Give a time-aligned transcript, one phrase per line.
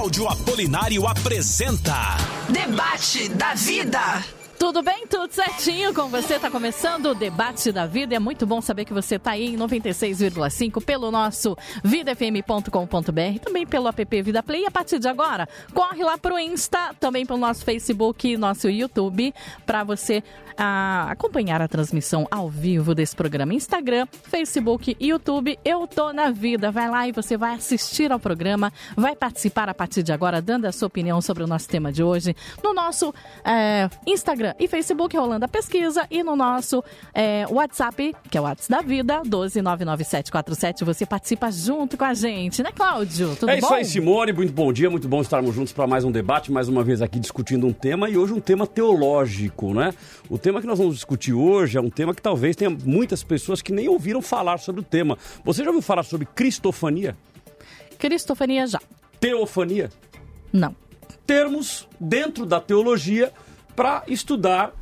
[0.00, 2.16] Cláudio Apolinário apresenta
[2.48, 4.39] Debate da Vida.
[4.60, 5.06] Tudo bem?
[5.06, 6.34] Tudo certinho com você?
[6.34, 8.14] Está começando o Debate da Vida.
[8.14, 13.88] É muito bom saber que você está aí em 96,5 pelo nosso vidafm.com.br, também pelo
[13.88, 14.64] app Vida Play.
[14.64, 18.68] E a partir de agora, corre lá para o Insta, também pelo nosso Facebook, nosso
[18.68, 19.32] YouTube,
[19.64, 20.22] para você
[20.58, 23.54] ah, acompanhar a transmissão ao vivo desse programa.
[23.54, 26.70] Instagram, Facebook, YouTube, Eu Tô na Vida.
[26.70, 30.66] Vai lá e você vai assistir ao programa, vai participar a partir de agora, dando
[30.66, 35.16] a sua opinião sobre o nosso tema de hoje no nosso eh, Instagram e Facebook,
[35.16, 36.82] rolando a pesquisa, e no nosso
[37.14, 40.84] é, WhatsApp, que é o WhatsApp da Vida, 1299747.
[40.84, 43.36] Você participa junto com a gente, né, Cláudio?
[43.36, 43.66] Tudo é bom?
[43.66, 44.32] isso aí, Simone.
[44.32, 47.18] Muito bom dia, muito bom estarmos juntos para mais um debate, mais uma vez aqui
[47.18, 49.92] discutindo um tema e hoje um tema teológico, né?
[50.28, 53.60] O tema que nós vamos discutir hoje é um tema que talvez tenha muitas pessoas
[53.60, 55.18] que nem ouviram falar sobre o tema.
[55.44, 57.16] Você já ouviu falar sobre cristofania?
[57.98, 58.80] Cristofania já.
[59.18, 59.90] Teofania?
[60.52, 60.74] Não.
[61.26, 63.32] Termos dentro da teologia
[63.80, 64.74] para estudar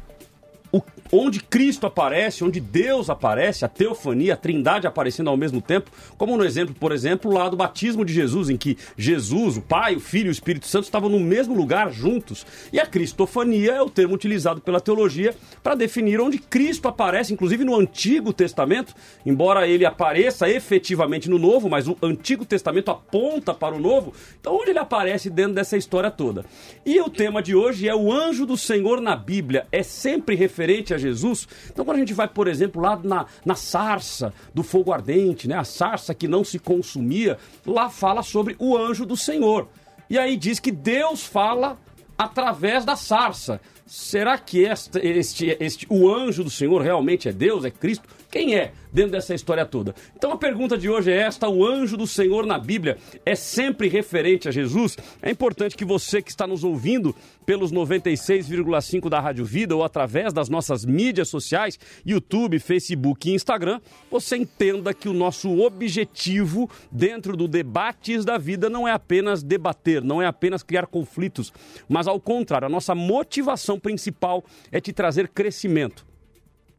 [0.73, 5.91] o, onde Cristo aparece, onde Deus aparece, a teofania, a trindade aparecendo ao mesmo tempo,
[6.17, 9.97] como no exemplo, por exemplo, lá do batismo de Jesus, em que Jesus, o Pai,
[9.97, 12.47] o Filho e o Espírito Santo estavam no mesmo lugar juntos.
[12.73, 17.65] E a cristofania é o termo utilizado pela teologia para definir onde Cristo aparece, inclusive
[17.65, 23.75] no Antigo Testamento, embora ele apareça efetivamente no Novo, mas o Antigo Testamento aponta para
[23.75, 26.45] o Novo, então onde ele aparece dentro dessa história toda.
[26.85, 30.93] E o tema de hoje é o anjo do Senhor na Bíblia, é sempre referente
[30.93, 31.47] a Jesus.
[31.71, 35.57] Então, quando a gente vai, por exemplo, lá na, na sarça do fogo ardente, né,
[35.57, 39.69] a sarça que não se consumia, lá fala sobre o anjo do Senhor.
[40.11, 41.79] E aí diz que Deus fala
[42.17, 43.61] através da sarça.
[43.87, 48.09] Será que este, este, este, o anjo do Senhor realmente é Deus, é Cristo?
[48.31, 49.95] Quem é dentro dessa história toda?
[50.15, 53.89] Então a pergunta de hoje é esta: o anjo do Senhor na Bíblia é sempre
[53.89, 54.99] referente a Jesus?
[55.23, 57.15] É importante que você que está nos ouvindo
[57.47, 63.81] pelos 96,5 da Rádio Vida ou através das nossas mídias sociais, YouTube, Facebook e Instagram,
[64.11, 70.03] você entenda que o nosso objetivo dentro do debates da vida não é apenas debater,
[70.03, 71.51] não é apenas criar conflitos,
[71.89, 76.08] mas ao contrário, a nossa motivação principal é te trazer crescimento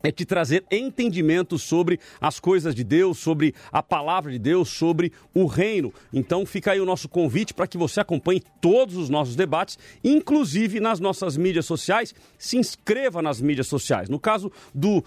[0.04, 5.12] é te trazer entendimento sobre as coisas de Deus, sobre a palavra de Deus, sobre
[5.34, 5.94] o reino.
[6.14, 10.80] Então fica aí o nosso convite para que você acompanhe todos os nossos debates, inclusive
[10.80, 12.14] nas nossas mídias sociais.
[12.38, 14.10] Se inscreva nas mídias sociais.
[14.10, 15.04] No caso do uh,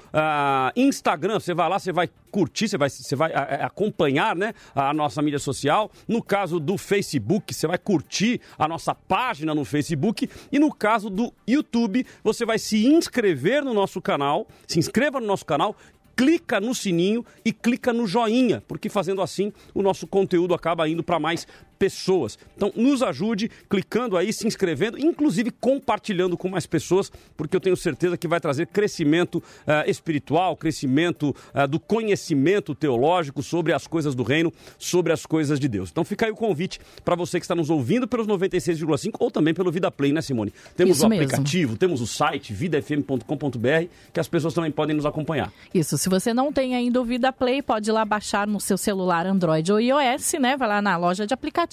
[0.76, 4.92] Instagram, você vai lá, você vai curtir, você vai, você vai uh, acompanhar né, a
[4.94, 5.90] nossa mídia social.
[6.08, 10.28] No caso do Facebook, você vai curtir a nossa página no Facebook.
[10.50, 15.26] E no caso do YouTube, você vai se inscrever no nosso canal, se inscreva no
[15.26, 15.76] nosso canal,
[16.16, 21.02] clica no sininho e clica no joinha, porque fazendo assim o nosso conteúdo acaba indo
[21.02, 21.46] para mais
[21.82, 22.38] pessoas.
[22.56, 27.76] Então, nos ajude clicando aí, se inscrevendo, inclusive compartilhando com mais pessoas, porque eu tenho
[27.76, 34.14] certeza que vai trazer crescimento uh, espiritual, crescimento uh, do conhecimento teológico sobre as coisas
[34.14, 35.90] do reino, sobre as coisas de Deus.
[35.90, 39.52] Então, fica aí o convite para você que está nos ouvindo pelos 96,5 ou também
[39.52, 40.54] pelo Vida Play, né, Simone?
[40.76, 41.24] Temos Isso o mesmo.
[41.24, 45.52] aplicativo, temos o site vidafm.com.br, que as pessoas também podem nos acompanhar.
[45.74, 48.78] Isso, se você não tem ainda o Vida Play, pode ir lá baixar no seu
[48.78, 50.56] celular Android ou iOS, né?
[50.56, 51.71] Vai lá na loja de aplicativos,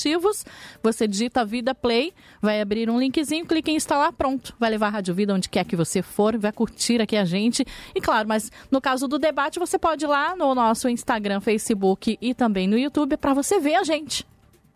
[0.81, 4.55] você digita Vida Play, vai abrir um linkzinho, clica em instalar, pronto.
[4.59, 7.65] Vai levar a Rádio Vida onde quer que você for, vai curtir aqui a gente.
[7.95, 12.17] E claro, mas no caso do debate, você pode ir lá no nosso Instagram, Facebook
[12.21, 14.25] e também no YouTube para você ver a gente.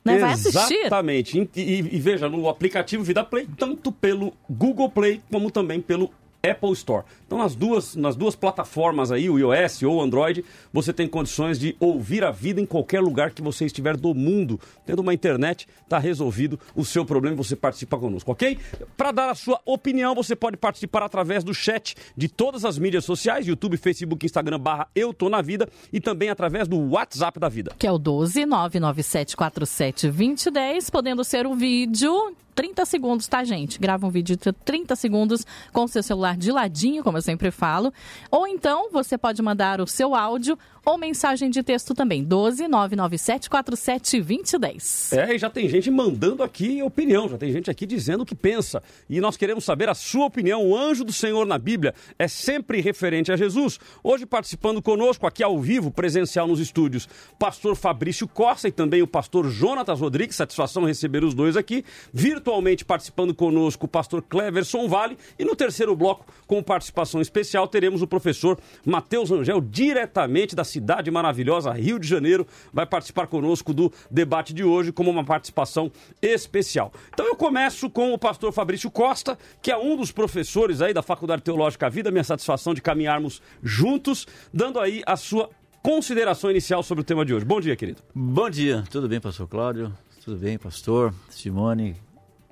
[0.05, 0.17] Né?
[0.17, 0.73] Vai assistir.
[0.79, 1.49] Exatamente.
[1.55, 6.11] E, e- e veja, no aplicativo Vida Play, tanto pelo Google Play como também pelo
[6.45, 7.05] Apple Store.
[7.25, 10.43] Então, nas duas, nas duas plataformas aí, o iOS ou Android,
[10.73, 14.59] você tem condições de ouvir a vida em qualquer lugar que você estiver do mundo.
[14.85, 18.59] Tendo uma internet, está resolvido o seu problema e você participa conosco, ok?
[18.97, 23.05] Para dar a sua opinião, você pode participar através do chat de todas as mídias
[23.05, 27.47] sociais, YouTube, Facebook, Instagram, barra Eu Tô Na Vida e também através do WhatsApp da
[27.47, 27.71] vida.
[27.79, 33.79] que é o 12 99747 2010, podendo ser um vídeo 30 segundos, tá, gente?
[33.79, 37.51] Grava um vídeo de 30 segundos com o seu celular de ladinho, como eu sempre
[37.51, 37.93] falo.
[38.29, 42.23] Ou então, você pode mandar o seu áudio ou mensagem de texto também.
[42.23, 45.13] 12 99747 2010.
[45.13, 48.35] É, e já tem gente mandando aqui opinião, já tem gente aqui dizendo o que
[48.35, 48.83] pensa.
[49.09, 50.65] E nós queremos saber a sua opinião.
[50.65, 53.79] O anjo do Senhor na Bíblia é sempre referente a Jesus.
[54.03, 57.07] Hoje participando conosco aqui ao vivo, presencial nos estúdios,
[57.39, 60.35] pastor Fabrício Costa e também o pastor Jonatas Rodrigues.
[60.35, 61.85] Satisfação receber os dois aqui.
[62.11, 65.17] Virtualmente participando conosco o pastor Cleverson Vale.
[65.39, 71.11] E no terceiro bloco, com participação especial, teremos o professor Matheus Angel, diretamente da cidade
[71.11, 75.91] maravilhosa Rio de Janeiro, vai participar conosco do debate de hoje como uma participação
[76.21, 76.91] especial.
[77.13, 81.03] Então eu começo com o pastor Fabrício Costa, que é um dos professores aí da
[81.03, 85.49] Faculdade Teológica Vida, minha satisfação de caminharmos juntos, dando aí a sua
[85.81, 87.45] consideração inicial sobre o tema de hoje.
[87.45, 88.01] Bom dia, querido.
[88.15, 89.93] Bom dia, tudo bem, pastor Cláudio?
[90.23, 91.95] Tudo bem, pastor Simone,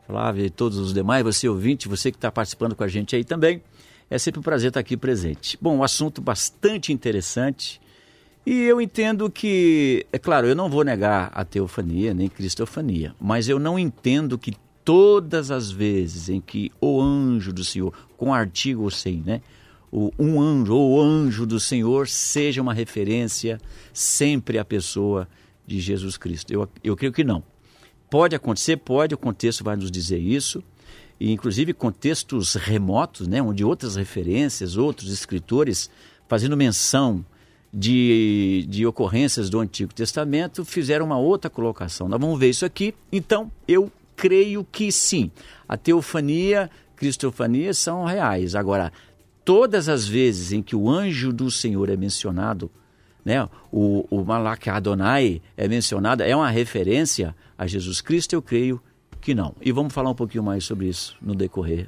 [0.06, 3.24] Flávia e todos os demais, você ouvinte, você que está participando com a gente aí
[3.24, 3.62] também.
[4.10, 5.58] É sempre um prazer estar aqui presente.
[5.62, 7.80] Bom, um assunto bastante interessante.
[8.46, 13.48] E eu entendo que, é claro, eu não vou negar a teofania nem cristofania, mas
[13.48, 18.90] eu não entendo que todas as vezes em que o anjo do Senhor, com artigo
[18.90, 19.42] sem, né?
[19.92, 23.60] O, um anjo ou o anjo do Senhor seja uma referência
[23.94, 25.28] sempre à pessoa
[25.68, 26.52] de Jesus Cristo.
[26.52, 27.44] Eu, eu creio que não.
[28.10, 30.64] Pode acontecer, pode, o contexto vai nos dizer isso,
[31.20, 35.90] e inclusive contextos remotos, né, onde outras referências, outros escritores,
[36.28, 37.24] fazendo menção
[37.74, 42.10] de, de ocorrências do Antigo Testamento, fizeram uma outra colocação.
[42.10, 42.94] Nós vamos ver isso aqui.
[43.12, 45.32] Então, eu creio que sim,
[45.68, 48.56] a teofania, cristofania são reais.
[48.56, 48.92] Agora,
[49.46, 52.70] todas as vezes em que o anjo do Senhor é mencionado,
[53.24, 58.34] né, o, o Malak Adonai é mencionado, é uma referência a Jesus Cristo?
[58.34, 58.82] Eu creio
[59.20, 59.56] que não.
[59.62, 61.88] E vamos falar um pouquinho mais sobre isso no decorrer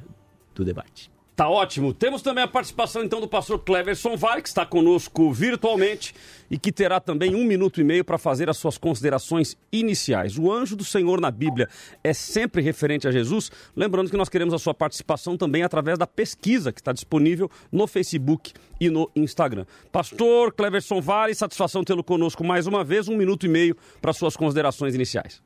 [0.56, 1.12] do debate.
[1.35, 1.95] Tá ótimo.
[1.95, 6.13] Temos também a participação então do pastor Cleverson Vale, que está conosco virtualmente
[6.50, 10.38] e que terá também um minuto e meio para fazer as suas considerações iniciais.
[10.38, 11.68] O anjo do Senhor na Bíblia
[12.03, 13.51] é sempre referente a Jesus.
[13.75, 17.88] Lembrando que nós queremos a sua participação também através da pesquisa que está disponível no
[17.88, 19.65] Facebook e no Instagram.
[19.91, 23.07] Pastor Cleverson Vale, satisfação tê-lo conosco mais uma vez.
[23.07, 25.41] Um minuto e meio para suas considerações iniciais.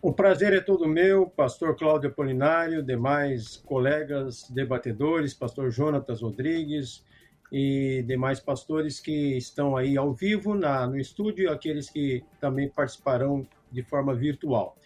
[0.00, 7.04] O prazer é todo meu, pastor Cláudio Apolinário, demais colegas debatedores, pastor Jonatas Rodrigues
[7.50, 12.68] e demais pastores que estão aí ao vivo na, no estúdio e aqueles que também
[12.68, 14.78] participarão de forma virtual.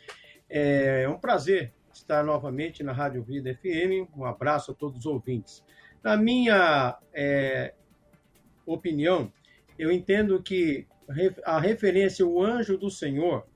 [0.49, 4.09] É um prazer estar novamente na Rádio Vida FM.
[4.17, 5.63] Um abraço a todos os ouvintes.
[6.03, 7.75] Na minha é,
[8.65, 9.31] opinião,
[9.79, 10.87] eu entendo que
[11.45, 13.47] a referência ao anjo do Senhor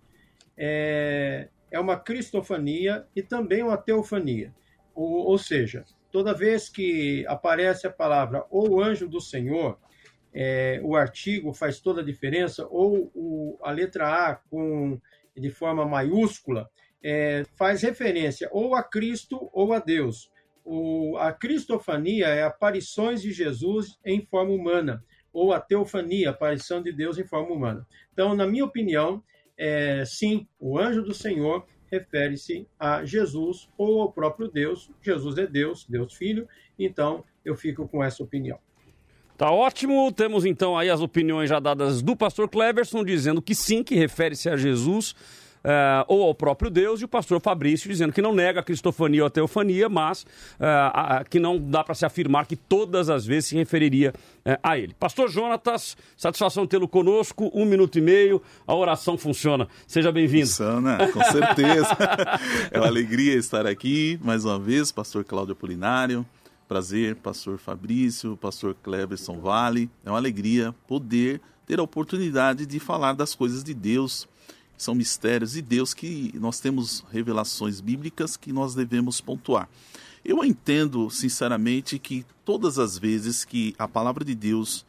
[0.56, 4.54] é, é uma cristofania e também uma teofania.
[4.94, 9.78] Ou, ou, seja, toda vez que aparece a palavra ou anjo do Senhor,
[10.32, 15.00] é, o artigo faz toda a diferença, ou o, a letra A com,
[15.36, 16.68] de forma maiúscula
[17.02, 20.30] é, faz referência ou a Cristo ou a Deus.
[20.64, 26.92] O, a cristofania é aparições de Jesus em forma humana, ou a teofania, aparição de
[26.92, 27.86] Deus em forma humana.
[28.12, 29.22] Então, na minha opinião,
[29.56, 34.90] é, sim, o anjo do Senhor refere-se a Jesus ou ao próprio Deus.
[35.00, 36.48] Jesus é Deus, Deus Filho,
[36.78, 38.58] então eu fico com essa opinião.
[39.36, 40.10] Tá ótimo.
[40.12, 44.48] Temos então aí as opiniões já dadas do pastor Cleverson, dizendo que sim, que refere-se
[44.48, 45.14] a Jesus
[45.66, 49.22] uh, ou ao próprio Deus, e o pastor Fabrício dizendo que não nega a cristofania
[49.22, 53.46] ou a teofania, mas uh, que não dá para se afirmar que todas as vezes
[53.50, 54.14] se referiria
[54.46, 54.94] uh, a ele.
[54.98, 59.66] Pastor Jonatas, satisfação tê-lo conosco, um minuto e meio, a oração funciona.
[59.86, 60.46] Seja bem-vindo.
[60.46, 61.96] Funciona, com certeza.
[62.70, 66.24] é uma alegria estar aqui mais uma vez, pastor Cláudio Apolinário.
[66.68, 69.88] Prazer, pastor Fabrício, pastor Cleberson Vale.
[70.04, 74.26] É uma alegria poder ter a oportunidade de falar das coisas de Deus
[74.76, 79.68] são mistérios de Deus que nós temos revelações bíblicas que nós devemos pontuar.
[80.24, 84.84] Eu entendo, sinceramente, que todas as vezes que a palavra de Deus,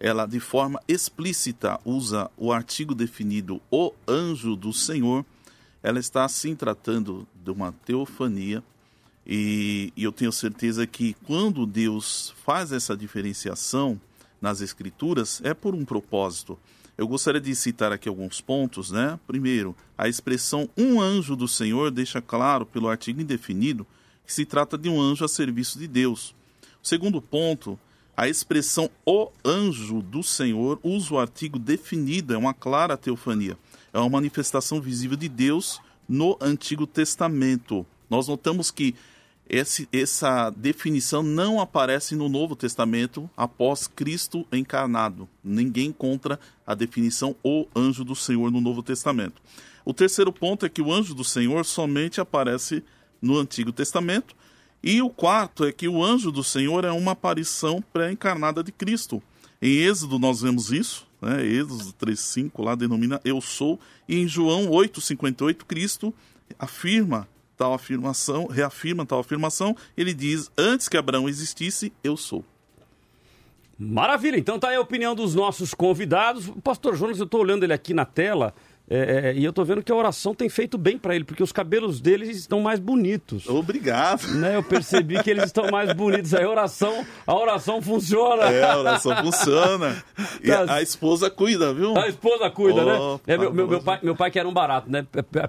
[0.00, 5.24] ela de forma explícita usa o artigo definido o anjo do Senhor,
[5.82, 8.64] ela está sim tratando de uma teofania.
[9.26, 14.00] E, e eu tenho certeza que quando Deus faz essa diferenciação
[14.40, 16.58] nas Escrituras, é por um propósito
[16.98, 19.20] eu gostaria de citar aqui alguns pontos, né?
[19.24, 23.86] Primeiro, a expressão um anjo do Senhor deixa claro pelo artigo indefinido
[24.26, 26.34] que se trata de um anjo a serviço de Deus.
[26.82, 27.78] Segundo ponto,
[28.16, 33.56] a expressão o anjo do Senhor usa o artigo definido, é uma clara teofania.
[33.92, 37.86] É uma manifestação visível de Deus no Antigo Testamento.
[38.10, 38.96] Nós notamos que
[39.48, 45.28] esse, essa definição não aparece no Novo Testamento após Cristo encarnado.
[45.42, 49.40] Ninguém encontra a definição o anjo do Senhor no Novo Testamento.
[49.84, 52.84] O terceiro ponto é que o anjo do Senhor somente aparece
[53.22, 54.36] no Antigo Testamento.
[54.82, 59.22] E o quarto é que o anjo do Senhor é uma aparição pré-encarnada de Cristo.
[59.62, 61.44] Em Êxodo nós vemos isso, né?
[61.44, 66.14] Êxodo 3,5 lá denomina eu sou, e em João 8,58, Cristo
[66.58, 67.26] afirma
[67.58, 72.44] tal afirmação, reafirma tal afirmação, ele diz: Antes que Abraão existisse, eu sou.
[73.78, 76.48] Maravilha, então tá aí a opinião dos nossos convidados.
[76.48, 78.54] O pastor Jonas, eu estou olhando ele aqui na tela.
[78.90, 81.42] É, é, e eu tô vendo que a oração tem feito bem para ele, porque
[81.42, 83.46] os cabelos deles estão mais bonitos.
[83.46, 84.26] Obrigado.
[84.28, 84.56] Né?
[84.56, 86.32] Eu percebi que eles estão mais bonitos.
[86.32, 88.44] A oração, a oração funciona.
[88.44, 90.02] É, a oração funciona.
[90.42, 90.74] E tá.
[90.74, 91.96] a esposa cuida, viu?
[91.96, 93.20] A esposa cuida, oh, né?
[93.26, 95.06] É, meu, meu, meu, pai, meu pai que era um barato, né?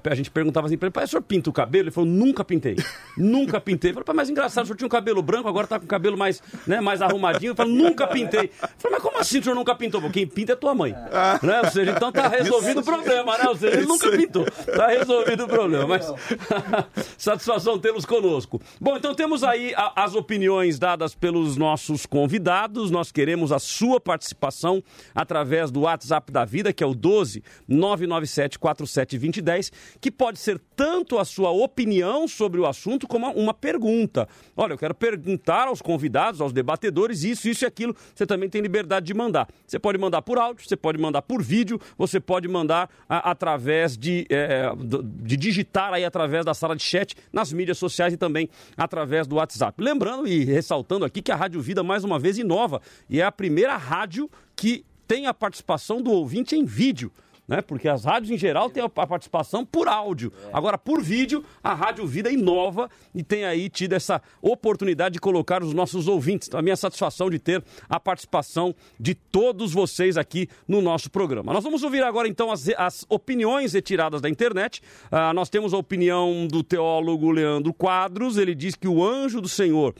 [0.10, 1.86] A gente perguntava assim pra ele, pai, o senhor pinta o cabelo?
[1.86, 2.76] Ele falou, nunca pintei.
[3.18, 3.92] nunca pintei.
[3.92, 5.88] Eu falei, pai, mas engraçado, o senhor tinha um cabelo branco, agora tá com o
[5.88, 7.52] cabelo mais, né, mais arrumadinho.
[7.52, 8.52] Eu falei, nunca pintei.
[8.62, 10.02] Eu falei, mas como assim o senhor nunca pintou?
[10.10, 10.96] Quem pinta é tua mãe.
[11.12, 11.40] Ah.
[11.42, 11.62] Né?
[11.62, 14.46] Ou seja, então tá resolvido o problema seja, ele nunca pintou.
[14.46, 15.88] Tá resolvido o problema.
[15.88, 16.12] Mas
[17.18, 18.62] satisfação tê-los conosco.
[18.80, 22.92] Bom, então temos aí a, as opiniões dadas pelos nossos convidados.
[22.92, 24.84] Nós queremos a sua participação
[25.14, 30.60] através do WhatsApp da vida, que é o 12 997 47 2010, que pode ser
[30.76, 34.28] tanto a sua opinião sobre o assunto como uma pergunta.
[34.56, 37.96] Olha, eu quero perguntar aos convidados, aos debatedores, isso, isso e aquilo.
[38.14, 39.48] Você também tem liberdade de mandar.
[39.66, 43.98] Você pode mandar por áudio, você pode mandar por vídeo, você pode mandar a, através
[43.98, 44.72] de, é,
[45.22, 49.36] de digitar aí através da sala de chat nas mídias sociais e também através do
[49.36, 49.82] WhatsApp.
[49.82, 53.32] Lembrando e ressaltando aqui que a Rádio Vida mais uma vez inova e é a
[53.32, 57.12] primeira rádio que tem a participação do ouvinte em vídeo
[57.50, 57.64] né?
[57.64, 60.32] Porque as rádios em geral têm a participação por áudio.
[60.46, 60.50] É.
[60.54, 65.64] Agora, por vídeo, a Rádio Vida inova e tem aí tido essa oportunidade de colocar
[65.64, 66.48] os nossos ouvintes.
[66.48, 71.52] Então, a minha satisfação de ter a participação de todos vocês aqui no nosso programa.
[71.52, 74.82] Nós vamos ouvir agora, então, as, as opiniões retiradas da internet.
[75.12, 78.38] Uh, nós temos a opinião do teólogo Leandro Quadros.
[78.38, 79.96] Ele diz que o anjo do Senhor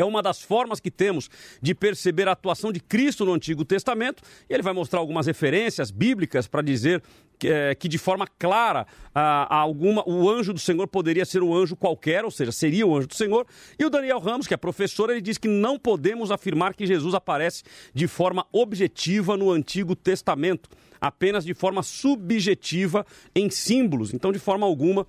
[0.00, 1.28] é uma das formas que temos
[1.60, 4.22] de perceber a atuação de Cristo no Antigo Testamento.
[4.48, 7.02] E ele vai mostrar algumas referências bíblicas para dizer
[7.44, 11.76] é, que, de forma clara ah, alguma, o anjo do Senhor poderia ser um anjo
[11.76, 13.46] qualquer, ou seja, seria o anjo do Senhor.
[13.78, 17.14] E o Daniel Ramos, que é professor, ele diz que não podemos afirmar que Jesus
[17.14, 17.62] aparece
[17.94, 20.68] de forma objetiva no Antigo Testamento
[21.00, 24.14] apenas de forma subjetiva em símbolos.
[24.14, 25.06] Então, de forma alguma, uh,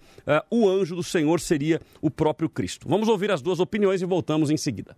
[0.50, 2.90] o anjo do Senhor seria o próprio Cristo.
[2.90, 4.98] Vamos ouvir as duas opiniões e voltamos em seguida.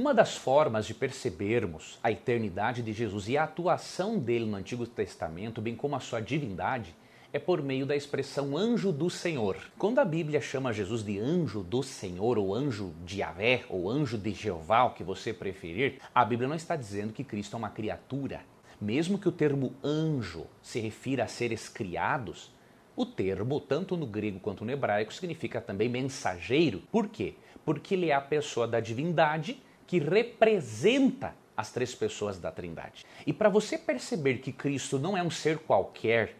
[0.00, 4.86] Uma das formas de percebermos a eternidade de Jesus e a atuação dele no Antigo
[4.86, 6.96] Testamento, bem como a sua divindade,
[7.34, 9.58] é por meio da expressão anjo do Senhor.
[9.76, 14.16] Quando a Bíblia chama Jesus de anjo do Senhor, ou anjo de Yahvé, ou anjo
[14.16, 17.68] de Jeová, o que você preferir, a Bíblia não está dizendo que Cristo é uma
[17.68, 18.40] criatura.
[18.80, 22.50] Mesmo que o termo anjo se refira a seres criados,
[22.96, 26.84] o termo, tanto no grego quanto no hebraico, significa também mensageiro.
[26.90, 27.34] Por quê?
[27.66, 33.04] Porque ele é a pessoa da divindade que representa as três pessoas da Trindade.
[33.26, 36.36] E para você perceber que Cristo não é um ser qualquer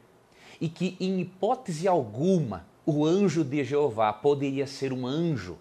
[0.61, 5.59] e que, em hipótese alguma, o anjo de Jeová poderia ser um anjo,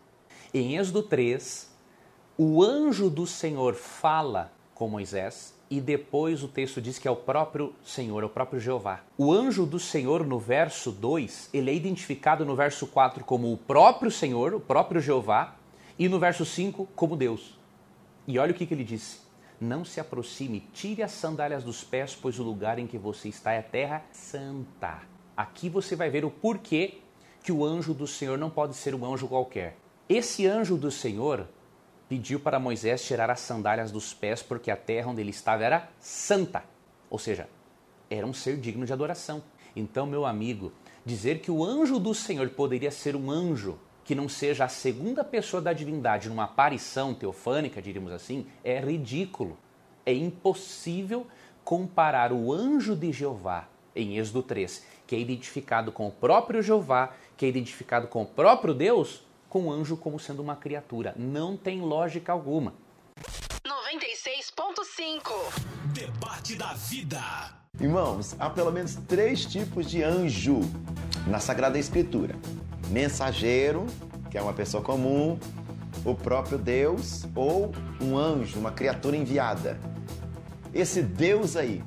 [0.54, 1.68] em Êxodo 3,
[2.38, 7.16] o anjo do Senhor fala com Moisés e depois o texto diz que é o
[7.16, 9.02] próprio Senhor, é o próprio Jeová.
[9.18, 13.58] O anjo do Senhor no verso 2, ele é identificado no verso 4 como o
[13.58, 15.56] próprio Senhor, o próprio Jeová,
[15.98, 17.59] e no verso 5 como Deus.
[18.30, 19.22] E olha o que, que ele disse:
[19.60, 23.54] Não se aproxime, tire as sandálias dos pés, pois o lugar em que você está
[23.54, 25.00] é terra santa.
[25.36, 27.00] Aqui você vai ver o porquê
[27.42, 29.78] que o anjo do Senhor não pode ser um anjo qualquer.
[30.08, 31.48] Esse anjo do Senhor
[32.08, 35.90] pediu para Moisés tirar as sandálias dos pés, porque a terra onde ele estava era
[36.00, 36.64] santa,
[37.10, 37.50] ou seja,
[38.12, 39.42] era um ser digno de adoração.
[39.76, 40.72] Então, meu amigo,
[41.04, 45.24] dizer que o anjo do Senhor poderia ser um anjo que não seja a segunda
[45.24, 49.56] pessoa da divindade numa aparição teofânica, diríamos assim, é ridículo.
[50.04, 51.28] É impossível
[51.64, 57.14] comparar o anjo de Jeová em Êxodo 3, que é identificado com o próprio Jeová,
[57.38, 61.14] que é identificado com o próprio Deus, com o anjo como sendo uma criatura.
[61.16, 62.74] Não tem lógica alguma.
[63.64, 65.32] 96.5
[65.94, 67.22] Debate da Vida.
[67.80, 70.62] Irmãos, há pelo menos três tipos de anjo
[71.28, 72.36] na Sagrada Escritura:
[72.90, 73.86] mensageiro,
[74.30, 75.38] que é uma pessoa comum,
[76.06, 79.78] o próprio Deus ou um anjo, uma criatura enviada.
[80.74, 81.84] Esse Deus aí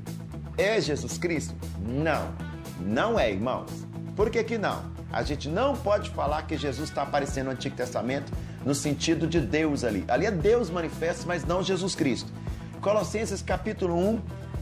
[0.59, 1.55] é Jesus Cristo?
[1.81, 2.33] Não,
[2.81, 3.71] não é, irmãos.
[4.17, 4.93] Por que, que não?
[5.13, 8.33] A gente não pode falar que Jesus está aparecendo no Antigo Testamento
[8.65, 10.05] no sentido de Deus ali.
[10.09, 12.33] Ali é Deus manifesto, mas não Jesus Cristo.
[12.81, 14.21] Colossenses capítulo 1,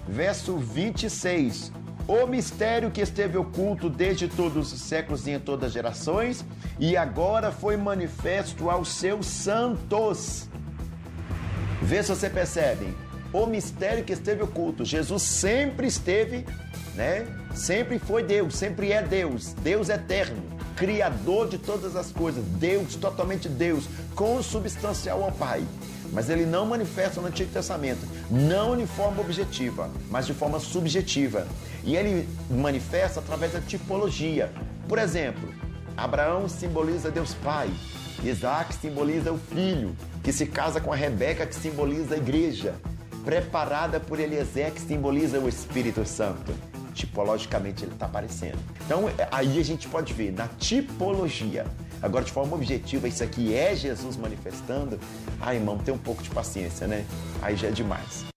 [0.08, 1.72] verso 26.
[2.10, 6.44] O mistério que esteve oculto desde todos os séculos e em todas as gerações,
[6.76, 10.48] e agora foi manifesto aos seus santos.
[11.80, 12.92] Vê se você percebe.
[13.32, 14.84] o mistério que esteve oculto.
[14.84, 16.44] Jesus sempre esteve,
[16.96, 17.24] né?
[17.54, 20.42] Sempre foi Deus, sempre é Deus, Deus eterno,
[20.74, 23.84] criador de todas as coisas, Deus, totalmente Deus,
[24.16, 25.64] consubstancial ao Pai.
[26.12, 31.46] Mas ele não manifesta no Antigo Testamento, não de forma objetiva, mas de forma subjetiva.
[31.84, 34.50] E ele manifesta através da tipologia.
[34.88, 35.52] Por exemplo,
[35.96, 37.70] Abraão simboliza Deus Pai,
[38.24, 42.74] Isaac simboliza o filho, que se casa com a Rebeca, que simboliza a igreja,
[43.24, 46.52] preparada por Eliezer, que simboliza o Espírito Santo.
[46.94, 48.58] Tipologicamente ele está aparecendo.
[48.84, 51.64] Então aí a gente pode ver na tipologia.
[52.02, 54.98] Agora, de forma objetiva, isso aqui é Jesus manifestando.
[55.40, 57.04] Ah, irmão, tem um pouco de paciência, né?
[57.42, 58.29] Aí já é demais.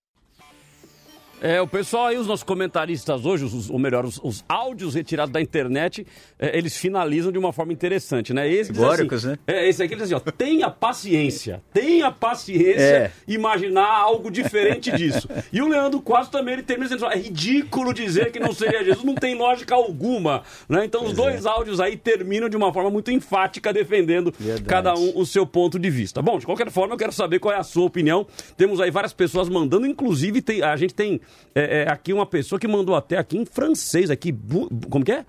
[1.46, 5.30] É, o pessoal aí, os nossos comentaristas hoje, os, ou melhor, os, os áudios retirados
[5.30, 6.06] da internet,
[6.38, 8.50] é, eles finalizam de uma forma interessante, né?
[8.50, 9.38] Esse assim, né?
[9.46, 13.10] É, esse aqui diz assim, ó, tenha paciência, tenha paciência É.
[13.28, 15.28] imaginar algo diferente disso.
[15.52, 19.04] E o Leandro Quadros também, ele termina dizendo, é ridículo dizer que não seria Jesus,
[19.04, 20.86] não tem lógica alguma, né?
[20.86, 24.64] Então os dois áudios aí terminam de uma forma muito enfática, defendendo Verdade.
[24.64, 26.22] cada um o seu ponto de vista.
[26.22, 28.26] Bom, de qualquer forma, eu quero saber qual é a sua opinião.
[28.56, 31.20] Temos aí várias pessoas mandando, inclusive tem- a gente tem
[31.54, 35.12] é, é, aqui uma pessoa que mandou até aqui em francês, aqui, bu- como que
[35.12, 35.24] é?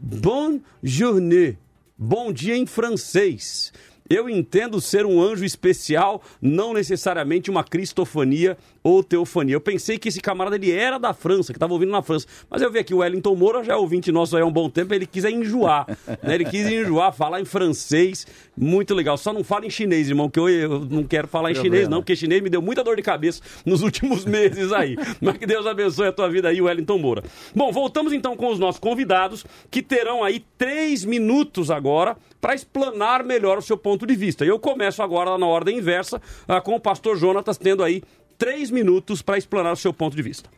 [0.00, 1.56] Bonne journée.
[1.96, 3.72] Bom dia em francês.
[4.08, 9.54] Eu entendo ser um anjo especial, não necessariamente uma cristofania ou teofania.
[9.54, 12.26] Eu pensei que esse camarada ele era da França, que estava ouvindo na França.
[12.48, 14.70] Mas eu vi aqui o Wellington Moura, já é ouvinte nosso aí há um bom
[14.70, 15.86] tempo, ele quis é enjoar.
[16.22, 16.34] né?
[16.34, 18.26] Ele quis enjoar, falar em francês.
[18.56, 19.18] Muito legal.
[19.18, 21.76] Só não fala em chinês, irmão, que eu, eu não quero falar em Problema.
[21.76, 24.96] chinês, não, porque chinês me deu muita dor de cabeça nos últimos meses aí.
[25.20, 27.22] Mas que Deus abençoe a tua vida aí, Wellington Moura.
[27.54, 33.24] Bom, voltamos então com os nossos convidados, que terão aí três minutos agora para explanar
[33.24, 34.44] melhor o seu ponto de vista.
[34.44, 38.02] E eu começo agora na ordem inversa, ah, com o pastor Jonatas tendo aí
[38.36, 40.48] três minutos para explanar o seu ponto de vista.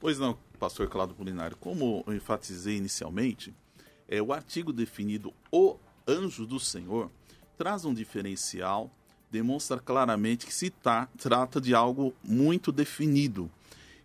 [0.00, 1.56] Pois não, pastor Cláudio Polinário.
[1.58, 3.52] Como eu enfatizei inicialmente,
[4.08, 7.10] é, o artigo definido o anjo do Senhor
[7.58, 8.90] traz um diferencial,
[9.30, 13.50] demonstra claramente que se tá- trata de algo muito definido.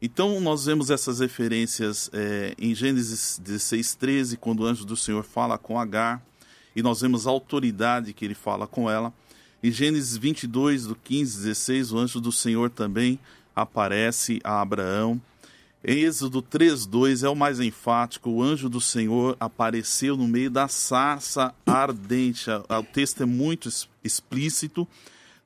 [0.01, 5.23] Então, nós vemos essas referências é, em Gênesis 16, 13, quando o anjo do Senhor
[5.23, 6.21] fala com Agar,
[6.75, 9.13] e nós vemos a autoridade que ele fala com ela.
[9.61, 13.17] Em Gênesis 22, do 15, 16, o anjo do Senhor também
[13.55, 15.21] aparece a Abraão.
[15.85, 20.67] Em Êxodo 3:2 é o mais enfático, o anjo do Senhor apareceu no meio da
[20.67, 22.49] sarça ardente.
[22.49, 23.69] A- O texto é muito
[24.03, 24.87] explícito.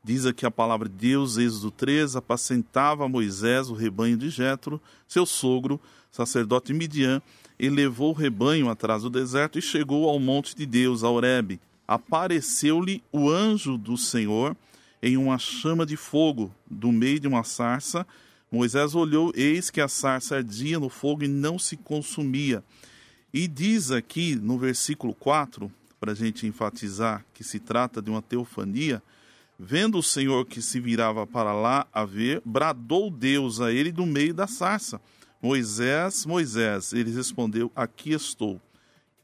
[0.03, 5.25] Diz aqui a palavra de Deus, Êxodo 3, apacentava Moisés o rebanho de Jetro, seu
[5.25, 7.21] sogro, sacerdote Midian,
[7.59, 11.59] e levou o rebanho atrás do deserto e chegou ao monte de Deus, a Horebe.
[11.87, 14.55] Apareceu-lhe o anjo do Senhor
[15.01, 18.05] em uma chama de fogo, do meio de uma sarça.
[18.51, 22.63] Moisés olhou, eis que a sarça ardia no fogo e não se consumia.
[23.33, 28.21] E diz aqui no versículo 4, para a gente enfatizar que se trata de uma
[28.21, 29.01] teofania,
[29.59, 34.05] vendo o Senhor que se virava para lá a ver, bradou Deus a ele do
[34.05, 35.01] meio da sarça.
[35.41, 38.60] Moisés, Moisés, ele respondeu: Aqui estou.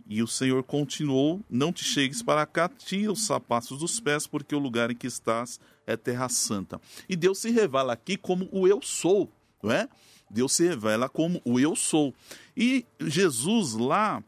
[0.06, 4.56] E o Senhor continuou: Não te chegues para cá, tira os sapatos dos pés, porque
[4.56, 6.80] o lugar em que estás é terra santa.
[7.08, 9.30] E Deus se revela aqui como o eu sou,
[9.62, 9.88] não é?
[10.30, 12.14] Deus se revela como o eu sou.
[12.56, 14.24] E Jesus lá,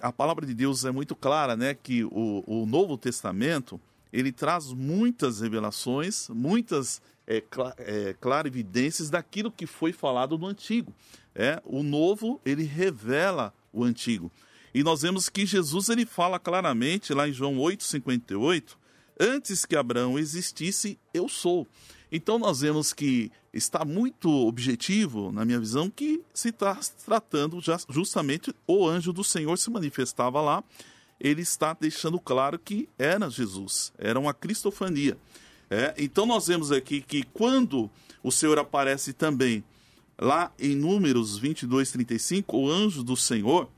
[0.00, 1.74] a palavra de Deus é muito clara, né?
[1.74, 3.80] Que o, o Novo Testamento
[4.12, 7.42] ele traz muitas revelações, muitas é,
[7.78, 10.94] é, clarividências daquilo que foi falado no Antigo.
[11.34, 14.30] É, o Novo ele revela o Antigo.
[14.72, 18.76] E nós vemos que Jesus ele fala claramente lá em João 8:58,
[19.18, 21.66] antes que Abraão existisse, eu sou.
[22.12, 27.58] Então nós vemos que está muito objetivo, na minha visão, que se está tratando
[27.88, 30.62] justamente o anjo do Senhor se manifestava lá.
[31.18, 35.16] Ele está deixando claro que era Jesus, era uma cristofania.
[35.70, 37.90] É, então nós vemos aqui que quando
[38.22, 39.64] o Senhor aparece também
[40.18, 43.68] lá em Números 22, 35, o anjo do Senhor,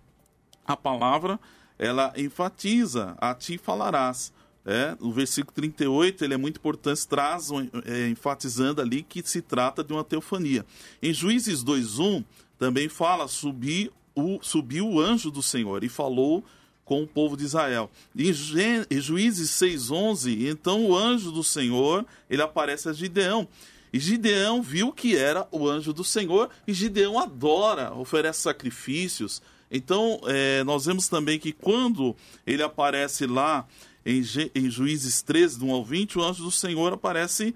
[0.66, 1.40] a palavra
[1.78, 4.32] ela enfatiza, a ti falarás.
[4.66, 7.48] É, o versículo 38 ele é muito importante, traz
[7.86, 10.66] é, enfatizando ali que se trata de uma teofania.
[11.00, 12.22] Em Juízes 2:1
[12.58, 16.44] também fala subir o subiu o anjo do Senhor e falou
[16.88, 17.90] com o povo de Israel.
[18.16, 23.46] Em, Juízes 6:11, então o anjo do Senhor, ele aparece a Gideão.
[23.92, 29.42] E Gideão viu que era o anjo do Senhor, e Gideão adora, oferece sacrifícios.
[29.70, 33.68] Então, eh, nós vemos também que quando ele aparece lá
[34.04, 34.22] em,
[34.54, 37.54] em Juízes 13, do 1 ao 20, o anjo do Senhor aparece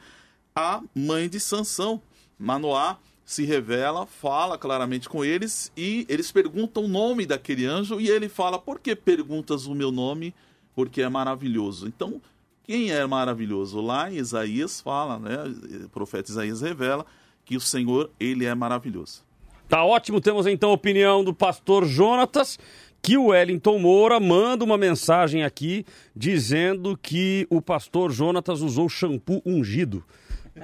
[0.55, 2.03] a mãe de Sansão.
[2.38, 8.09] Manoá se revela, fala claramente com eles e eles perguntam o nome daquele anjo e
[8.09, 10.35] ele fala: Por que perguntas o meu nome?
[10.75, 11.87] Porque é maravilhoso.
[11.87, 12.21] Então,
[12.65, 13.81] quem é maravilhoso?
[13.81, 15.37] Lá em Isaías fala, né?
[15.85, 17.05] O profeta Isaías revela
[17.45, 19.23] que o Senhor, ele é maravilhoso.
[19.69, 22.59] Tá ótimo, temos então a opinião do pastor Jonatas,
[23.01, 29.43] que o Wellington Moura manda uma mensagem aqui dizendo que o pastor Jonatas usou shampoo
[29.45, 30.05] ungido.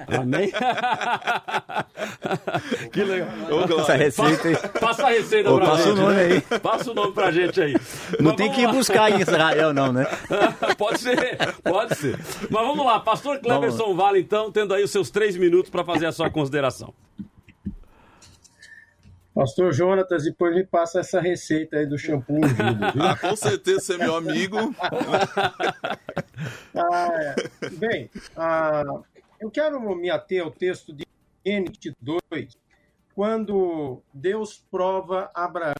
[0.07, 0.51] Amém?
[2.91, 3.29] que legal.
[3.79, 4.55] Essa receita aí.
[4.55, 5.91] Passa, passa a receita Ô, pra passa gente.
[5.91, 6.41] o nome aí.
[6.59, 7.73] Passa o nome pra gente aí.
[8.19, 8.73] Não Mas tem que ir lá.
[8.73, 10.05] buscar em Israel, não, né?
[10.77, 12.19] pode ser, pode ser.
[12.49, 16.05] Mas vamos lá, pastor Cleberson Vale, então, tendo aí os seus três minutos para fazer
[16.05, 16.93] a sua consideração.
[19.33, 23.03] Pastor Jonatas, depois me passa essa receita aí do shampoo ungido, viu?
[23.03, 24.57] Ah, com certeza você é meu amigo.
[26.73, 27.35] Ah, é.
[27.71, 28.83] Bem, ah,
[29.39, 31.05] eu quero me ater ao texto de
[31.45, 32.19] Gênesis 2,
[33.15, 35.75] quando Deus prova Abraão.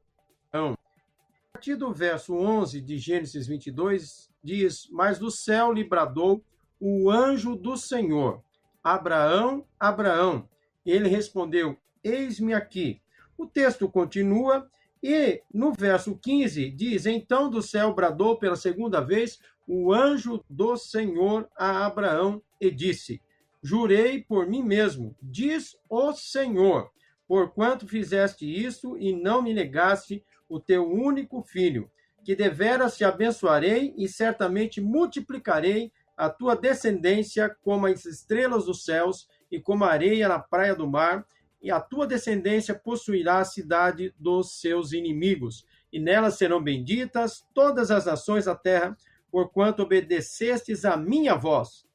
[0.53, 6.41] A partir do verso 11 de Gênesis 22, diz: Mas do céu lhe bradou
[6.79, 8.41] o anjo do Senhor,
[8.81, 10.47] Abraão, Abraão.
[10.85, 13.01] Ele respondeu: Eis-me aqui.
[13.37, 14.69] O texto continua
[15.03, 20.77] e no verso 15 diz: Então do céu bradou pela segunda vez o anjo do
[20.77, 23.21] Senhor a Abraão e disse:
[23.61, 26.89] Jurei por mim mesmo, diz o Senhor,
[27.27, 31.91] porquanto fizeste isso e não me negaste o teu único filho,
[32.23, 39.27] que deveras te abençoarei e certamente multiplicarei a tua descendência como as estrelas dos céus
[39.51, 41.25] e como a areia na praia do mar,
[41.61, 47.91] e a tua descendência possuirá a cidade dos seus inimigos, e nelas serão benditas todas
[47.91, 48.95] as nações da terra,
[49.29, 51.88] porquanto obedecestes a minha voz.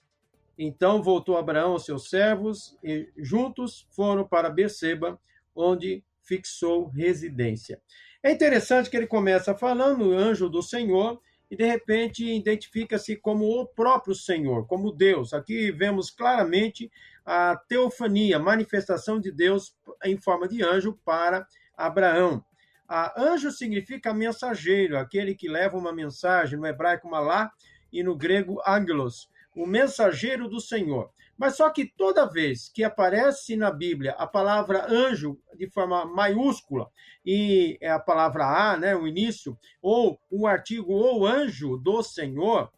[0.58, 5.18] Então voltou Abraão aos seus servos e juntos foram para Beceba,
[5.54, 7.80] onde fixou residência.
[8.22, 13.44] É interessante que ele começa falando o anjo do Senhor e de repente identifica-se como
[13.60, 15.34] o próprio Senhor, como Deus.
[15.34, 16.90] Aqui vemos claramente
[17.24, 22.44] a teofania, manifestação de Deus em forma de anjo para Abraão.
[22.88, 27.50] A anjo significa mensageiro, aquele que leva uma mensagem, no hebraico malá
[27.92, 31.10] e no grego angelos, o mensageiro do Senhor.
[31.36, 36.88] Mas só que toda vez que aparece na Bíblia a palavra anjo de forma maiúscula
[37.24, 42.70] e é a palavra a, né, o início, ou o artigo ou anjo do Senhor,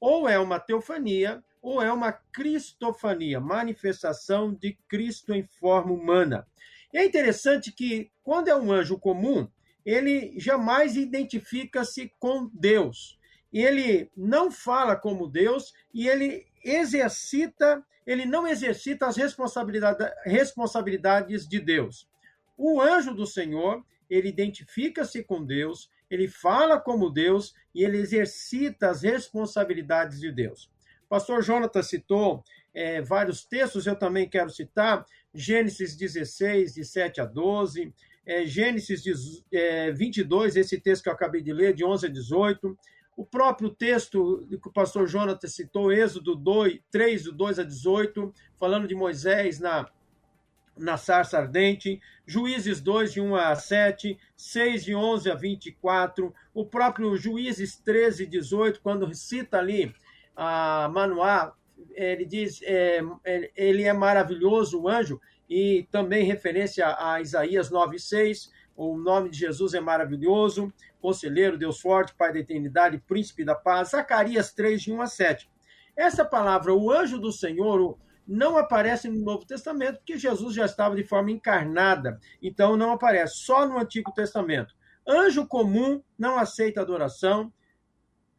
[0.00, 6.46] ou é uma teofania ou é uma cristofania, manifestação de Cristo em forma humana.
[6.92, 9.48] E é interessante que quando é um anjo comum,
[9.84, 13.18] ele jamais identifica-se com Deus.
[13.52, 21.60] Ele não fala como Deus e ele exercita, ele não exercita as responsabilidades, responsabilidades de
[21.60, 22.08] Deus.
[22.56, 28.90] O anjo do Senhor, ele identifica-se com Deus, ele fala como Deus e ele exercita
[28.90, 30.70] as responsabilidades de Deus.
[31.04, 32.42] O pastor Jonatas citou
[32.74, 35.04] é, vários textos, eu também quero citar
[35.34, 37.92] Gênesis 16, de 7 a 12,
[38.26, 39.02] é, Gênesis
[39.52, 42.76] é, 22, esse texto que eu acabei de ler, de 11 a 18,
[43.16, 48.32] o próprio texto que o pastor Jonatas citou, Êxodo 2, 3, do 2 a 18,
[48.58, 49.88] falando de Moisés na,
[50.76, 56.66] na sarça ardente, Juízes 2, de 1 a 7, 6, de 11 a 24, o
[56.66, 59.94] próprio Juízes 13, 18, quando cita ali
[60.36, 61.54] a Manoá,
[61.94, 63.00] ele diz, é,
[63.56, 69.38] ele é maravilhoso, o anjo, e também referência a Isaías 9, 6, o nome de
[69.38, 74.92] Jesus é maravilhoso, conselheiro, Deus forte, Pai da eternidade, príncipe da paz, Zacarias 3, de
[74.92, 75.50] 1 a 7.
[75.96, 80.94] Essa palavra, o anjo do Senhor, não aparece no Novo Testamento, porque Jesus já estava
[80.94, 84.74] de forma encarnada, então não aparece, só no Antigo Testamento.
[85.08, 87.52] Anjo comum não aceita adoração,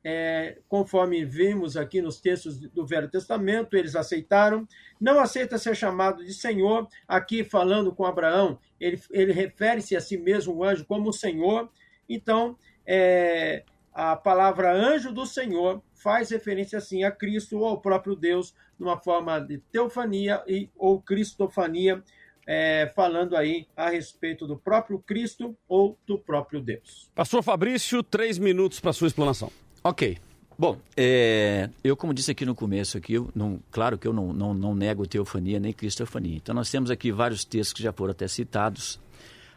[0.10, 4.66] é, conforme vimos aqui nos textos do Velho Testamento, eles aceitaram.
[5.02, 6.88] Não aceita ser chamado de Senhor.
[7.06, 11.70] Aqui, falando com Abraão, ele, ele refere-se a si mesmo, o anjo, como Senhor.
[12.08, 18.16] Então, é, a palavra anjo do Senhor faz referência, assim, a Cristo ou ao próprio
[18.16, 22.02] Deus, numa forma de teofania e, ou cristofania,
[22.48, 27.12] é, falando aí a respeito do próprio Cristo ou do próprio Deus.
[27.14, 29.52] Pastor Fabrício, três minutos para sua explanação.
[29.88, 30.18] Ok.
[30.60, 34.54] Bom, é, eu como disse aqui no começo, aqui, não, claro que eu não, não,
[34.54, 36.36] não nego teofania nem cristofania.
[36.36, 39.00] Então nós temos aqui vários textos que já foram até citados,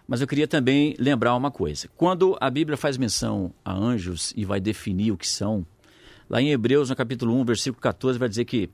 [0.07, 1.89] mas eu queria também lembrar uma coisa.
[1.97, 5.67] Quando a Bíblia faz menção a anjos e vai definir o que são,
[6.29, 8.71] lá em Hebreus, no capítulo 1, versículo 14, vai dizer que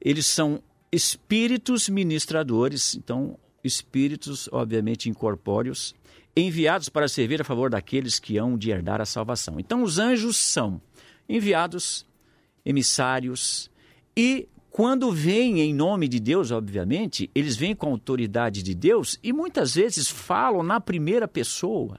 [0.00, 5.94] eles são espíritos ministradores, então, espíritos, obviamente, incorpóreos,
[6.36, 9.60] enviados para servir a favor daqueles que hão de herdar a salvação.
[9.60, 10.80] Então, os anjos são
[11.28, 12.06] enviados,
[12.64, 13.70] emissários,
[14.16, 19.18] e quando vêm em nome de Deus, obviamente, eles vêm com a autoridade de Deus
[19.22, 21.98] e muitas vezes falam na primeira pessoa,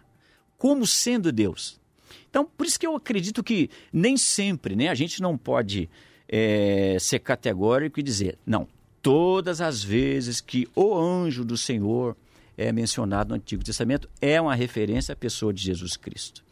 [0.57, 1.79] como sendo Deus.
[2.29, 5.89] Então, por isso que eu acredito que nem sempre, né, a gente não pode
[6.27, 8.67] é, ser categórico e dizer, não,
[9.01, 12.15] todas as vezes que o anjo do Senhor
[12.57, 16.43] é mencionado no Antigo Testamento é uma referência à pessoa de Jesus Cristo.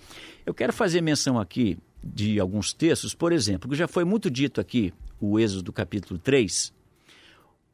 [0.45, 4.61] Eu quero fazer menção aqui de alguns textos, por exemplo, que já foi muito dito
[4.61, 6.73] aqui, o Êxodo do capítulo 3,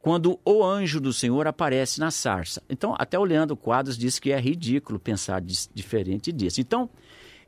[0.00, 2.62] quando o anjo do Senhor aparece na sarça.
[2.68, 6.60] Então, até o Leandro Quadros disse que é ridículo pensar diferente disso.
[6.60, 6.90] Então,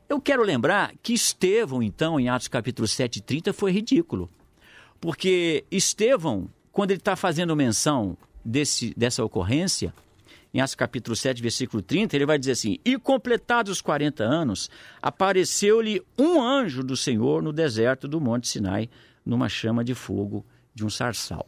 [0.09, 4.29] eu quero lembrar que Estevão, então, em Atos capítulo 7 e 30, foi ridículo.
[4.99, 9.93] Porque Estevão, quando ele está fazendo menção desse, dessa ocorrência,
[10.53, 14.69] em Atos capítulo 7, versículo 30, ele vai dizer assim: E completados os 40 anos,
[15.01, 18.89] apareceu-lhe um anjo do Senhor no deserto do Monte Sinai,
[19.25, 21.47] numa chama de fogo de um sarçal.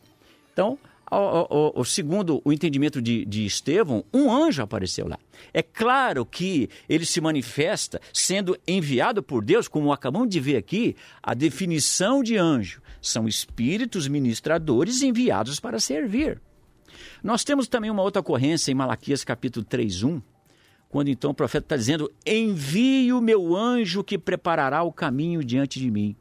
[0.51, 0.77] Então,
[1.11, 5.17] o, o, o, segundo o entendimento de, de Estevão, um anjo apareceu lá.
[5.53, 10.95] É claro que ele se manifesta sendo enviado por Deus, como acabamos de ver aqui,
[11.23, 16.39] a definição de anjo são espíritos ministradores enviados para servir.
[17.23, 20.21] Nós temos também uma outra ocorrência em Malaquias capítulo 3:1,
[20.89, 25.79] quando então o profeta está dizendo: Envie o meu anjo que preparará o caminho diante
[25.79, 26.15] de mim.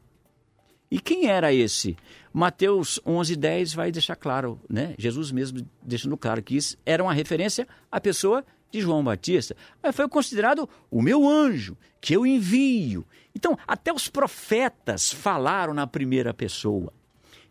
[0.91, 1.95] E quem era esse?
[2.33, 4.95] Mateus 11:10 vai deixar claro, né?
[4.97, 9.95] Jesus mesmo deixando claro que isso era uma referência à pessoa de João Batista, mas
[9.95, 13.05] foi considerado o meu anjo que eu envio.
[13.35, 16.93] Então, até os profetas falaram na primeira pessoa.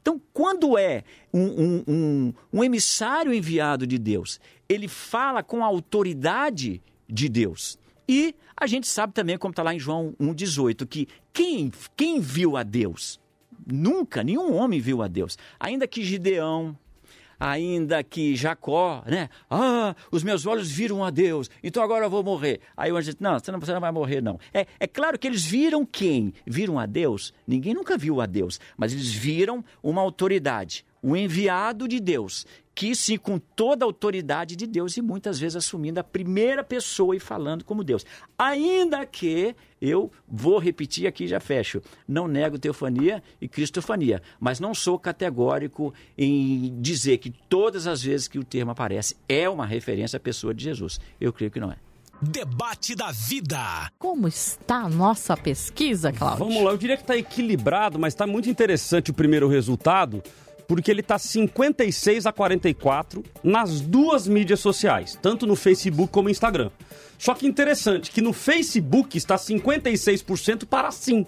[0.00, 5.66] Então, quando é um, um, um, um emissário enviado de Deus, ele fala com a
[5.66, 7.78] autoridade de Deus.
[8.08, 12.56] E a gente sabe também, como está lá em João 1,18, que quem, quem viu
[12.56, 13.20] a Deus?
[13.66, 15.36] Nunca, nenhum homem viu a Deus.
[15.60, 16.76] Ainda que Gideão,
[17.38, 19.28] ainda que Jacó, né?
[19.50, 22.60] Ah, os meus olhos viram a Deus, então agora eu vou morrer.
[22.76, 24.38] Aí o anjo disse, não, você não, você não vai morrer, não.
[24.52, 26.32] É, é claro que eles viram quem?
[26.46, 27.32] Viram a Deus?
[27.46, 32.46] Ninguém nunca viu a Deus, mas eles viram uma autoridade, um enviado de Deus,
[32.78, 37.16] que sim, com toda a autoridade de Deus e muitas vezes assumindo a primeira pessoa
[37.16, 38.06] e falando como Deus.
[38.38, 44.72] Ainda que eu vou repetir aqui já fecho, não nego teofania e cristofania, mas não
[44.74, 50.16] sou categórico em dizer que todas as vezes que o termo aparece é uma referência
[50.16, 51.00] à pessoa de Jesus.
[51.20, 51.78] Eu creio que não é.
[52.22, 53.90] Debate da vida.
[53.98, 56.46] Como está a nossa pesquisa, Cláudio?
[56.46, 60.22] Vamos lá, eu diria que está equilibrado, mas está muito interessante o primeiro resultado
[60.68, 66.30] porque ele está 56 a 44 nas duas mídias sociais, tanto no Facebook como no
[66.30, 66.70] Instagram.
[67.18, 71.26] Só que interessante que no Facebook está 56% para sim,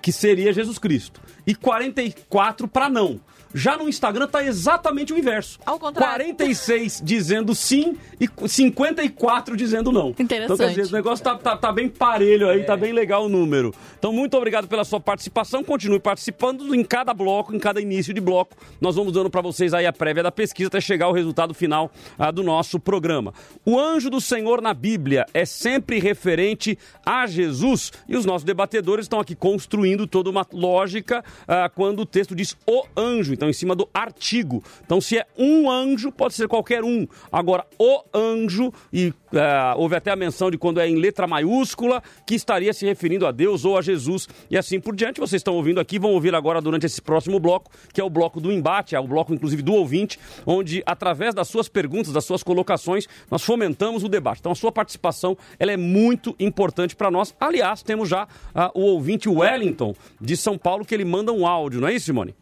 [0.00, 3.20] que seria Jesus Cristo, e 44 para não.
[3.54, 5.58] Já no Instagram tá exatamente o inverso.
[5.64, 6.34] Ao contrário.
[6.34, 10.10] 46 dizendo sim e 54 dizendo não.
[10.10, 10.44] Interessante.
[10.44, 12.64] Então, quer dizer, o negócio tá, tá, tá bem parelho aí, é.
[12.64, 13.74] tá bem legal o número.
[13.98, 15.64] Então, muito obrigado pela sua participação.
[15.64, 18.56] Continue participando em cada bloco, em cada início de bloco.
[18.80, 21.90] Nós vamos dando para vocês aí a prévia da pesquisa até chegar ao resultado final
[22.18, 23.32] ah, do nosso programa.
[23.64, 29.04] O anjo do Senhor na Bíblia é sempre referente a Jesus e os nossos debatedores
[29.04, 33.52] estão aqui construindo toda uma lógica ah, quando o texto diz o anjo então em
[33.52, 34.62] cima do artigo.
[34.84, 37.06] Então, se é um anjo, pode ser qualquer um.
[37.30, 42.02] Agora, o anjo, e é, houve até a menção de quando é em letra maiúscula,
[42.26, 45.20] que estaria se referindo a Deus ou a Jesus, e assim por diante.
[45.20, 48.40] Vocês estão ouvindo aqui, vão ouvir agora durante esse próximo bloco, que é o bloco
[48.40, 52.42] do embate, é o bloco inclusive do ouvinte, onde através das suas perguntas, das suas
[52.42, 54.40] colocações, nós fomentamos o debate.
[54.40, 57.32] Então, a sua participação ela é muito importante para nós.
[57.38, 58.28] Aliás, temos já uh,
[58.74, 62.34] o ouvinte Wellington, de São Paulo, que ele manda um áudio, não é isso, Simone?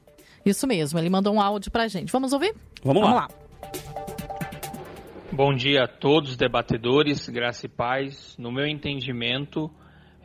[0.46, 2.12] Isso mesmo, ele mandou um áudio pra gente.
[2.12, 2.54] Vamos ouvir?
[2.84, 3.22] Vamos, Vamos lá.
[3.22, 3.28] lá.
[5.32, 8.36] Bom dia a todos, debatedores, graça e paz.
[8.38, 9.68] No meu entendimento,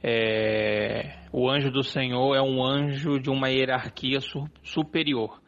[0.04, 1.26] é...
[1.34, 5.42] o anjo do Senhor é um anjo de uma hierarquia su superior.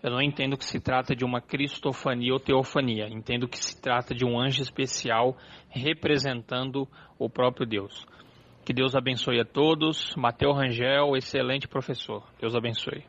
[0.00, 3.08] Eu não entendo que se trata de uma cristofania ou teofania.
[3.08, 5.36] Entendo que se trata de um anjo especial
[5.68, 8.06] representando o próprio Deus.
[8.64, 10.14] Que Deus abençoe a todos.
[10.16, 12.22] Mateus Rangel, excelente professor.
[12.40, 13.04] Deus abençoe.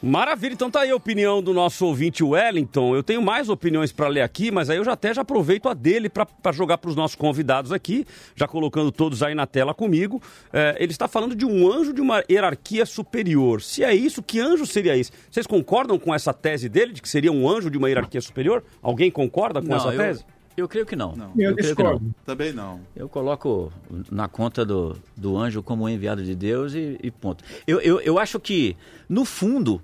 [0.00, 2.94] Maravilha, então tá aí a opinião do nosso ouvinte Wellington.
[2.94, 5.74] Eu tenho mais opiniões para ler aqui, mas aí eu já até já aproveito a
[5.74, 8.06] dele para jogar para os nossos convidados aqui,
[8.36, 10.22] já colocando todos aí na tela comigo.
[10.52, 13.60] É, ele está falando de um anjo de uma hierarquia superior.
[13.60, 15.10] Se é isso, que anjo seria esse?
[15.28, 18.62] Vocês concordam com essa tese dele, de que seria um anjo de uma hierarquia superior?
[18.80, 20.20] Alguém concorda com Não, essa tese?
[20.20, 21.14] Eu creio que não.
[21.14, 21.32] Não.
[21.36, 22.00] Eu creio que não.
[22.24, 22.80] Também não.
[22.96, 23.72] Eu coloco
[24.10, 27.44] na conta do, do anjo como enviado de Deus e, e ponto.
[27.66, 28.76] Eu, eu, eu acho que,
[29.08, 29.80] no fundo,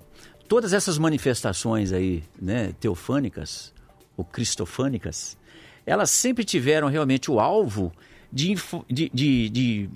[0.47, 3.73] todas essas manifestações aí, né, teofânicas
[4.17, 5.37] ou cristofânicas,
[5.85, 7.93] elas sempre tiveram realmente o alvo
[8.31, 8.55] de,
[8.89, 9.89] de, de, de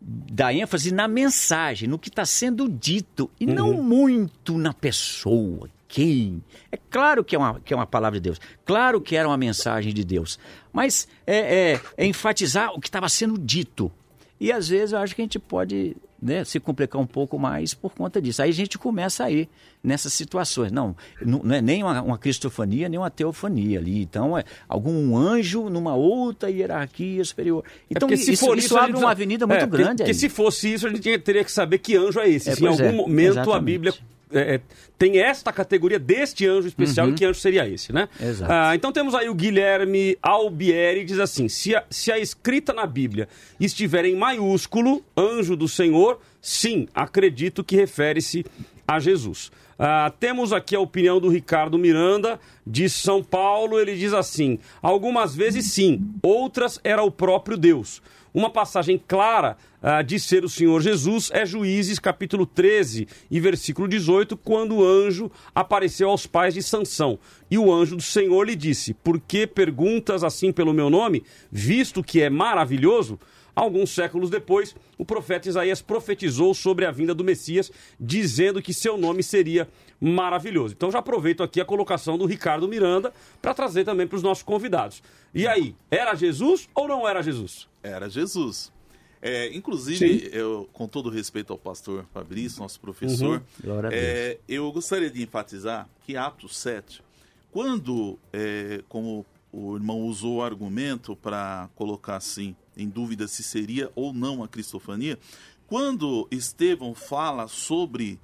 [0.00, 5.68] dar ênfase na mensagem, no que está sendo dito, e não muito na pessoa.
[5.88, 6.42] Quem?
[6.72, 9.36] É claro que é, uma, que é uma palavra de Deus, claro que era uma
[9.36, 10.38] mensagem de Deus,
[10.72, 13.90] mas é, é- é enfatizar o que estava sendo dito.
[14.38, 17.72] E às vezes eu acho que a gente pode né, se complicar um pouco mais
[17.72, 18.42] por conta disso.
[18.42, 19.48] Aí a gente começa a ir
[19.82, 20.70] nessas situações.
[20.72, 24.02] Não, não é nem uma, uma cristofania, nem uma teofania ali.
[24.02, 27.64] Então é algum anjo numa outra hierarquia superior.
[27.90, 30.14] Então É porque isso, isso a abre uma avenida muito É, porque- grande Porque aí.
[30.14, 32.50] se fosse isso, a gente teria que saber que anjo é esse.
[32.50, 33.64] É, se em algum é, momento a exatamente.
[33.64, 33.94] Bíblia
[34.32, 34.60] é, é,
[34.98, 38.08] tem esta categoria deste anjo especial e que anjo seria esse, né?
[38.18, 38.28] Uhum.
[38.28, 38.52] Exato.
[38.52, 42.86] Ah, então temos aí o Guilherme Albieri, diz assim: se a, se a escrita na
[42.86, 43.28] Bíblia
[43.60, 48.44] estiver em maiúsculo, anjo do Senhor, sim, acredito que refere-se
[48.86, 49.50] a Jesus.
[49.78, 53.78] Ah, temos aqui a opinião do Ricardo Miranda, de São Paulo.
[53.78, 58.02] Ele diz assim: algumas vezes sim, outras era o próprio Deus.
[58.36, 63.88] Uma passagem clara ah, de ser o Senhor Jesus é Juízes capítulo 13 e versículo
[63.88, 67.18] 18, quando o anjo apareceu aos pais de Sansão.
[67.50, 72.04] E o anjo do Senhor lhe disse: Por que perguntas assim pelo meu nome, visto
[72.04, 73.18] que é maravilhoso?
[73.54, 78.98] Alguns séculos depois, o profeta Isaías profetizou sobre a vinda do Messias, dizendo que seu
[78.98, 79.66] nome seria
[80.00, 80.74] maravilhoso.
[80.74, 84.42] Então já aproveito aqui a colocação do Ricardo Miranda para trazer também para os nossos
[84.42, 85.02] convidados.
[85.34, 87.68] E aí, era Jesus ou não era Jesus?
[87.82, 88.72] Era Jesus.
[89.20, 95.10] É, inclusive, eu, com todo respeito ao pastor Fabrício, nosso professor, a é, eu gostaria
[95.10, 97.02] de enfatizar que Atos 7,
[97.50, 103.90] quando, é, como o irmão usou o argumento para colocar assim em dúvida se seria
[103.94, 105.18] ou não a cristofania,
[105.66, 108.20] quando Estevão fala sobre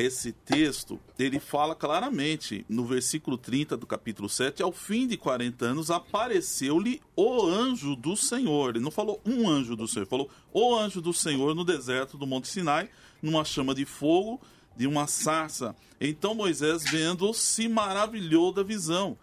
[0.00, 5.64] esse texto, ele fala claramente, no versículo 30 do capítulo 7, ao fim de 40
[5.64, 8.70] anos apareceu-lhe o anjo do Senhor.
[8.70, 12.28] Ele não falou um anjo do Senhor, falou o anjo do Senhor no deserto do
[12.28, 12.88] Monte Sinai,
[13.20, 14.40] numa chama de fogo,
[14.76, 15.74] de uma sarça.
[16.00, 19.18] Então Moisés, vendo, se maravilhou da visão.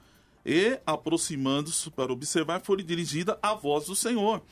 [0.45, 4.43] E, aproximando-se para observar, foi dirigida a voz do Senhor.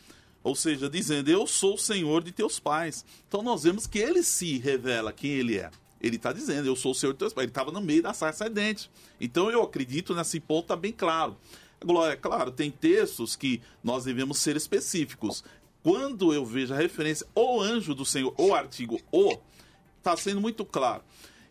[0.42, 3.06] Ou seja, dizendo: Eu sou o Senhor de teus pais.
[3.28, 5.70] Então nós vemos que ele se revela quem ele é.
[6.04, 7.34] Ele está dizendo: Eu sou o Senhor pais.
[7.38, 8.92] Ele estava no meio da sarça ardente.
[9.20, 11.38] Então eu acredito nesse ponto, está bem claro.
[11.84, 15.44] Glória, claro, tem textos que nós devemos ser específicos.
[15.82, 19.38] Quando eu vejo a referência o anjo do Senhor, o artigo o,
[19.98, 21.04] está sendo muito claro.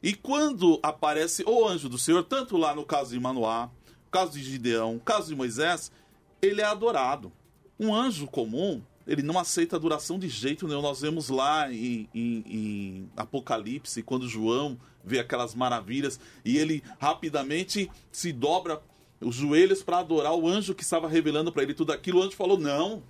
[0.02, 3.70] E quando aparece o anjo do Senhor, tanto lá no caso de Manoá,
[4.10, 5.92] caso de Gideão, caso de Moisés,
[6.40, 7.30] ele é adorado.
[7.78, 10.82] Um anjo comum, ele não aceita adoração de jeito nenhum.
[10.82, 17.90] Nós vemos lá em, em- em Apocalipse, quando João vê aquelas maravilhas e ele rapidamente
[18.10, 18.80] se dobra
[19.20, 22.20] os joelhos para adorar o anjo que estava revelando para ele tudo aquilo.
[22.20, 23.02] O anjo falou: Não,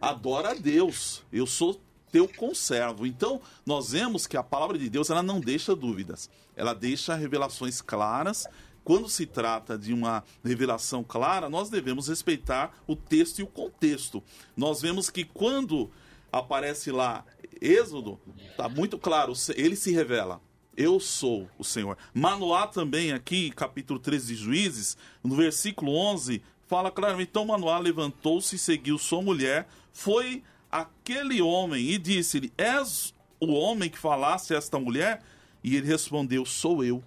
[0.00, 3.06] adora a Deus, eu sou teu conservo.
[3.06, 7.80] Então, nós vemos que a palavra de Deus ela não deixa dúvidas, ela deixa revelações
[7.80, 8.46] claras.
[8.84, 14.22] Quando se trata de uma revelação clara, nós devemos respeitar o texto e o contexto.
[14.56, 15.90] Nós vemos que quando
[16.32, 17.24] aparece lá
[17.60, 18.18] Êxodo,
[18.50, 20.40] está muito claro, ele se revela.
[20.76, 21.96] Eu sou o Senhor.
[22.12, 28.56] Manoá também, aqui, capítulo 13 de Juízes, no versículo 11, fala claramente: Então Manoá levantou-se
[28.56, 34.58] e seguiu sua mulher, foi aquele homem e disse-lhe: És o homem que falasse a
[34.58, 35.22] esta mulher?
[35.62, 37.04] E ele respondeu: Sou eu.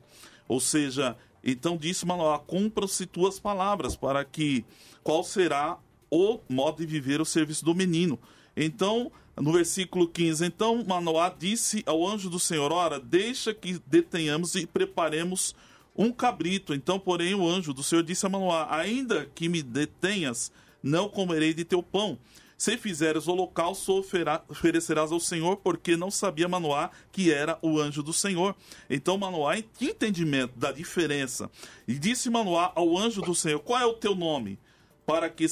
[0.47, 4.65] Ou seja, então disse Manoá: Cumpram-se tuas palavras, para que
[5.03, 5.77] qual será
[6.09, 8.19] o modo de viver o serviço do menino.
[8.57, 14.55] Então, no versículo 15, então Manoá disse ao anjo do Senhor: Ora, deixa que detenhamos
[14.55, 15.55] e preparemos
[15.95, 16.73] um cabrito.
[16.73, 21.53] Então, porém, o anjo do Senhor disse a Manoá: Ainda que me detenhas, não comerei
[21.53, 22.17] de teu pão.
[22.57, 24.03] Se fizeres holocausto,
[24.49, 28.55] oferecerás ao Senhor, porque não sabia Manoá que era o anjo do Senhor.
[28.89, 31.51] Então Manoá tinha entendimento da diferença.
[31.87, 34.57] E disse Manoá ao anjo do Senhor: Qual é o teu nome?
[35.05, 35.45] Para que,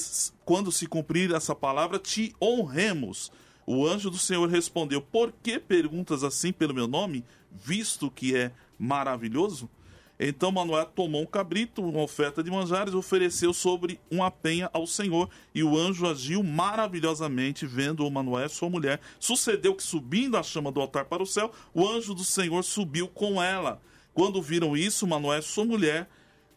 [0.44, 3.30] quando se cumprir essa palavra, te honremos.
[3.66, 8.50] O anjo do Senhor respondeu: Por que perguntas assim pelo meu nome, visto que é
[8.78, 9.68] maravilhoso?
[10.18, 15.28] Então Manoel tomou um cabrito, uma oferta de manjares, ofereceu sobre uma penha ao Senhor,
[15.54, 19.00] e o anjo agiu maravilhosamente, vendo o Manoel, sua mulher.
[19.18, 23.08] Sucedeu que, subindo a chama do altar para o céu, o anjo do Senhor subiu
[23.08, 23.80] com ela.
[24.12, 26.08] Quando viram isso, Manoel e sua mulher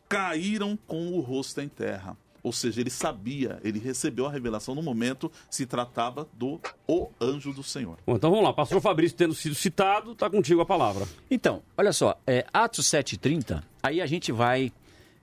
[0.07, 2.15] caíram com o rosto em terra.
[2.47, 7.51] Ou seja, ele sabia, ele recebeu a revelação no momento, se tratava do o anjo
[7.51, 7.97] do Senhor.
[8.07, 11.05] Bom, então vamos lá, pastor Fabrício tendo sido citado, está contigo a palavra.
[11.29, 14.71] Então, olha só, é, Atos 7,30, aí a gente vai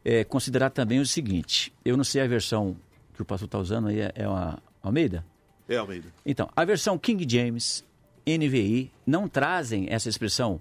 [0.04, 2.76] é, considerar também o seguinte, eu não sei a versão
[3.14, 5.24] que o pastor está usando aí, é, é uma Almeida?
[5.66, 6.12] É Almeida.
[6.26, 7.82] Então, a versão King James,
[8.26, 10.60] NVI, não trazem essa expressão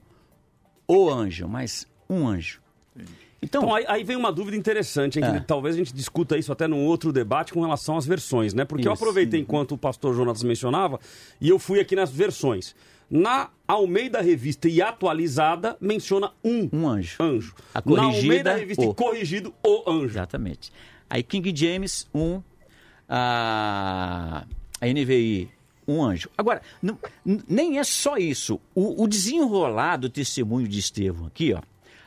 [0.87, 2.61] o anjo, mas um anjo.
[2.95, 3.22] Entendi.
[3.43, 5.39] Então, então aí, aí, vem uma dúvida interessante, hein, é.
[5.41, 8.63] talvez a gente discuta isso até num outro debate com relação às versões, né?
[8.63, 8.89] Porque isso.
[8.89, 10.99] eu aproveitei enquanto o pastor Jonas mencionava
[11.41, 12.73] e eu fui aqui nas versões.
[13.11, 17.21] Na Almeida Revista e atualizada, menciona um, um anjo.
[17.21, 17.53] anjo.
[17.73, 18.91] A corrigida, Na Almeida Revista o.
[18.91, 20.13] e corrigido, o anjo.
[20.13, 20.71] Exatamente.
[21.09, 22.41] Aí King James, um.
[23.07, 24.45] A,
[24.79, 25.51] a NVI,
[25.85, 26.29] um anjo.
[26.37, 26.97] Agora, não,
[27.47, 28.59] nem é só isso.
[28.73, 31.61] O, o desenrolar do testemunho de Estevão aqui, ó,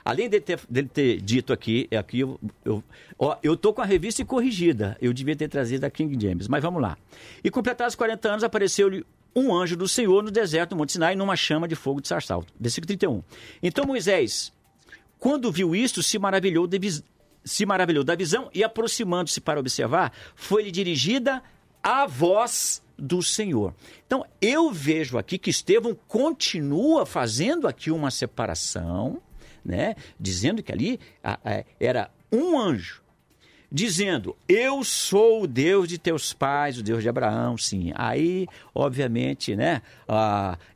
[0.06, 2.80] Além dele ter, dele ter dito aqui, é aqui eu, eu,
[3.18, 4.96] ó, eu tô com a revista corrigida.
[5.00, 6.96] Eu devia ter trazido a King James, mas vamos lá.
[7.42, 9.04] E completados 40 anos, apareceu-lhe
[9.34, 12.44] um anjo do Senhor no deserto do Monte Sinai, numa chama de fogo de sarçal.
[12.58, 13.20] Versículo 31.
[13.60, 14.52] Então Moisés,
[15.18, 17.02] quando viu isto, se maravilhou, de,
[17.44, 21.42] se maravilhou da visão e, aproximando-se para observar, foi-lhe dirigida
[21.82, 23.74] a voz do Senhor.
[24.06, 29.20] Então, eu vejo aqui que Estevão continua fazendo aqui uma separação
[29.66, 29.96] né?
[30.18, 31.00] Dizendo que ali
[31.80, 33.06] era um anjo
[33.70, 37.92] dizendo: Eu sou o Deus de teus pais, o Deus de Abraão, sim.
[37.94, 39.82] Aí, obviamente, né,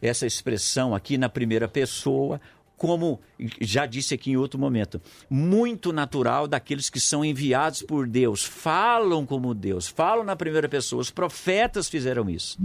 [0.00, 2.40] essa expressão aqui na primeira pessoa,
[2.76, 3.20] como
[3.60, 9.26] já disse aqui em outro momento, muito natural daqueles que são enviados por Deus, falam
[9.26, 11.02] como Deus, falam na primeira pessoa.
[11.02, 12.58] Os profetas fizeram isso.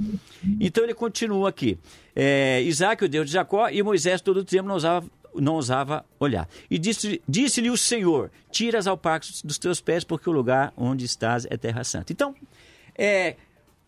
[0.60, 1.78] Então ele continua aqui:
[2.16, 5.06] é, Isaac, o Deus de Jacó, e Moisés todo o tempo não usava
[5.40, 6.48] não ousava olhar.
[6.70, 11.06] E disse-lhe disse o Senhor: Tira as alpacas dos teus pés, porque o lugar onde
[11.06, 12.12] estás é terra santa.
[12.12, 12.36] Então,
[12.98, 13.36] é,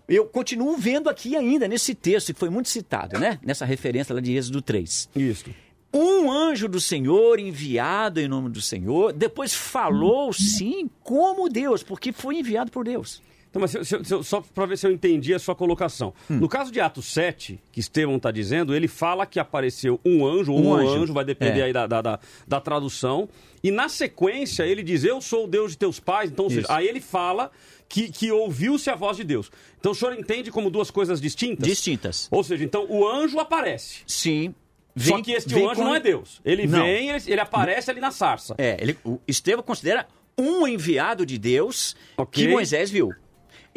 [0.07, 3.39] eu continuo vendo aqui ainda nesse texto, que foi muito citado, né?
[3.43, 5.09] Nessa referência lá de Êxodo 3.
[5.15, 5.45] Isso.
[5.93, 12.11] Um anjo do Senhor, enviado em nome do Senhor, depois falou sim como Deus, porque
[12.11, 13.21] foi enviado por Deus.
[13.59, 16.13] Mas se, se, se, só para ver se eu entendi a sua colocação.
[16.29, 16.37] Hum.
[16.37, 20.53] No caso de Atos 7, que Estevão está dizendo, ele fala que apareceu um anjo,
[20.53, 21.03] ou um, um anjo.
[21.03, 21.13] anjo.
[21.13, 21.63] vai depender é.
[21.63, 23.27] aí da, da, da, da, tradução.
[23.63, 26.29] E na sequência ele diz: Eu sou o Deus de teus pais.
[26.29, 27.51] Então, seja, aí ele fala
[27.87, 29.51] que, que ouviu-se a voz de Deus.
[29.79, 31.67] Então o senhor entende como duas coisas distintas?
[31.67, 32.27] Distintas.
[32.31, 34.01] Ou seja, então o anjo aparece.
[34.05, 34.53] Sim.
[34.95, 35.83] Vem, Só que este anjo com...
[35.83, 36.41] não é Deus.
[36.43, 36.83] Ele não.
[36.83, 38.55] vem, ele, ele aparece ali na sarça.
[38.57, 42.45] É, ele, o Estevão considera um enviado de Deus okay.
[42.45, 43.11] que Moisés viu.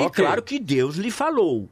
[0.01, 0.25] E okay.
[0.25, 1.69] claro que Deus lhe falou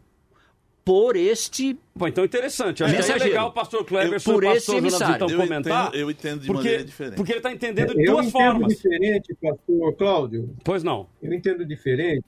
[0.85, 1.79] por este.
[1.99, 2.83] Pô, então interessante.
[2.83, 5.89] Acho que é legal o pastor Cleverson por e o pastor Jonas então eu comentar.
[5.89, 7.17] Entendo, eu entendo de porque, maneira diferente.
[7.17, 8.73] Porque ele está entendendo de duas formas.
[8.85, 10.57] Eu entendo diferente, pastor Cláudio.
[10.65, 11.07] Pois não.
[11.23, 12.25] Eu entendo diferente.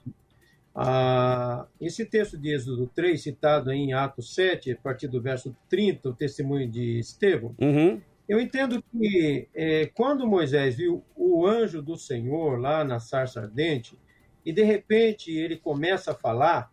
[0.75, 6.11] Ah, esse texto de Êxodo 3, citado em Atos 7, a partir do verso 30,
[6.11, 8.01] o testemunho de Estevão, uhum.
[8.29, 13.99] eu entendo que é, quando Moisés viu o anjo do Senhor lá na sarça ardente,
[14.45, 16.71] e de repente ele começa a falar,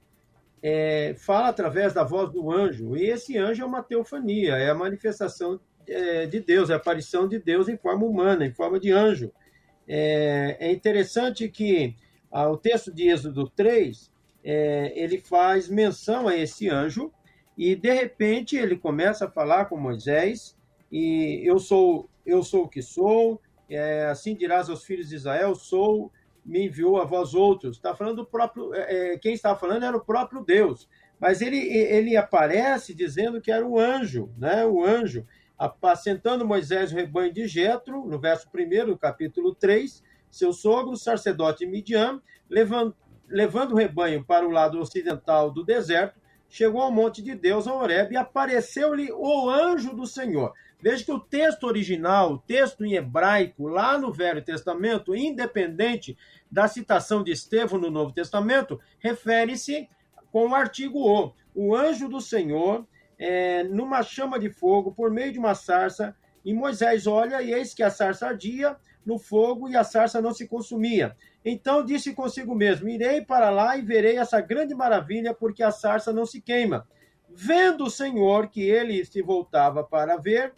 [0.61, 4.75] é, fala através da voz do anjo, e esse anjo é uma teofania, é a
[4.75, 8.91] manifestação é, de Deus, é a aparição de Deus em forma humana, em forma de
[8.91, 9.31] anjo.
[9.87, 11.95] É, é interessante que
[12.31, 14.11] ah, o texto de Êxodo 3,
[14.43, 17.11] é, ele faz menção a esse anjo,
[17.57, 20.55] e de repente ele começa a falar com Moisés,
[20.91, 25.55] e eu sou eu sou o que sou, é, assim dirás aos filhos de Israel,
[25.55, 26.11] sou
[26.47, 27.75] me enviou a vós outros.
[27.75, 28.73] Está falando do próprio.
[28.73, 30.87] É, é quem estava falando era o próprio Deus.
[31.19, 34.65] Mas ele, ele aparece dizendo que era o anjo, né?
[34.65, 35.25] O anjo,
[35.57, 41.65] apacentando Moisés o rebanho de Jetro, no verso 1 do capítulo 3, seu sogro, sacerdote
[41.65, 42.95] Midian, levando,
[43.27, 47.73] levando o rebanho para o lado ocidental do deserto, chegou ao monte de Deus, a
[47.73, 50.53] Horeb, e apareceu-lhe o anjo do Senhor.
[50.79, 56.17] Veja que o texto original, o texto em hebraico, lá no Velho Testamento, independente
[56.51, 59.89] da citação de Estevão no Novo Testamento, refere-se
[60.31, 61.33] com o artigo O.
[61.55, 66.15] O anjo do Senhor, é, numa chama de fogo, por meio de uma sarça,
[66.45, 70.33] e Moisés olha, e eis que a sarça ardia no fogo, e a sarça não
[70.33, 71.15] se consumia.
[71.43, 76.13] Então disse consigo mesmo: Irei para lá e verei essa grande maravilha, porque a sarça
[76.13, 76.87] não se queima.
[77.29, 80.53] Vendo o Senhor que ele se voltava para ver,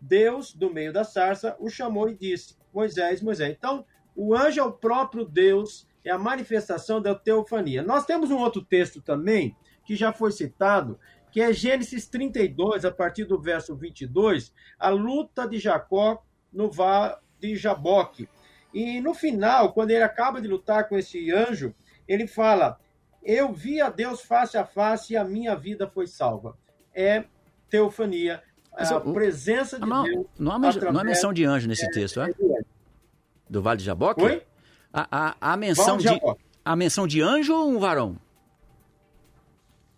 [0.00, 3.54] Deus, do meio da sarça, o chamou e disse: Moisés, Moisés.
[3.56, 3.84] Então,
[4.14, 7.82] o anjo é o próprio Deus, é a manifestação da teofania.
[7.82, 10.98] Nós temos um outro texto também, que já foi citado,
[11.30, 17.16] que é Gênesis 32, a partir do verso 22, a luta de Jacó no vale
[17.38, 18.28] de Jaboque.
[18.72, 21.74] E no final, quando ele acaba de lutar com esse anjo,
[22.06, 22.78] ele fala:
[23.22, 26.56] Eu vi a Deus face a face e a minha vida foi salva.
[26.94, 27.24] É
[27.68, 28.42] teofania,
[28.72, 30.26] Mas a presença de Não, Deus.
[30.38, 32.32] não há, men- não há menção de anjo nesse texto, é?
[33.48, 34.22] Do Vale de Jaboque?
[34.22, 34.42] Oi?
[34.92, 35.06] A,
[35.40, 36.20] a, a menção de, de
[36.64, 38.16] a menção de anjo ou um varão?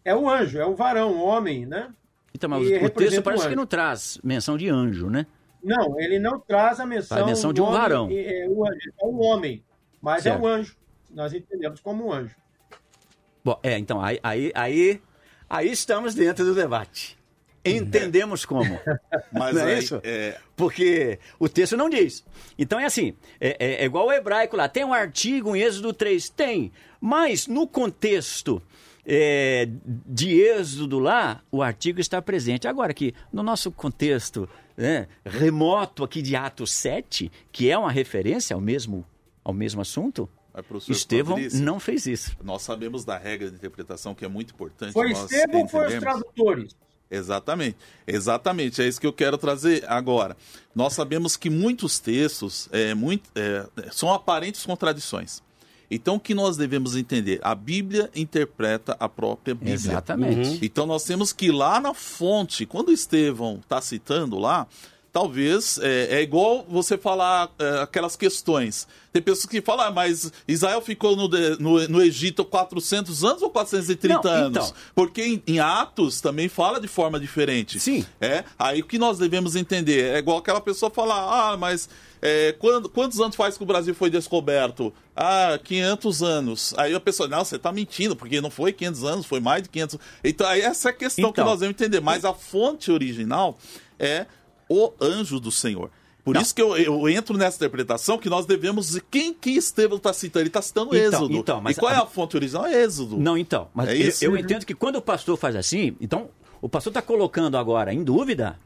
[0.04, 1.92] É o anjo, é o varão, o homem, né?
[2.34, 5.26] Então, mas E o texto parece um que não traz menção de anjo, né?
[5.62, 8.08] Não, ele não traz a menção, Faz menção de um homem, varão.
[8.10, 9.62] É, é o anjo, é um homem,
[10.00, 10.38] mas Certo.
[10.38, 10.76] é um anjo.
[11.10, 12.34] Nós entendemos como um anjo.
[13.44, 15.00] Bom, é, então, aí, aí, aí,
[15.48, 17.16] aí estamos dentro do debate.
[17.64, 18.78] Entendemos como.
[19.32, 20.00] Mas Não é aí, isso?
[20.02, 22.24] é, Porque o texto não diz.
[22.58, 24.68] Então é assim, é, é- é igual o hebraico lá.
[24.68, 26.28] Tem um artigo em Êxodo 3?
[26.28, 26.72] Tem.
[27.00, 28.60] Mas no contexto
[29.06, 29.68] é,
[30.06, 32.66] de Êxodo lá, o artigo está presente.
[32.66, 38.54] Agora que no nosso contexto né, remoto aqui de Atos 7, que é uma referência
[38.54, 39.04] ao mesmo,
[39.44, 42.36] ao mesmo assunto, Mas, professor Estevão Fabrício, não fez isso.
[42.42, 44.92] Nós sabemos da regra de interpretação que é muito importante.
[44.92, 46.76] Foi nós Estevão ou foi os tradutores?
[47.12, 50.36] Exatamente, exatamente, é isso que eu quero trazer agora.
[50.74, 55.42] Nós sabemos que muitos textos é, muito, é, são aparentes contradições.
[55.94, 57.38] Então, o que nós devemos entender?
[57.42, 59.74] A Bíblia interpreta a própria Bíblia.
[59.74, 60.58] Exatamente.
[60.64, 64.66] Então, nós temos que ir lá na fonte, quando Estevão está citando lá,
[65.12, 68.86] talvez é, é igual você falar é, aquelas questões.
[69.12, 73.50] Tem pessoas que falam, ah, mas Israel ficou no, no, no Egito 400 anos ou
[73.50, 74.68] 430 Não, anos?
[74.68, 74.74] então.
[74.94, 77.78] Porque em, em Atos também fala de forma diferente.
[77.78, 78.06] Sim.
[78.20, 81.90] É, aí o que nós devemos entender é igual aquela pessoa falar, ah, mas
[82.22, 84.94] é, quando- quantos anos faz que o Brasil foi descoberto?
[85.14, 86.72] Ah, 500 anos.
[86.78, 89.68] Aí a pessoa, não, você está mentindo, porque não foi 500 anos, foi mais de
[89.68, 89.98] 500.
[90.24, 91.44] Então, aí essa é a questão que Então.
[91.50, 92.00] nós devemos entender.
[92.00, 93.58] Mas a fonte original
[93.98, 94.24] é
[94.72, 95.90] o anjo do Senhor.
[96.24, 96.40] Por Não.
[96.42, 98.96] isso que eu, eu entro nessa interpretação que nós devemos.
[99.10, 100.42] Quem que Estevão está citando?
[100.42, 101.34] Ele está citando Então, Êxodo.
[101.36, 102.64] então, mas e qual é a fonte original?
[102.66, 103.18] É Êxodo.
[103.18, 103.68] Não, então.
[103.74, 104.24] Mas É eu- isso?
[104.24, 106.28] eu, entendo que quando o pastor faz assim, então
[106.60, 108.56] o pastor está colocando agora em dúvida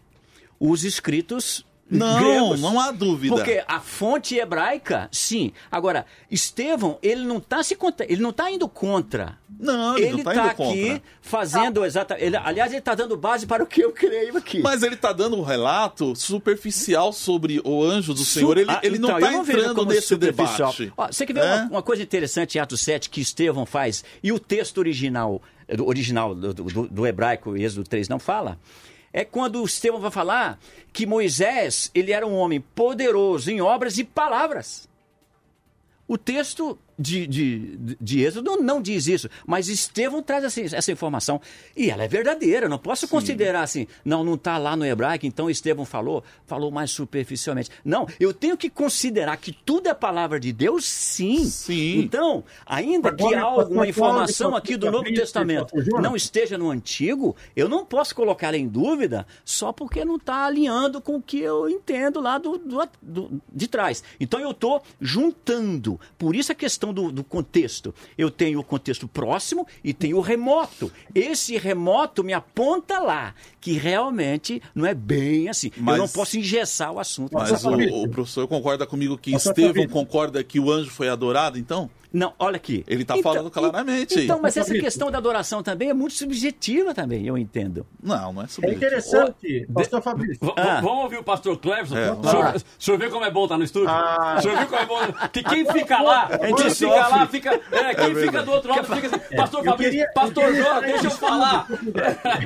[0.60, 2.60] os escritos Não, gregos.
[2.60, 3.34] não há dúvida.
[3.34, 5.52] Porque a fonte hebraica, sim.
[5.70, 9.38] Agora, Estevão, ele não está se contra, ele não está indo contra.
[9.58, 10.72] Não, ele, Ele não está está indo contra.
[10.94, 12.26] aqui fazendo exatamente.
[12.26, 14.60] Ele, aliás, ele está dando base para o que eu creio aqui.
[14.60, 18.58] Mas ele está dando um relato superficial sobre o anjo do Su- Senhor.
[18.58, 20.92] Ele, Ah, ele não então, está eu vejo entrando nesse debate.
[20.96, 21.54] Ó, você quer ver É?
[21.54, 25.86] uma, uma coisa interessante em Atos 7 que Estevão faz e o texto original, do,
[25.86, 28.58] original do, do- do hebraico, Êxodo 3, não fala?
[29.16, 30.58] É quando Estevão vai falar
[30.92, 34.86] que Moisés ele era um homem poderoso em obras e palavras.
[36.06, 41.40] O texto de, de, de Êxodo não diz isso, mas Estevão traz essa, essa informação.
[41.76, 45.26] E ela é verdadeira, eu não posso considerar assim, não, não está lá no hebraico,
[45.26, 47.70] então Estevão falou, falou mais superficialmente.
[47.84, 51.44] Não, eu tenho que considerar que tudo é palavra de Deus, sim.
[51.44, 51.98] Sim.
[52.00, 57.36] Então, ainda que Agora, alguma pastor informação aqui do Novo Testamento não esteja no Antigo,
[57.54, 61.68] eu não posso colocar em dúvida só porque não está alinhando com o que eu
[61.68, 64.02] entendo lá do, do- do- de trás.
[64.18, 65.98] Então eu estou juntando.
[66.18, 67.94] Por isso a questão do, do contexto.
[68.16, 70.90] Eu tenho o contexto próximo e tenho o remoto.
[71.14, 75.70] Esse remoto me aponta lá que realmente não é bem assim.
[75.76, 77.32] Eu Mas- não posso engessar o assunto.
[77.32, 77.70] Mas o,
[78.04, 79.88] o professor concorda comigo que Fabrício.
[79.88, 81.90] concorda que o anjo foi adorado, então?
[82.16, 82.82] Não, olha aqui.
[82.88, 84.24] Ele tá falando claramente aí.
[84.24, 87.86] Então, mas essa questão da adoração também é muito subjetiva também, eu entendo.
[88.02, 88.84] Não, não é É subjetivo.
[88.86, 90.38] interessante, pastor Fabrício.
[90.40, 90.80] V- Ah.
[90.80, 91.96] Vamos ouvir o pastor Cleverson?
[91.98, 92.12] É.
[92.12, 93.90] O, senhor, o senhor vê como é bom estar no estúdio?
[93.90, 94.36] Ah.
[94.38, 94.98] O senhor viu como é bom?
[95.30, 97.60] Que quem fica lá, gente quem fica lá, fica.
[97.70, 99.36] é, quem fica do outro lado fica assim.
[99.36, 101.66] Pastor Fabrício, queria- pastor entrar deixa eu falar.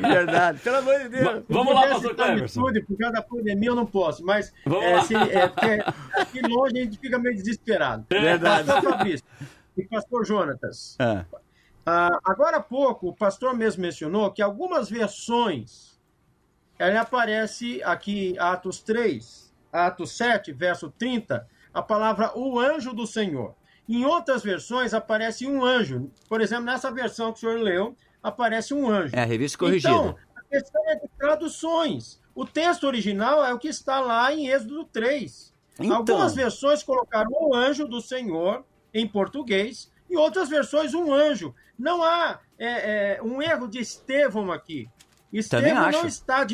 [0.00, 0.58] Verdade.
[0.60, 1.42] Pelo amor de Deus.
[1.48, 2.44] Vamos lá, pastor Cleverson.
[2.60, 5.02] estúdio, por causa da pandemia eu não posso, mas Vamos é, lá.
[5.04, 5.82] se, é, porque
[6.20, 8.04] aqui longe a gente fica meio desesperado.
[8.10, 8.66] Verdade.
[8.66, 9.24] Pastor Fabrício
[9.80, 10.96] e pastor Jonatas.
[10.98, 11.24] Ah.
[11.84, 15.98] Ah, agora há pouco, o pastor mesmo mencionou que algumas versões
[16.78, 23.54] ele aparece aqui, Atos 3, Atos 7, verso 30, a palavra o anjo do Senhor.
[23.88, 26.10] Em outras versões aparece um anjo.
[26.28, 29.16] Por exemplo, nessa versão que o senhor leu, aparece um anjo.
[29.16, 29.92] É a revista corrigida.
[29.92, 32.20] Então, a questão é de traduções.
[32.34, 35.52] O texto original é o que está lá em Êxodo 3.
[35.80, 35.96] Então.
[35.96, 41.54] Algumas versões colocaram o anjo do Senhor em português e outras versões um anjo.
[41.78, 44.88] Não há é, é, um erro de Estevão aqui.
[45.32, 46.44] Estevão não está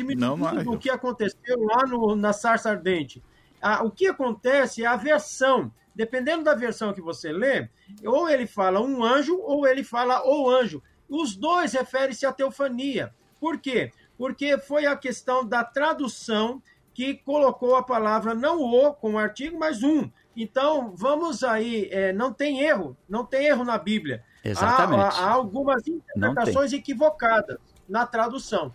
[0.61, 0.63] é.
[0.65, 3.23] o que aconteceu lá no, na sarça ardente.
[3.61, 5.71] Ah, o que acontece é a versão.
[5.95, 7.67] Dependendo da versão que você lê,
[8.05, 10.83] ou ele fala um anjo, ou ele fala o anjo.
[11.09, 13.11] Os dois referem-se à teofania.
[13.39, 13.91] Por quê?
[14.15, 16.61] Porque foi a questão da tradução
[16.93, 20.09] que colocou a palavra não o com o artigo, mas um.
[20.39, 24.23] Então, vamos aí, é, não tem erro, não tem erro na Bíblia.
[24.45, 25.01] Há- Exatamente.
[25.01, 27.57] Há, há algumas interpretações equivocadas
[27.89, 28.71] na tradução.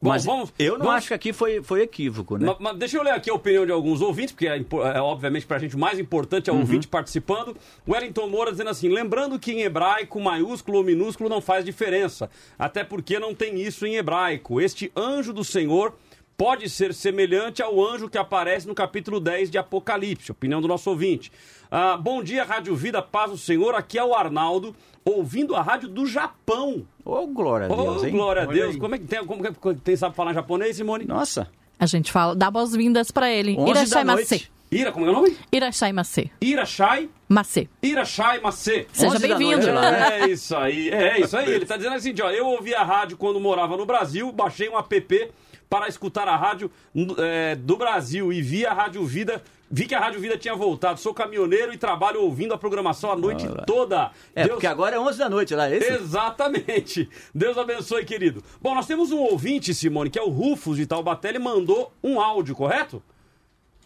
[0.00, 2.46] Bom, Mas vamos- eu não vamos- acho que aqui foi, foi equívoco, né?
[2.46, 5.46] Ma- mas deixa eu ler aqui a opinião de alguns ouvintes, porque é, é, obviamente
[5.46, 7.56] para a gente o mais importante é o ouvinte participando.
[7.86, 12.82] Wellington Moura dizendo assim: lembrando que em hebraico maiúsculo ou minúsculo não faz diferença, até
[12.82, 14.60] porque não tem isso em hebraico.
[14.60, 15.94] Este anjo do Senhor
[16.36, 20.32] pode ser semelhante ao anjo que aparece no capítulo 10 de Apocalipse.
[20.32, 21.30] Opinião do nosso ouvinte.
[21.70, 23.74] Ah, bom dia, Rádio Vida, paz do Senhor.
[23.74, 24.74] Aqui é o Arnaldo,
[25.04, 26.86] ouvindo a rádio do Japão.
[27.04, 28.12] Ô, glória a Deus, Ô, hein?
[28.12, 28.74] glória a Deus.
[28.74, 28.80] aí.
[28.80, 31.04] Como é que tem, como que tem, sabe falar japonês, Simone?
[31.04, 33.56] Nossa, A gente fala, dá boas-vindas pra ele.
[33.58, 34.42] 11 Irashai Masê.
[34.70, 35.36] Ira, como é o nome?
[35.52, 36.30] Irashai Masê.
[36.40, 37.68] Irachai, Macê.
[37.82, 38.86] Irachai Macê.
[38.92, 39.72] Seja 11 da bem-vindo.
[39.74, 40.14] lá.
[40.14, 41.50] É isso aí, é isso aí.
[41.52, 44.78] Ele tá dizendo assim, ó, eu ouvi a rádio quando morava no Brasil, baixei um
[44.78, 45.30] app
[45.72, 46.70] para escutar a rádio
[47.16, 51.00] é, do Brasil e vi a Rádio Vida, vi que a Rádio Vida tinha voltado.
[51.00, 54.10] Sou caminhoneiro e trabalho ouvindo a programação a noite toda.
[54.34, 55.90] é Deus- porque agora é 11 da noite lá, é esse?
[55.94, 57.08] Exatamente.
[57.34, 58.42] Deus abençoe, querido.
[58.60, 62.20] Bom, nós temos um ouvinte, Simone, que é o Rufus de Taubaté, ele mandou um
[62.20, 63.02] áudio, correto?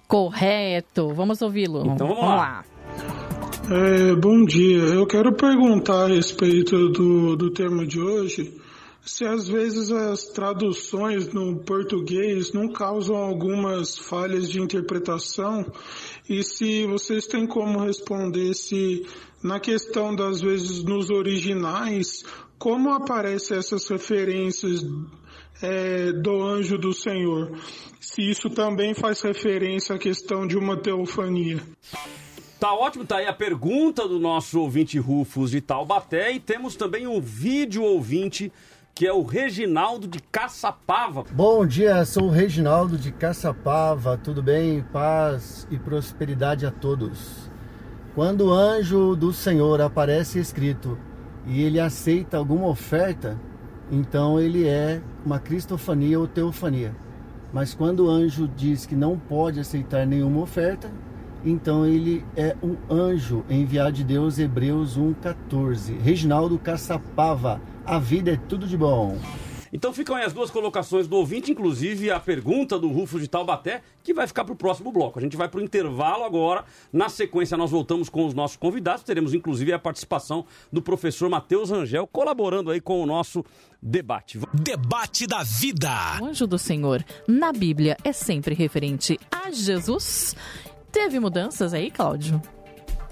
[0.09, 1.15] Correto.
[1.15, 1.87] Vamos ouvi-lo.
[1.87, 2.65] Então vamos lá.
[3.71, 4.79] É, bom dia.
[4.79, 8.53] Eu quero perguntar a respeito do, do termo de hoje,
[9.07, 15.65] se às vezes as traduções no português não causam algumas falhas de interpretação
[16.29, 19.07] e se vocês têm como responder se
[19.43, 22.25] na questão das vezes nos originais,
[22.59, 24.85] como aparecem essas referências
[25.63, 27.57] é, do anjo do Senhor?
[28.01, 31.63] Se isso também faz referência à questão de uma teofania.
[32.59, 37.07] Tá ótimo, tá aí a pergunta do nosso ouvinte Rufus de Taubaté e temos também
[37.07, 38.51] um vídeo ouvinte
[38.97, 41.23] que é o Reginaldo de Caçapava.
[41.31, 44.83] Bom dia, sou o Reginaldo de Caçapava, tudo bem?
[44.91, 47.51] Paz e prosperidade a todos.
[48.15, 50.99] Quando o anjo do Senhor aparece escrito
[51.45, 53.39] e ele aceita alguma oferta,
[53.93, 56.97] então ele é uma cristofania ou teofania.
[57.53, 60.91] Mas quando o anjo diz que não pode aceitar nenhuma oferta,
[61.45, 66.01] então ele é um anjo enviado de Deus, Hebreus 1,14.
[66.01, 69.17] Reginaldo Caçapava, a vida é tudo de bom.
[69.73, 73.83] Então ficam aí as duas colocações do ouvinte, inclusive a pergunta do Rufus de Taubaté,
[74.03, 75.19] que vai ficar para o próximo bloco.
[75.19, 76.65] A gente vai para o intervalo agora.
[76.93, 79.05] Na sequência, nós voltamos com os nossos convidados.
[79.05, 83.45] Teremos, inclusive, a participação do professor Matheus Rangel, colaborando aí com o nosso
[83.83, 84.41] debate.
[84.55, 85.91] Debate da vida.
[86.21, 90.35] O anjo do Senhor na Bíblia é sempre referente a Jesus.
[90.91, 92.41] Teve mudanças aí, Cláudio?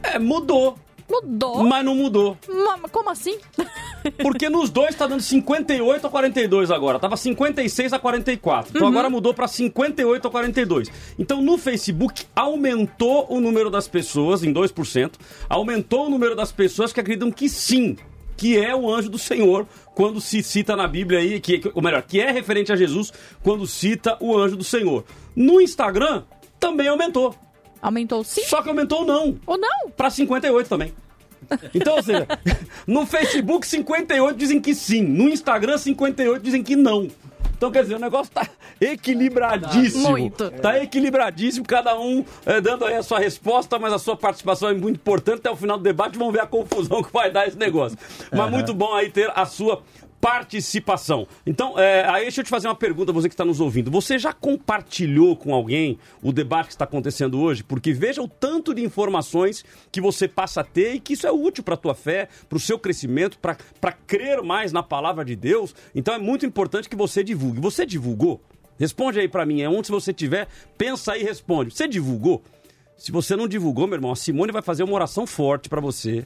[0.03, 0.79] É, mudou.
[1.09, 1.63] Mudou?
[1.65, 2.37] Mas não mudou.
[2.49, 3.39] Ma- Como assim?
[4.23, 6.99] Porque nos dois tá dando 58 a 42 agora.
[6.99, 8.73] Tava 56 a 44.
[8.75, 10.91] Então agora mudou pra 58 a 42.
[11.19, 15.13] Então no Facebook aumentou o número das pessoas em 2%.
[15.49, 17.97] Aumentou o número das pessoas que acreditam que sim,
[18.37, 22.03] que é o anjo do Senhor quando se cita na Bíblia aí, que- ou melhor,
[22.03, 25.05] que é referente a Jesus quando cita o anjo do Senhor.
[25.37, 26.25] No Instagram
[26.59, 27.35] também aumentou.
[27.85, 29.37] Aumentou sim Só que aumentou o não.
[29.47, 29.91] ou não?
[29.95, 30.95] Pra 58 também.
[31.75, 32.27] Então, ou seja,
[32.87, 37.09] no Facebook 58 dizem que sim, no Instagram 58 dizem que não.
[37.55, 38.49] Então, quer dizer, o negócio tá
[38.81, 40.11] equilibradíssimo.
[40.11, 40.51] Muito.
[40.51, 44.75] Tá equilibradíssimo, cada um eh, dando aí a sua resposta, mas a sua participação é
[44.75, 45.41] muito importante.
[45.41, 47.99] Até o final do debate vamos ver a confusão que vai dar esse negócio.
[48.33, 49.83] Mas muito bom aí ter a sua
[50.25, 51.29] participação.
[51.45, 53.91] Então, é, aí deixa eu te fazer uma pergunta, você que está nos ouvindo.
[53.91, 57.63] Você já compartilhou com alguém o debate que está acontecendo hoje?
[57.63, 59.63] Porque veja o tanto de informações
[59.93, 62.57] que você passa a ter e que isso é útil para a tua fé, para
[62.57, 65.75] o seu crescimento, para crer mais na palavra de Deus.
[65.95, 67.61] Então é muito importante que você divulgue.
[67.61, 68.41] Você divulgou?
[68.79, 69.61] Responde aí para mim.
[69.61, 70.49] É onde você tiver,
[70.79, 71.75] pensa aí e responde.
[71.75, 72.43] Você divulgou?
[72.97, 76.25] Se você não divulgou, meu irmão, a Simone vai fazer uma oração forte para você.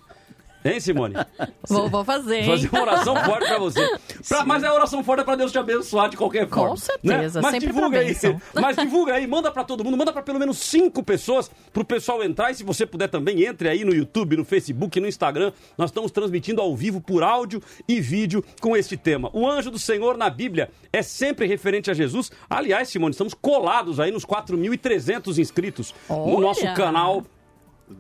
[0.73, 1.15] Hein, Simone?
[1.69, 2.47] Vou, vou fazer, hein?
[2.47, 3.99] Fazer uma oração forte pra você.
[4.29, 6.77] Pra- mas a oração forte é pra Deus te abençoar de qualquer Com forma.
[6.79, 7.43] certeza, né?
[7.43, 8.17] Mas sempre divulga aí.
[8.55, 12.23] Mas divulga aí, manda pra todo mundo, manda pra pelo menos cinco pessoas pro pessoal
[12.25, 12.51] entrar.
[12.51, 15.53] E se você puder também, entre aí no YouTube, no Facebook, no Instagram.
[15.77, 19.29] Nós estamos transmitindo ao vivo por áudio e vídeo com este tema.
[19.35, 22.31] O anjo do Senhor na Bíblia é sempre referente a Jesus.
[22.49, 26.41] Aliás, Simone, estamos colados aí nos 4.300 inscritos no Olha!
[26.41, 27.25] nosso canal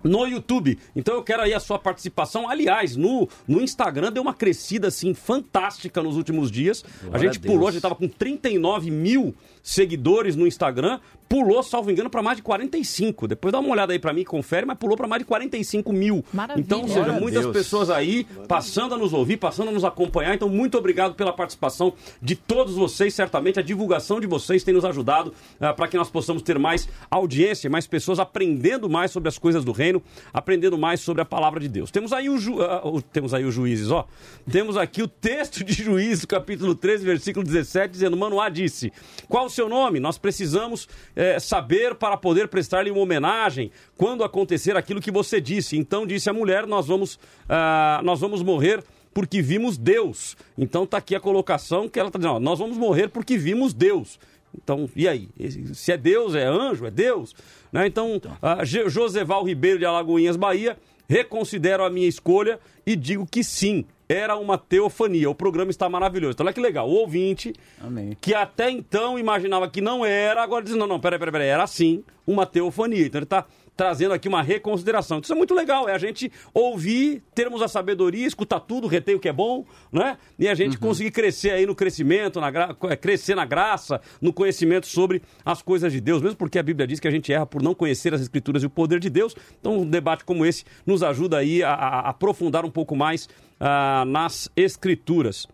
[0.02, 0.78] no YouTube.
[0.94, 2.48] Então eu quero aí a sua participação.
[2.48, 6.82] Aliás, no, no Instagram deu uma crescida assim fantástica nos últimos dias.
[6.82, 10.98] Glória a gente a pulou, a gente tava com 39 mil seguidores no Instagram.
[11.28, 13.28] Pulou, salvo engano, para mais de 45.
[13.28, 16.24] Depois dá uma olhada aí para mim, confere, mas pulou para mais de 45 mil.
[16.32, 16.64] Maravilha.
[16.64, 17.52] Então, ou seja, muitas Deus.
[17.54, 20.34] pessoas aí passando a nos ouvir, passando a nos acompanhar.
[20.34, 21.92] Então, muito obrigado pela participação
[22.22, 23.12] de todos vocês.
[23.12, 25.34] Certamente a divulgação de vocês tem nos ajudado
[25.76, 29.72] para que nós possamos ter mais audiência, mais pessoas aprendendo mais sobre as coisas do
[29.72, 30.02] reino,
[30.32, 31.90] aprendendo mais sobre a palavra de Deus.
[31.90, 34.06] Temos aí o, ju- ah, o- temos aí os juízes, ó.
[34.50, 38.90] Temos aqui o texto de Juízes, capítulo 13, versículo 17, dizendo: Manoá disse:
[39.28, 39.98] Qual o seu nome?
[40.00, 45.76] Nós precisamos eh, saber para poder prestar-lhe uma homenagem quando acontecer aquilo que você disse.
[45.76, 47.18] Então disse a mulher: Nós vamos,
[47.48, 48.82] ah, nós vamos morrer
[49.12, 50.36] porque vimos Deus.
[50.56, 53.74] Então tá aqui a colocação que ela está dizendo: ó, Nós vamos morrer porque vimos
[53.74, 54.18] Deus.
[54.56, 55.28] Então, e aí?
[55.74, 57.34] Se é Deus, é anjo, é Deus?
[57.70, 57.86] Né?
[57.86, 60.78] Então, ah, Je- Joseval Ribeiro de Alagoinhas, Bahia,
[61.08, 65.28] reconsidero a minha escolha e digo que sim, era uma teofania.
[65.28, 66.32] O programa está maravilhoso.
[66.32, 66.88] Então, olha que legal.
[66.88, 68.16] O ouvinte, Amém.
[68.20, 71.66] que até então imaginava que não era, agora diz: não, não, peraí, peraí, peraí, era
[71.66, 73.06] sim uma teofania.
[73.06, 73.44] Então, ele está
[73.78, 75.20] trazendo aqui uma reconsideração.
[75.22, 79.20] Isso é muito legal, é a gente ouvir, termos a sabedoria, escutar tudo, reter o
[79.20, 80.18] que é bom, né?
[80.36, 82.76] E a gente conseguir crescer aí no crescimento, na gra...
[82.90, 86.88] eh, crescer na graça, no conhecimento sobre as coisas de Deus, mesmo porque a Bíblia
[86.88, 89.36] diz que a gente erra por não conhecer as Escrituras e o poder de Deus.
[89.60, 93.28] Então, um debate como esse nos ajuda aí a, a- aprofundar um pouco mais
[93.60, 95.46] ah, nas Escrituras.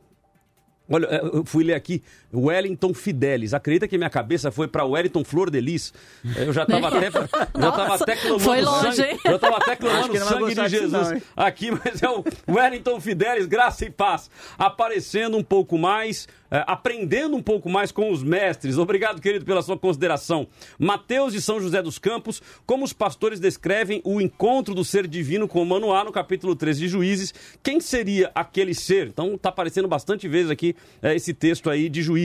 [0.88, 2.02] Olha, eh, eu fui ler aqui
[2.34, 3.54] Wellington Fidelis.
[3.54, 5.92] Acredita que minha cabeça foi para Wellington Flor de Lis?
[6.36, 9.10] Eu já estava até, já tava até clamando foi longe, sangue.
[9.10, 9.18] hein?
[9.24, 13.84] Eu estava até clamando sangue de Jesus não, aqui, mas é o Wellington Fidelis, graça
[13.84, 18.78] e paz, aparecendo um pouco mais, eh, aprendendo um pouco mais com os mestres.
[18.78, 20.46] Obrigado, querido, pela sua consideração.
[20.78, 25.46] Mateus de São José dos Campos, como os pastores descrevem o encontro do ser divino
[25.46, 29.08] com Manoá no capítulo 13 de Juízes, quem seria aquele ser?
[29.08, 32.23] Então tá aparecendo bastante vezes aqui eh, esse texto aí de Juízes.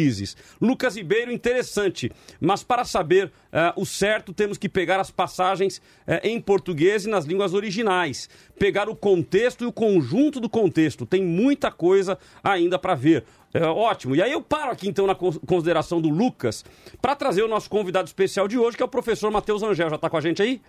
[0.62, 6.22] Lucas Ribeiro, interessante, mas para saber eh, o certo temos que pegar as passagens eh,
[6.30, 11.06] em português e nas línguas originais, pegar o contexto e o conjunto do contexto.
[11.06, 13.24] Tem muita coisa ainda para ver.
[13.52, 14.16] É, ótimo.
[14.16, 16.64] E aí eu paro aqui então na cons- consideração do Lucas
[17.02, 19.90] para trazer o nosso convidado especial de hoje, que é o professor Matheus Angel.
[19.90, 20.62] Já está com a gente aí?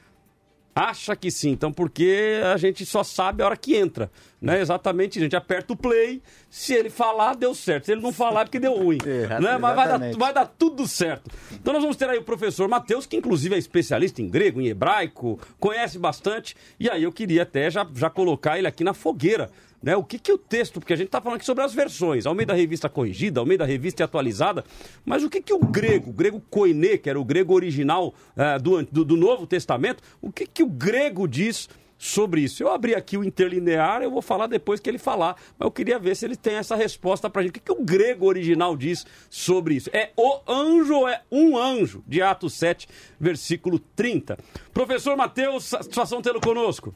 [0.74, 4.10] Acha que sim, então porque a gente só sabe a hora que entra,
[4.40, 4.60] né?
[4.60, 8.42] Exatamente, a gente aperta o play, se ele falar, deu certo, se ele não falar,
[8.42, 9.58] é porque deu ruim, É, né?
[9.58, 11.28] Mas vai dar, vai dar tudo certo.
[11.52, 14.68] Então nós vamos ter aí o professor Matheus, que inclusive é especialista em grego, em
[14.68, 19.50] hebraico, conhece bastante, e aí eu queria até já, já colocar ele aqui na fogueira,
[19.82, 19.96] né?
[19.96, 22.34] O que que o texto, porque a gente está falando aqui sobre as versões, ao
[22.34, 24.64] meio da revista corrigida, ao meio da revista atualizada,
[25.04, 28.58] mas o que que o grego, o grego koine, que era o grego original eh,
[28.58, 32.62] do, do, do Novo Testamento, o que que o grego diz sobre isso?
[32.62, 35.98] Eu abri aqui o interlinear, eu vou falar depois que ele falar, mas eu queria
[35.98, 37.50] ver se ele tem essa resposta pra gente.
[37.50, 39.90] O que que o grego original diz sobre isso?
[39.92, 42.02] É o anjo ou é um anjo?
[42.06, 44.38] De Atos 7, versículo 30.
[44.72, 46.94] Professor Mateus, satisfação tê-lo conosco.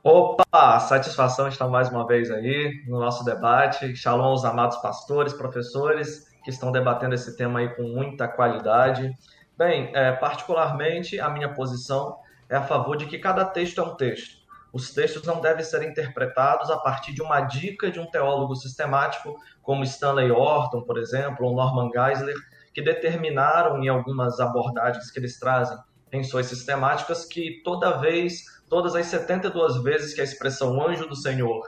[0.00, 3.96] Opa, satisfação estar mais uma vez aí no nosso debate.
[3.96, 9.12] Shalom aos amados pastores, professores que estão debatendo esse tema aí com muita qualidade.
[9.56, 12.16] Bem, é, particularmente a minha posição
[12.48, 14.38] é a favor de que cada texto é um texto.
[14.72, 19.34] Os textos não devem ser interpretados a partir de uma dica de um teólogo sistemático,
[19.62, 22.36] como Stanley Orton, por exemplo, ou Norman Geisler,
[22.72, 25.76] que determinaram em algumas abordagens que eles trazem
[26.24, 31.62] suas sistemáticas que toda vez, todas as 72 vezes que a expressão anjo do Senhor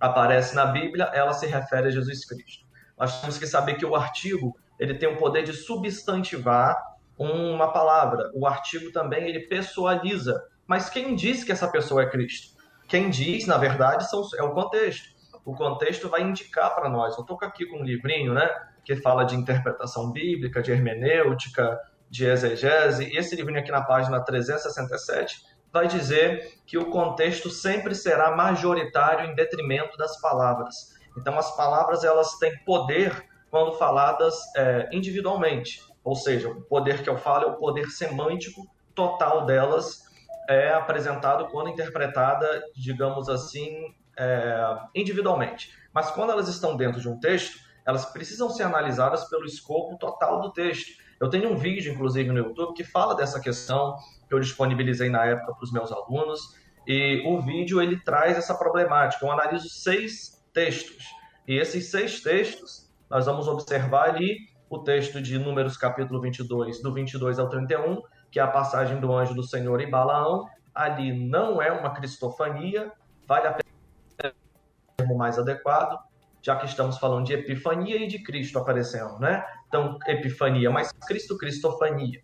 [0.00, 2.64] aparece na Bíblia, ela se refere a Jesus Cristo.
[2.98, 6.76] Nós temos que saber que o artigo ele tem o poder de substantivar
[7.18, 8.30] uma palavra.
[8.34, 10.44] O artigo também ele pessoaliza.
[10.66, 12.54] Mas quem diz que essa pessoa é Cristo?
[12.88, 15.14] Quem diz, na verdade, são, é o contexto.
[15.44, 17.16] O contexto vai indicar para nós.
[17.16, 18.48] Eu estou aqui com um livrinho, né,
[18.84, 21.78] que fala de interpretação bíblica, de hermenêutica,
[22.14, 23.04] de exegese.
[23.04, 25.42] E esse livrinho aqui na página 367
[25.72, 30.94] vai dizer que o contexto sempre será majoritário em detrimento das palavras.
[31.18, 37.10] Então, as palavras elas têm poder quando faladas é, individualmente, ou seja, o poder que
[37.10, 38.62] eu falo é o poder semântico
[38.94, 40.02] total delas
[40.48, 45.72] é apresentado quando interpretada, digamos assim, é, individualmente.
[45.92, 50.40] Mas quando elas estão dentro de um texto, elas precisam ser analisadas pelo escopo total
[50.40, 51.03] do texto.
[51.20, 53.96] Eu tenho um vídeo, inclusive, no YouTube, que fala dessa questão,
[54.28, 56.56] que eu disponibilizei na época para os meus alunos,
[56.86, 59.24] e o vídeo ele traz essa problemática.
[59.24, 61.04] Eu analiso seis textos,
[61.46, 64.38] e esses seis textos, nós vamos observar ali
[64.68, 69.12] o texto de Números capítulo 22, do 22 ao 31, que é a passagem do
[69.12, 72.90] anjo do Senhor em Balaão, ali não é uma cristofania,
[73.26, 75.98] vale a pena mais adequado,
[76.44, 79.42] já que estamos falando de epifania e de Cristo aparecendo, né?
[79.66, 82.20] Então, epifania, mas Cristo, cristofania.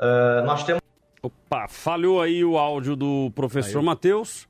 [0.00, 0.80] Uh, nós temos.
[1.22, 4.48] Opa, falhou aí o áudio do professor Matheus.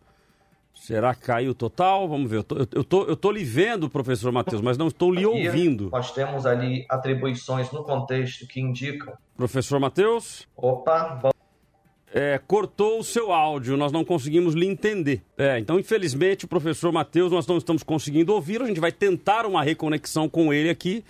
[0.72, 2.09] Será que caiu total?
[2.09, 2.38] Vamos ver.
[2.38, 5.90] Eu tô, eu tô, eu tô lhe vendo, professor Matheus, mas não estou lhe ouvindo.
[5.90, 9.14] Nós temos ali atribuições no contexto que indicam.
[9.36, 10.48] Professor Matheus?
[10.57, 11.41] Opa, vamos.
[12.14, 15.22] É, cortou o seu áudio, nós não conseguimos lhe entender.
[15.38, 18.60] É, então, infelizmente, o professor Matheus, nós não estamos conseguindo ouvir.
[18.60, 21.02] A gente vai tentar uma reconexão com ele aqui.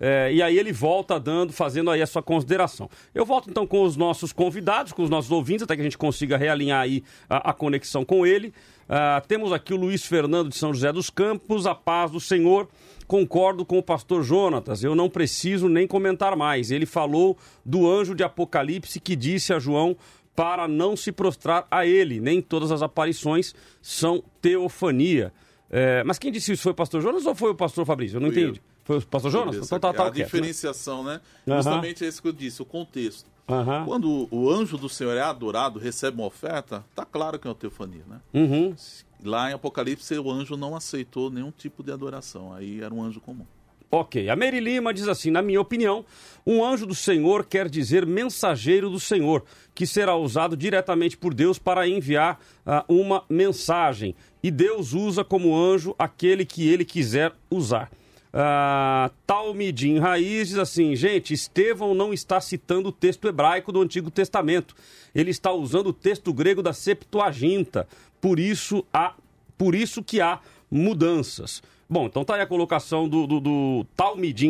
[0.00, 2.88] É, e aí ele volta dando, fazendo aí a sua consideração.
[3.14, 5.98] Eu volto então com os nossos convidados, com os nossos ouvintes, até que a gente
[5.98, 8.48] consiga realinhar aí a, a conexão com ele.
[8.88, 12.68] Uh, temos aqui o Luiz Fernando de São José dos Campos, a paz do Senhor.
[13.06, 16.70] Concordo com o pastor Jonatas, eu não preciso nem comentar mais.
[16.70, 19.96] Ele falou do anjo de Apocalipse que disse a João
[20.38, 22.20] para não se prostrar a ele.
[22.20, 25.32] Nem todas as aparições são teofania.
[25.68, 28.18] É, mas quem disse isso foi o pastor Jonas ou foi o pastor Fabrício?
[28.18, 28.60] Eu não entendi.
[28.60, 28.64] Eu.
[28.84, 29.56] Foi o pastor Jonas?
[29.56, 31.20] Então, tá, tá, a diferenciação, né?
[31.44, 31.56] né?
[31.56, 33.28] Justamente é isso que eu disse, o contexto.
[33.48, 33.84] Uhum.
[33.84, 37.56] Quando o anjo do Senhor é adorado, recebe uma oferta, tá claro que é uma
[37.56, 38.20] teofania, né?
[38.32, 38.76] Uhum.
[39.24, 42.54] Lá em Apocalipse, o anjo não aceitou nenhum tipo de adoração.
[42.54, 43.44] Aí era um anjo comum.
[43.90, 46.04] Ok, a Mary Lima diz assim: na minha opinião,
[46.46, 51.58] um anjo do Senhor quer dizer mensageiro do Senhor, que será usado diretamente por Deus
[51.58, 54.14] para enviar uh, uma mensagem.
[54.42, 57.90] E Deus usa como anjo aquele que ele quiser usar.
[58.28, 64.10] Uh, Talmidim Raiz diz assim: gente, Estevão não está citando o texto hebraico do Antigo
[64.10, 64.76] Testamento.
[65.14, 67.88] Ele está usando o texto grego da Septuaginta.
[68.20, 69.14] Por isso, há,
[69.56, 71.62] por isso que há mudanças.
[71.90, 73.86] Bom, então tá aí a colocação do, do, do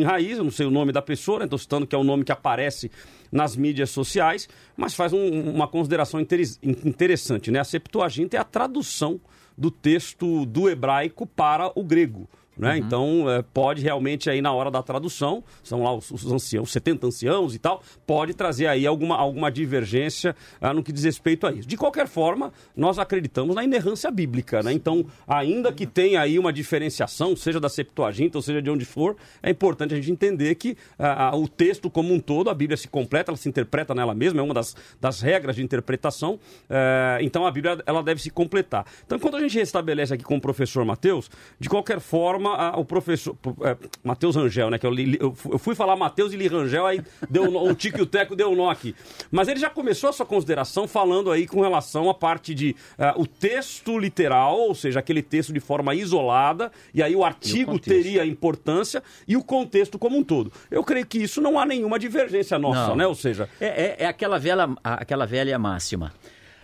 [0.03, 1.61] Raiz, eu não sei o nome da pessoa, estou né?
[1.61, 2.91] citando que é o nome que aparece
[3.31, 7.59] nas mídias sociais, mas faz um, uma consideração interessante, né?
[7.59, 9.21] A Septuaginta é a tradução
[9.57, 12.27] do texto do hebraico para o grego.
[12.59, 12.71] Né?
[12.71, 12.77] Uhum.
[12.77, 17.07] Então, é, pode realmente aí na hora da tradução, são lá os, os, anciãos, 70
[17.07, 21.51] anciãos e tal, pode trazer aí alguma, alguma divergência ah, no que diz respeito a
[21.53, 21.67] isso.
[21.67, 24.73] De qualquer forma, nós acreditamos na inerrância bíblica, né?
[24.73, 29.15] Então, ainda que tenha aí uma diferenciação, seja da Septuaginta ou seja de onde for,
[29.41, 32.89] é importante a gente entender que ah, o texto como um todo, a Bíblia se
[32.89, 36.39] completa, ela se interpreta nela mesma, é uma das, das regras de interpretação,
[36.69, 38.85] eh, então a Bíblia ela deve se completar.
[39.05, 41.29] Então, quando a gente restabelece aqui com o professor Mateus,
[41.59, 44.77] de qualquer forma, a, o professor é, Matheus Rangel, né?
[44.77, 47.99] Que eu, li, eu, fui falar Matheus e li Rangel, aí deu um, o tique
[47.99, 48.95] e o teco deu um nó aqui.
[49.31, 53.21] Mas ele já começou a sua consideração falando aí com relação à parte de uh,
[53.21, 57.79] o texto literal, ou seja, aquele texto de forma isolada, e aí o artigo o
[57.79, 60.51] teria importância, e o contexto como um todo.
[60.69, 62.95] Eu creio que isso não há nenhuma divergência nossa, não.
[62.95, 63.07] né?
[63.07, 63.49] Ou seja.
[63.59, 66.13] É, é, é aquela, velha, aquela velha máxima.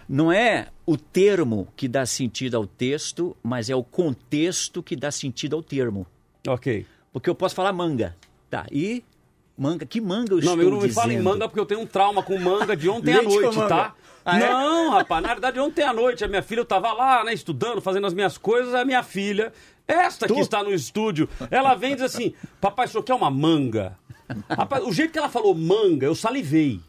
[0.07, 5.11] Não é o termo que dá sentido ao texto, mas é o contexto que dá
[5.11, 6.05] sentido ao termo.
[6.47, 6.85] Ok.
[7.11, 8.15] Porque eu posso falar manga.
[8.49, 9.03] Tá, e
[9.57, 11.81] manga, que manga eu não, estou eu não me fala em manga porque eu tenho
[11.81, 13.95] um trauma com manga de ontem à noite, tá?
[14.23, 14.49] Ah, é?
[14.49, 18.07] Não, rapaz, na verdade ontem à noite a minha filha estava lá, né, estudando, fazendo
[18.07, 19.51] as minhas coisas, a minha filha,
[19.87, 20.35] esta tu?
[20.35, 23.97] que está no estúdio, ela vem e diz assim: "Papai, isso aqui é uma manga?"
[24.49, 26.79] Rapaz, o jeito que ela falou manga, eu salivei.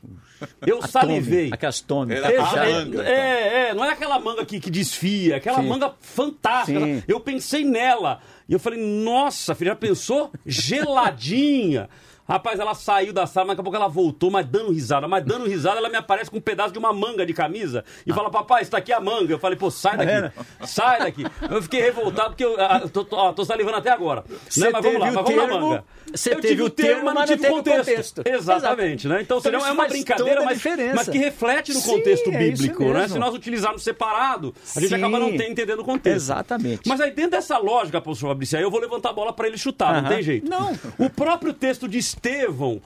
[0.66, 1.50] Eu salivei.
[1.52, 2.14] Aquelas tome.
[2.14, 5.68] É, é, é, não é aquela manga que, que desfia, aquela Sim.
[5.68, 6.80] manga fantástica.
[6.80, 7.02] Sim.
[7.06, 8.20] Eu pensei nela.
[8.48, 10.30] E eu falei, nossa, filha, já pensou?
[10.44, 11.88] Geladinha.
[12.28, 15.06] Rapaz, ela saiu da sala, mas daqui a pouco ela voltou, mas dando risada.
[15.06, 18.12] Mas dando risada, ela me aparece com um pedaço de uma manga de camisa e
[18.12, 19.32] fala, papai, está aqui a manga.
[19.32, 20.36] Eu falei, pô, sai daqui.
[20.36, 21.24] Tá sai daqui.
[21.48, 24.24] Eu fiquei revoltado porque eu ah, tô, tô, tô, salivando até agora.
[24.56, 24.70] Né?
[24.72, 25.84] Mas vamos lá, mas vamos termo, na manga.
[26.12, 27.86] Você eu teve o termo, mas não tive o contexto.
[27.86, 28.22] contexto.
[28.26, 29.22] Exatamente, né?
[29.22, 30.62] Então, então é uma brincadeira, mas,
[30.94, 33.08] mas, que reflete no contexto Sim, é bíblico, é né?
[33.08, 34.96] Se nós utilizarmos separado, a gente Sim.
[34.96, 36.16] acaba não entendendo o contexto.
[36.16, 36.88] Exatamente.
[36.88, 39.58] Mas aí dentro dessa lógica, professor Fabrício, aí eu vou levantar a bola para ele
[39.58, 40.02] chutar, uh -huh.
[40.02, 40.48] não tem jeito.
[40.48, 40.76] Não.
[40.98, 42.82] O próprio texto de Estevão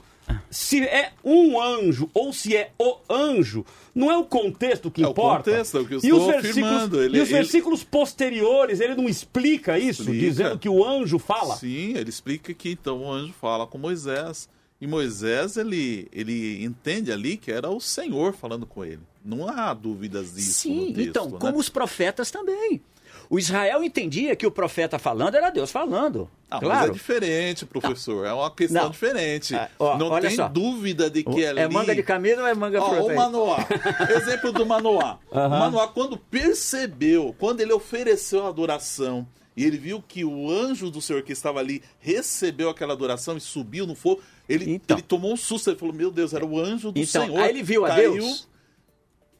[0.49, 5.07] se é um anjo ou se é o anjo, não é o contexto que é
[5.07, 5.49] importa.
[5.49, 7.89] O contexto, é o que eu e os versículos, ele, e os versículos ele...
[7.89, 10.19] posteriores, ele não explica isso, explica.
[10.19, 11.55] dizendo que o anjo fala?
[11.55, 14.49] Sim, ele explica que então o anjo fala com Moisés.
[14.79, 19.01] E Moisés, ele, ele entende ali que era o Senhor falando com ele.
[19.23, 20.61] Não há dúvidas disso.
[20.61, 21.37] Sim, texto, então, né?
[21.39, 22.81] como os profetas também.
[23.31, 26.29] O Israel entendia que o profeta falando era Deus falando.
[26.49, 26.79] Ah, claro.
[26.81, 28.23] Mas é diferente, professor.
[28.23, 28.25] Não.
[28.25, 28.89] É uma questão não.
[28.89, 29.55] diferente.
[29.55, 30.49] Ah, ó, não tem só.
[30.49, 31.61] dúvida de que ali...
[31.61, 33.65] É manga de camisa ou é manga ó, O Manoá.
[34.13, 35.17] Exemplo do Manoá.
[35.31, 35.45] Uhum.
[35.45, 39.25] O Manoá, quando percebeu, quando ele ofereceu a adoração,
[39.55, 43.39] e ele viu que o anjo do Senhor que estava ali recebeu aquela adoração e
[43.39, 44.97] subiu no fogo, ele, então.
[44.97, 45.69] ele tomou um susto.
[45.69, 47.39] Ele falou: Meu Deus, era o anjo do então, Senhor.
[47.39, 48.49] Aí ele viu a Deus.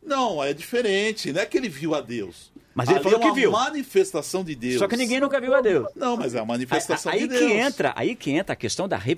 [0.02, 1.34] Não, é diferente.
[1.34, 2.52] Não é que ele viu a Deus.
[2.74, 3.52] Mas ele Ali falou é que uma viu.
[3.52, 4.80] manifestação de Deus.
[4.80, 5.88] Só que ninguém nunca viu a Deus.
[5.96, 7.52] Não, mas é uma manifestação aí, de aí Deus.
[7.52, 9.16] que entra, aí que entra a questão da Deus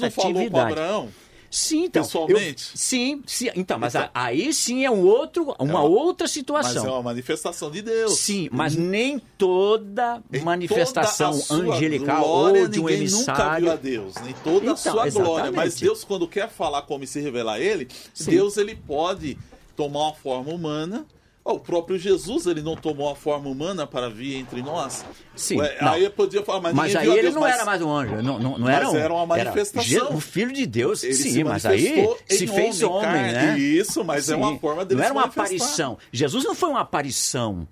[0.00, 0.72] não falou com representatividade.
[0.72, 1.08] Abraão?
[1.48, 2.02] Sim, então.
[2.02, 2.70] Pessoalmente?
[2.72, 3.48] eu- sim, sim.
[3.54, 6.74] Então, mas Então- aí sim é um outro, uma outra situação.
[6.74, 8.18] Mas é uma manifestação de Deus.
[8.18, 13.64] Sim, mas nem toda Em manifestação toda angelical glória, ou de um ninguém nunca emissário.
[13.64, 15.08] viu a Deus, nem toda Então, a sua glória.
[15.08, 15.54] exatamente.
[15.54, 18.32] Mas Deus, quando quer falar como e se revelar a Ele, Sim.
[18.32, 19.38] Deus ele pode
[19.76, 21.06] tomar uma forma humana.
[21.48, 25.04] O próprio Jesus ele não tomou a forma humana para vir entre nós.
[25.36, 27.80] Sim, Ué, aí eu podia falar, mas, Mas aí ele Deus, não mas- era mais
[27.82, 28.96] um anjo, não, não, não Mas era um.
[28.96, 29.88] era uma manifestação.
[29.88, 33.58] Je- o filho de Deus, Ele sim, se mas aí se fez homem, homem, né?
[33.60, 35.44] Isso, mas é uma forma dele Não era uma manifestar.
[35.54, 35.98] aparição.
[36.10, 37.68] Jesus não foi uma aparição.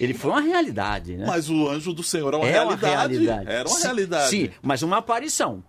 [0.00, 1.26] Ele foi uma realidade, né?
[1.26, 2.86] Mas o anjo do Senhor é uma, é realidade.
[2.86, 3.50] uma realidade.
[3.50, 4.30] Era uma Sim, realidade.
[4.30, 5.62] Sim, mas uma aparição.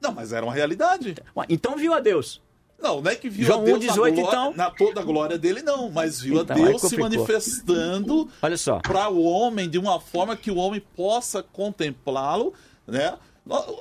[0.00, 1.16] Não, mas era uma realidade.
[1.48, 2.40] Então viu a Deus.
[2.80, 4.54] Não, não é que viu João a Deus 1,18, na, glória, então?
[4.56, 5.90] na toda a glória dele, não.
[5.90, 8.78] Mas viu Então, a Deus se manifestando Olha só.
[8.78, 12.54] para o homem de uma forma que o homem possa contemplá-lo,
[12.86, 13.14] né?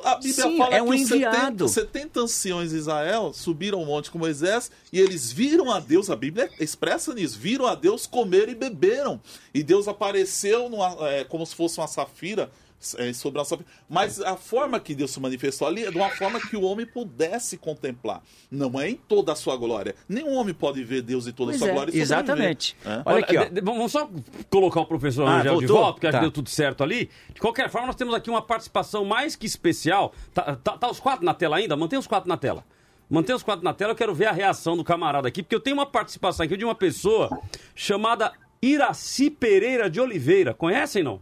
[0.04, 1.68] A Bíblia Sim, fala é um que os 70, enviado.
[1.68, 6.16] 70 anciões de Israel subiram ao monte com Moisés e eles viram a Deus, a
[6.16, 9.22] Bíblia expressa nisso, viram a Deus comer e beberam.
[9.54, 12.50] E Deus apareceu numa, é, como se fosse uma safira
[12.98, 13.68] é, sobre a safira.
[13.90, 16.86] Mas a forma que Deus se manifestou ali é de uma forma que o homem
[16.86, 18.22] pudesse contemplar.
[18.50, 19.96] Não é em toda a sua glória.
[20.08, 21.92] Nenhum homem pode ver Deus em toda Pois a sua é, glória.
[21.96, 22.76] e exatamente.
[22.86, 23.02] É.
[23.06, 23.44] Olha aqui, ó.
[23.46, 24.10] de- de- vamos só
[24.50, 25.76] colocar o professor Ah, Angel de voltou?
[25.78, 26.20] volta, porque acho Tá.
[26.20, 27.10] que deu tudo certo ali.
[27.34, 30.14] De qualquer forma, nós temos aqui uma participação mais que especial.
[30.34, 31.76] Tá, tá- tá os quatro na tela ainda?
[31.76, 32.64] Mantém os quatro na tela.
[33.10, 35.60] Mantém os quatro na tela, eu quero ver a reação do camarada aqui, porque eu
[35.60, 37.28] tenho uma participação aqui de uma pessoa
[37.76, 40.54] chamada Iraci Pereira de Oliveira.
[40.54, 41.20] Conhecem, não?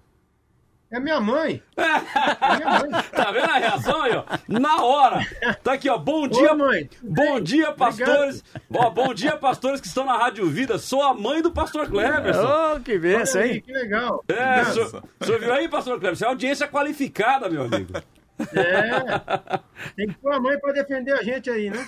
[0.91, 1.61] É minha mãe.
[1.75, 4.23] Tá vendo a reação aí, ó?
[4.47, 5.19] Na hora.
[5.61, 5.97] Tá aqui, ó.
[5.97, 6.89] Bom dia, mãe.
[7.03, 8.41] Bom dia, pastores.
[8.73, 10.77] Ó, bom dia, pastores que estão na Rádio Vida.
[10.77, 12.75] Sou a mãe do pastor Cleverson.
[12.75, 13.61] Oh, que benção, hein?
[13.61, 14.23] Que legal.
[14.29, 14.73] É, Obrigado.
[14.73, 16.25] senhor, o senhor viu aí, pastor Cleverson?
[16.25, 17.91] É audiência qualificada, meu amigo.
[18.39, 19.59] É.
[19.95, 21.85] Tem que pôr a mãe pra defender a gente aí, né?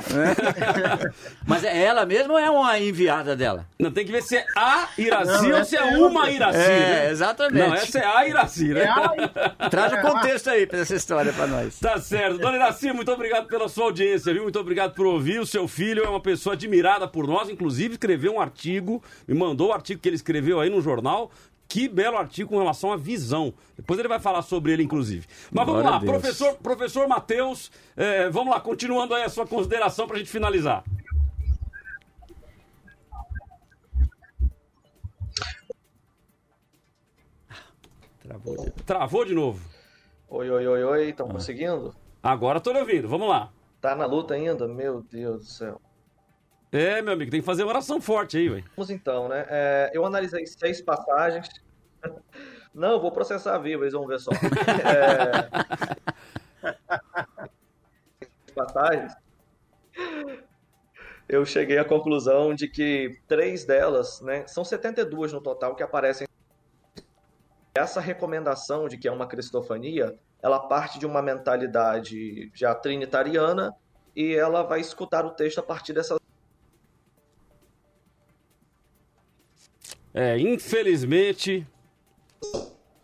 [1.46, 3.66] Mas é ela mesma ou é uma enviada dela?
[3.80, 6.30] Não, tem que ver se é a Iraci Não, ou se é é uma.
[6.30, 7.10] Iraci, É, né?
[7.12, 7.68] exatamente.
[7.68, 8.82] Não, essa é a Iraci, né?
[8.82, 11.80] É a- Traz o contexto aí pra essa história pra nós.
[11.80, 12.38] Tá certo.
[12.40, 14.44] Dona Iraci, muito obrigado pela sua audiência, viu?
[14.44, 15.40] Muito obrigado por ouvir.
[15.40, 19.70] O seu filho é uma pessoa admirada por nós, inclusive escreveu um artigo, me mandou
[19.70, 21.32] o artigo que ele escreveu aí no jornal.
[21.70, 23.54] Que belo artigo com relação à visão.
[23.78, 25.28] Depois ele vai falar sobre ele, inclusive.
[25.52, 26.12] Mas vamos Glória lá, a Deus.
[26.12, 30.84] professor, professor Matheus, eh, vamos lá, continuando aí a sua consideração pra gente finalizar.
[38.22, 38.72] Travou.
[38.86, 39.68] Travou de novo.
[40.30, 41.10] Oi, oi, oi, oi, Ah.
[41.10, 41.96] estão conseguindo?
[42.22, 43.52] Agora lhe ouvindo, vamos lá.
[43.82, 44.68] Tá na luta ainda?
[44.68, 45.82] Meu Deus do céu.
[46.72, 48.64] É, meu amigo, tem que fazer uma oração forte aí, velho.
[48.76, 49.46] Vamos então, né?
[49.50, 51.50] É, eu analisei seis passagens.
[52.74, 54.32] Não, vou processar vivo, eles vão ver só.
[54.86, 55.50] É...
[58.54, 59.14] Passagens.
[61.28, 64.46] Eu cheguei à conclusão de que três delas, né?
[64.48, 66.28] São 72 no total que aparecem.
[67.74, 73.74] Essa recomendação de que é uma cristofania, ela parte de uma mentalidade já trinitariana
[74.16, 76.20] e ela vai escutar o texto a partir dessas
[80.14, 81.66] É, infelizmente.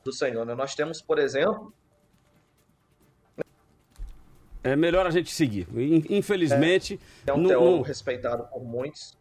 [0.04, 0.46] do Senhor.
[0.46, 0.54] Né?
[0.56, 1.74] Nós temos, por exemplo,
[4.64, 5.68] É melhor a gente seguir.
[5.78, 7.00] In- Infelizmente.
[7.28, 9.16] é um não- teólogo não- respeitado por muitos.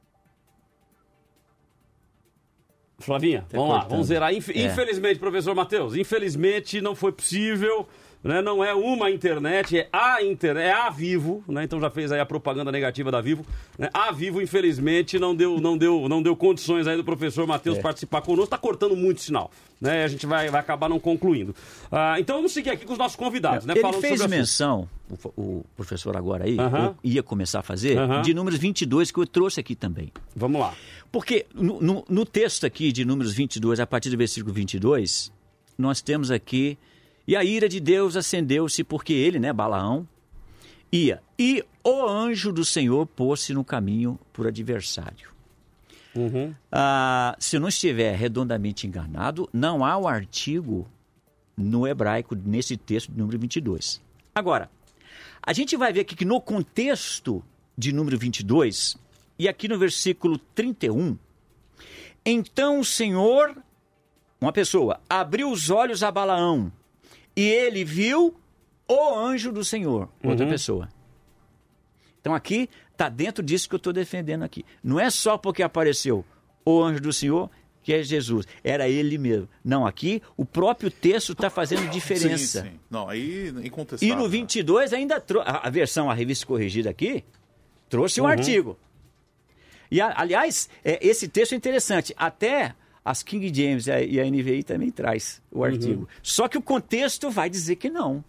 [2.99, 4.32] Flavinha, vamos lá, vamos zerar.
[4.32, 4.62] Inf- É.
[4.62, 7.87] Infelizmente, professor Matheus, infelizmente não foi possível.
[8.24, 8.40] Né?
[8.40, 11.62] Não é uma internet, é a internet, é a Vivo, né?
[11.64, 13.44] Então já fez aí a propaganda negativa da Vivo.
[13.78, 13.90] Né?
[13.92, 17.82] A Vivo, infelizmente, não deu, não deu, não deu condições aí do professor Matheus É.
[17.82, 18.48] participar conosco.
[18.50, 19.50] Tá cortando muito sinal.
[19.78, 20.04] Né?
[20.04, 21.54] A gente vai, vai acabar não concluindo.
[21.92, 23.74] Ah, então vamos seguir aqui com os nossos convidados, né?
[23.74, 24.88] Ele Falando fez menção,
[25.36, 26.86] o, o professor agora aí, Aham.
[26.88, 28.22] ou ia começar a fazer, Aham.
[28.22, 30.10] de números 22 que eu trouxe aqui também.
[30.34, 30.72] Vamos lá.
[31.12, 35.30] Porque no, no- no texto aqui de números 22, a partir do versículo 22,
[35.76, 36.78] nós temos aqui,
[37.26, 40.06] e a ira de Deus acendeu-se porque ele, né, Balaão,
[40.92, 45.34] ia, e o anjo do Senhor pôs-se no caminho por adversário.
[46.14, 46.54] Uhum.
[46.70, 50.88] Ah, se eu não estiver redondamente enganado, não há o artigo
[51.56, 54.00] no hebraico nesse texto de número 22.
[54.34, 54.70] Agora,
[55.42, 57.42] a gente vai ver aqui que no contexto
[57.76, 58.96] de número 22,
[59.38, 61.18] e aqui no versículo 31,
[62.24, 63.56] então o Senhor,
[64.40, 66.72] uma pessoa, abriu os olhos a Balaão,
[67.37, 68.35] e ele viu
[68.89, 70.51] o anjo do Senhor, outra Uhum.
[70.53, 70.89] pessoa.
[72.20, 74.64] Então aqui está dentro disso que eu estou defendendo aqui.
[74.82, 76.24] Não é só porque apareceu
[76.64, 77.51] o anjo do Senhor,
[77.82, 78.47] que é Jesus.
[78.62, 79.49] Era ele mesmo.
[79.62, 82.62] Não, aqui o próprio texto está fazendo diferença.
[82.62, 82.80] Sim, sim.
[82.91, 83.53] Não, aí.
[84.01, 87.22] E no 22 ainda trouxe, a, versão, a revista corrigida aqui,
[87.91, 88.30] trouxe um Uhum.
[88.30, 88.78] artigo.
[89.91, 92.14] E, aliás, é, esse texto é interessante.
[92.16, 92.74] Até
[93.05, 96.09] as King James e a, e a NVI também traz o artigo.
[96.22, 98.24] Só que o contexto vai dizer que não.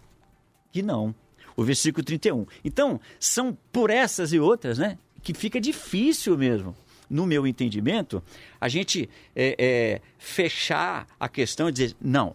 [0.70, 1.14] Que não.
[1.56, 2.46] O versículo 31.
[2.62, 4.98] Então, são por essas e outras, né?
[5.22, 6.76] Que fica difícil mesmo,
[7.08, 8.22] no meu entendimento,
[8.60, 12.34] a gente é, é, fechar a questão e dizer, não,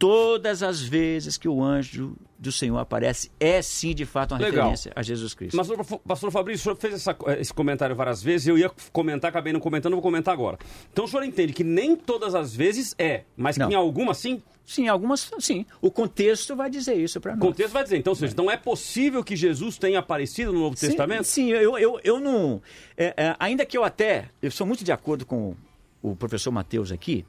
[0.00, 4.70] todas as vezes que o anjo do Senhor aparece, é sim de fato uma Legal.
[4.70, 5.54] referência a Jesus Cristo.
[5.54, 5.68] Mas,
[6.06, 9.60] pastor- Fabrício, o senhor fez essa- esse comentário várias vezes, eu ia comentar, acabei não
[9.60, 10.58] comentando, vou comentar agora.
[10.90, 13.70] Então o senhor entende que nem todas as vezes é, mas que Não.
[13.70, 14.42] em algumas sim?
[14.64, 15.66] Sim, algumas sim.
[15.82, 17.44] O contexto vai dizer isso para O nós.
[17.48, 20.76] contexto vai dizer, então, ou seja, então é possível que Jesus tenha aparecido no Novo
[20.78, 21.24] Sim, Testamento?
[21.24, 22.62] Sim, eu, eu, eu não.
[22.96, 24.30] é, é, ainda que eu até.
[24.40, 25.54] Eu sou muito de acordo com
[26.00, 27.26] o professor Mateus aqui.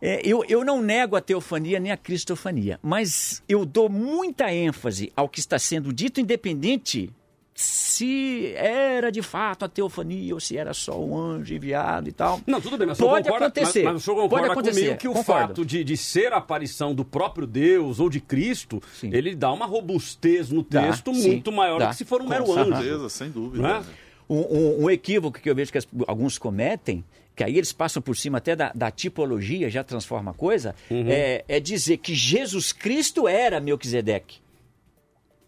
[0.00, 5.12] É, eu, eu não nego a teofania nem a cristofania, mas eu dou muita ênfase
[5.16, 7.10] ao que está sendo dito, independente
[7.54, 12.38] se era de fato a teofania ou se era só um anjo enviado e tal.
[12.46, 13.82] Não, tudo bem, mas o senhor pode concorda, acontecer.
[13.84, 14.80] Mas, mas o senhor pode concorda acontecer.
[14.82, 15.48] comigo que o concordo.
[15.48, 19.64] fato de, de ser a aparição do próprio Deus ou de Cristo, ele dá uma
[19.64, 21.86] robustez no Dá, texto sim, muito maior dá.
[21.86, 22.74] do que se for um Com mero anjo.
[22.76, 23.66] certeza, sem dúvida.
[23.66, 23.82] É?
[24.28, 27.02] Um, um- um equívoco que eu vejo que as- alguns cometem,
[27.36, 31.04] que aí eles passam por cima até da, da tipologia, já transforma a coisa, Uhum.
[31.08, 34.38] é, é dizer que Jesus Cristo era Melquisedeque.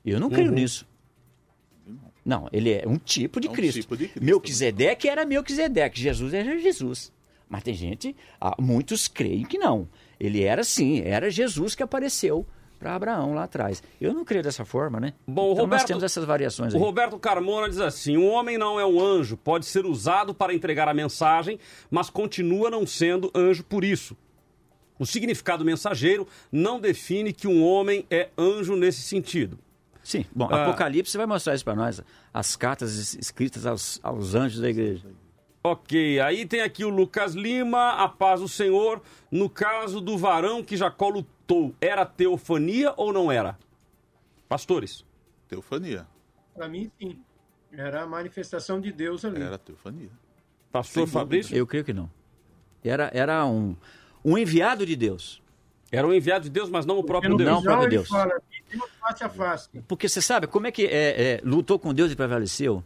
[0.04, 0.54] Eu não creio Uhum.
[0.54, 0.86] nisso.
[2.24, 3.80] Não, ele é um tipo de É um Cristo.
[3.80, 7.10] tipo de Cristo, Melquisedeque era Melquisedeque, Jesus era Jesus.
[7.48, 8.14] Mas tem gente,
[8.58, 9.88] muitos creem que não.
[10.20, 12.46] Ele era sim, era Jesus que apareceu
[12.78, 13.82] para Abraão lá atrás.
[14.00, 15.12] Eu não creio dessa forma, né?
[15.26, 16.82] Bom, o então nós Roberto- temos essas variações O aí.
[16.82, 20.88] Roberto Carmona diz assim: um homem não é um anjo, pode ser usado para entregar
[20.88, 21.58] a mensagem,
[21.90, 24.16] mas continua não sendo anjo por isso.
[24.98, 29.58] O significado mensageiro não define que um homem é anjo nesse sentido.
[30.02, 30.62] Sim, bom, Ah.
[30.64, 32.02] Apocalipse vai mostrar isso para nós,
[32.32, 35.06] as cartas es- escritas aos, aos anjos da igreja.
[35.62, 39.02] Ok, aí tem aqui o Lucas Lima, a paz do Senhor.
[39.30, 41.37] No caso do varão que Jacó lutou,
[41.80, 43.58] era teofania ou não era?
[44.48, 45.04] Pastores.
[45.48, 46.06] Teofania.
[46.54, 47.18] Para mim, sim.
[47.72, 49.42] Era a manifestação de Deus ali.
[49.42, 50.10] Era teofania.
[50.72, 51.12] Pastor Sem.
[51.12, 51.56] Fabrício?
[51.56, 52.10] Eu creio que não.
[52.82, 53.76] Era, era um,
[54.24, 55.42] um enviado de Deus.
[55.90, 57.50] Era o enviado de Deus, mas não o próprio Deus.
[57.50, 58.08] Não, próprio ele Deus.
[58.08, 58.40] fala
[58.70, 59.68] Deus face a face.
[59.88, 62.84] Porque você sabe como é que é, é, lutou com Deus e prevaleceu?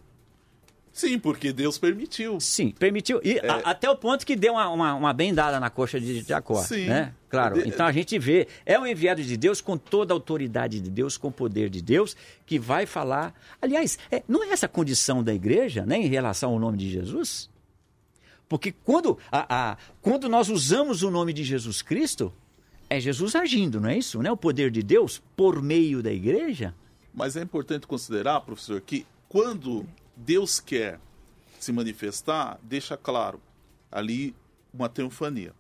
[0.93, 2.39] Sim, porque Deus permitiu.
[2.39, 3.19] Sim, permitiu.
[3.25, 3.49] E É.
[3.49, 6.63] a- até o ponto que deu uma, uma, uma bendada na coxa de Jacó.
[6.63, 6.87] Sim.
[6.87, 7.15] Né?
[7.31, 7.63] Claro.
[7.63, 10.91] De- Então a gente vê, é um enviado de Deus com toda a autoridade de
[10.91, 12.15] Deus, com o poder de Deus,
[12.45, 13.35] que vai falar.
[13.61, 16.91] Aliás, é, não é essa a condição da igreja, né, em relação ao nome de
[16.91, 17.49] Jesus?
[18.49, 22.31] Porque quando, a, a- quando nós usamos o nome de Jesus Cristo,
[22.91, 24.23] é Jesus agindo, não é isso?
[24.23, 24.31] Né?
[24.31, 26.75] O poder de Deus por meio da igreja.
[27.15, 29.87] Mas é importante considerar, professor, que quando
[30.25, 31.01] Deus quer
[31.59, 33.41] se manifestar, deixa claro
[33.91, 34.35] ali
[34.73, 35.53] uma teofania.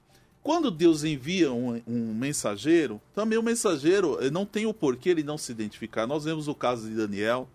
[0.42, 5.22] Quando Deus envia um, um mensageiro, também o mensageiro eh, não tem o porquê ele
[5.22, 6.06] não se identificar.
[6.06, 7.48] Nós vemos o caso de Daniel.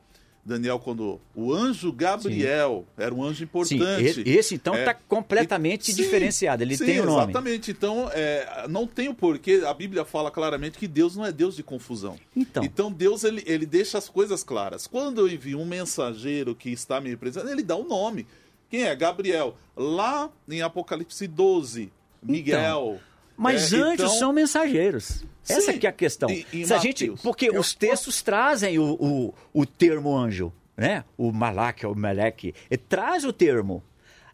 [0.47, 4.13] Daniel, quando o anjo Gabriel era um anjo importante.
[4.13, 6.63] Sim, esse então É, está completamente e- sim, diferenciado.
[6.63, 7.23] Ele sim, tem o nome.
[7.31, 7.69] Exatamente.
[7.71, 9.63] Então, é, não tem o porquê.
[9.67, 12.17] A Bíblia fala claramente que Deus não é Deus de confusão.
[12.35, 14.87] Então, Deus ele, ele deixa as coisas claras.
[14.87, 18.25] Quando eu envio um mensageiro que está me representando, ele dá o nome.
[18.69, 18.95] Quem é?
[18.95, 19.57] Gabriel.
[19.75, 21.91] Lá em Apocalipse 12,
[22.23, 22.99] Miguel.
[23.37, 25.23] Mas É, anjos então- são mensageiros.
[25.47, 25.77] Essa Sim.
[25.79, 26.29] que é a questão.
[26.29, 31.05] E- e Se a gente, porque os textos trazem o, o, o termo anjo, né?
[31.17, 32.53] O malak, o meleque,
[32.89, 33.81] traz o termo.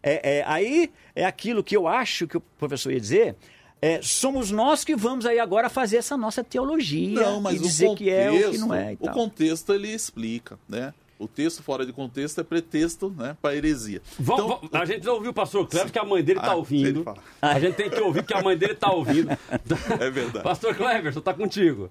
[0.02, 3.36] É, é, aí é aquilo que eu acho que o professor ia dizer.
[3.80, 7.86] é, somos nós que vamos aí agora fazer essa nossa teologia Não, mas e dizer
[7.88, 8.96] contexto, que é o que não é.
[8.98, 10.94] o contexto ele explica, né?
[11.24, 14.02] O texto fora de contexto é pretexto, né, para heresia.
[14.18, 16.52] Vam- Então- vam- a gente já ouviu o pastor Cleber que a mãe dele tá
[16.52, 17.04] Ah, ouvindo.
[17.40, 19.28] A gente tem que ouvir que a mãe dele tá ouvindo.
[20.00, 20.42] É verdade.
[20.44, 21.88] Pastor Cleber, tá contigo.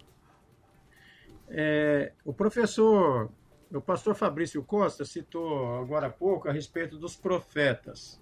[1.49, 3.29] É, o professor,
[3.71, 8.19] o pastor Fabrício Costa citou agora há pouco a respeito dos profetas.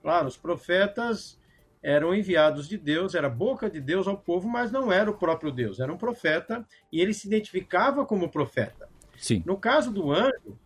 [0.00, 1.38] Claro, os profetas
[1.82, 5.14] eram enviados de Deus, era a boca de Deus ao povo, mas não era o
[5.14, 8.88] próprio Deus, era um profeta e ele se identificava como profeta.
[9.22, 9.40] Sim.
[9.46, 10.58] No caso do anjo,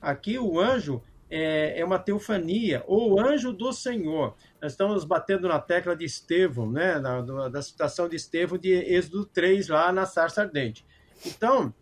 [0.00, 4.36] aqui o anjo é, é uma teofania, ou anjo do Senhor.
[4.60, 7.00] Nós estamos batendo na tecla de Estevão, né?
[7.00, 10.84] Na- do- da citação de Estevão de Êxodo 3, lá na sarça ardente.
[11.24, 11.72] Então,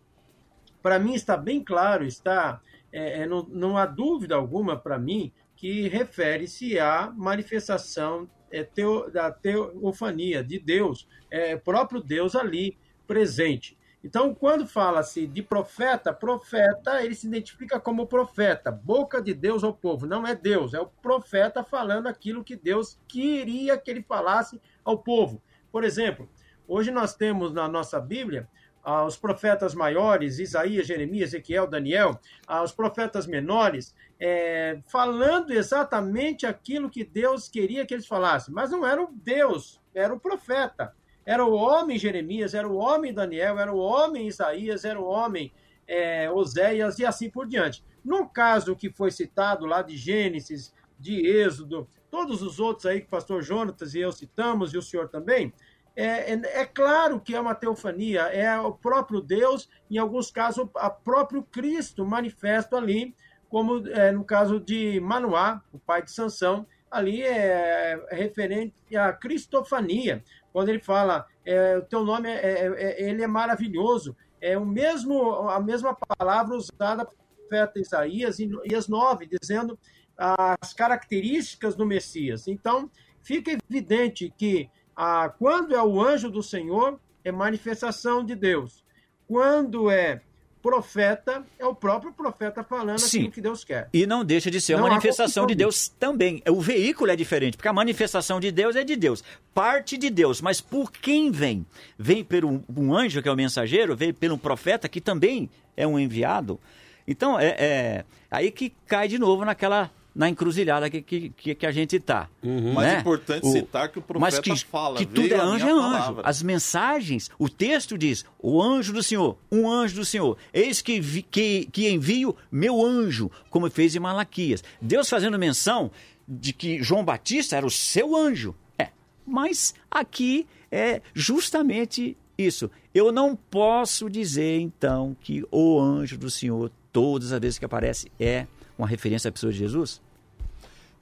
[0.81, 2.61] para mim está bem claro, está,
[2.93, 9.11] é, é, não, não há dúvida alguma para mim que refere-se à manifestação é, teo,
[9.11, 13.77] da teofania de Deus, é, próprio Deus ali presente.
[14.05, 19.73] Então, quando fala-se de profeta, profeta, ele se identifica como profeta, boca de Deus ao
[19.73, 20.05] povo.
[20.05, 24.99] Não é Deus, é o profeta falando aquilo que Deus queria que ele falasse ao
[24.99, 25.41] povo.
[25.71, 26.29] Por exemplo,
[26.67, 28.47] hoje nós temos na nossa Bíblia
[28.83, 36.45] ah, os profetas maiores, Isaías, Jeremias, Ezequiel, Daniel, ah, os profetas menores, é, falando exatamente
[36.45, 38.53] aquilo que Deus queria que eles falassem.
[38.53, 40.93] Mas não era o Deus, era o profeta.
[41.25, 45.51] Era o homem Jeremias, era o homem Daniel, era o homem Isaías, era o homem
[45.87, 47.83] é, Oséias e assim por diante.
[48.03, 53.07] No caso que foi citado lá de Gênesis, de Êxodo, todos os outros aí que
[53.07, 55.51] o pastor Jonatas e eu citamos, e o senhor também,
[55.95, 60.65] é, é, é, claro que é uma teofania, é o próprio Deus, em alguns casos,
[60.65, 63.15] o próprio Cristo manifesto ali,
[63.49, 69.13] como é, no caso de Manoá, o pai de Sansão, ali é, é referente à
[69.13, 70.23] cristofania,
[70.55, 74.65] quando ele fala, é, o teu nome, é, é, é, ele é maravilhoso, é o
[74.65, 79.77] mesmo, a mesma palavra usada pelo profeta Isaías em Isaías 9, dizendo
[80.17, 82.47] as características do Messias.
[82.47, 82.89] Então,
[83.21, 88.81] fica evidente que ah, quando é o anjo do Senhor, é manifestação de Deus.
[89.27, 90.21] Quando é
[90.65, 93.19] profeta, é o próprio profeta falando Sim.
[93.19, 93.87] aquilo que Deus quer.
[93.93, 96.41] E não deixa de ser não uma manifestação de Deus também.
[96.49, 99.23] O veículo é diferente, porque a manifestação de Deus é de Deus,
[99.53, 101.63] parte de Deus, mas por quem vem?
[101.99, 105.99] Vem pelo um anjo, que é o mensageiro, vem pelo profeta, que também é um
[105.99, 106.59] enviado.
[107.07, 111.71] Então, é, é aí que cai de novo naquela na encruzilhada que, que, que a
[111.71, 112.29] gente está.
[112.41, 112.73] Uhum.
[112.73, 114.97] Mas é importante o, citar que o profeta mas que, fala.
[114.97, 116.21] Que tudo é anjo é anjo.
[116.23, 121.01] As mensagens, o texto diz: o anjo do Senhor, um anjo do Senhor, eis que,
[121.01, 124.63] vi, que, que envio meu anjo, como fez em Malaquias.
[124.81, 125.91] Deus fazendo menção
[126.25, 128.55] de que João Batista era o seu anjo.
[128.79, 128.89] É,
[129.27, 132.71] mas aqui é justamente isso.
[132.93, 138.09] Eu não posso dizer, então, que o anjo do Senhor, todas as vezes que aparece,
[138.17, 138.47] é
[138.77, 140.01] uma referência à pessoa de Jesus?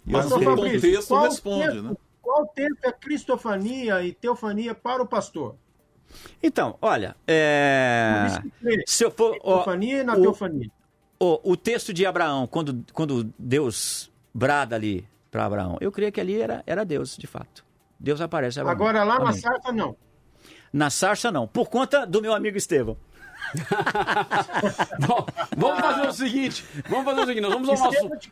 [0.06, 1.96] Mas o contexto qual responde, tempo, né?
[2.22, 5.56] Qual tempo é cristofania e teofania para o pastor?
[6.42, 8.28] Então, olha, é...
[8.86, 9.40] se eu for...
[9.40, 10.70] Teofania e na o, teofania.
[11.20, 16.22] O, o texto de Abraão, quando, quando Deus brada ali para Abraão, eu creio que
[16.22, 17.66] ali era, era Deus, de fato.
[18.00, 18.60] Deus aparece.
[18.60, 18.76] Abraão.
[18.76, 19.28] Agora lá Amém.
[19.28, 19.96] na sarça, não.
[20.72, 21.48] Na sarça, não.
[21.48, 22.98] Por conta do meu amigo Estevão.
[25.08, 25.26] Bom,
[25.56, 26.66] vamos fazer o seguinte.
[26.90, 27.42] Vamos fazer o seguinte.
[27.42, 28.18] Nós vamos ao nosso.
[28.18, 28.32] te.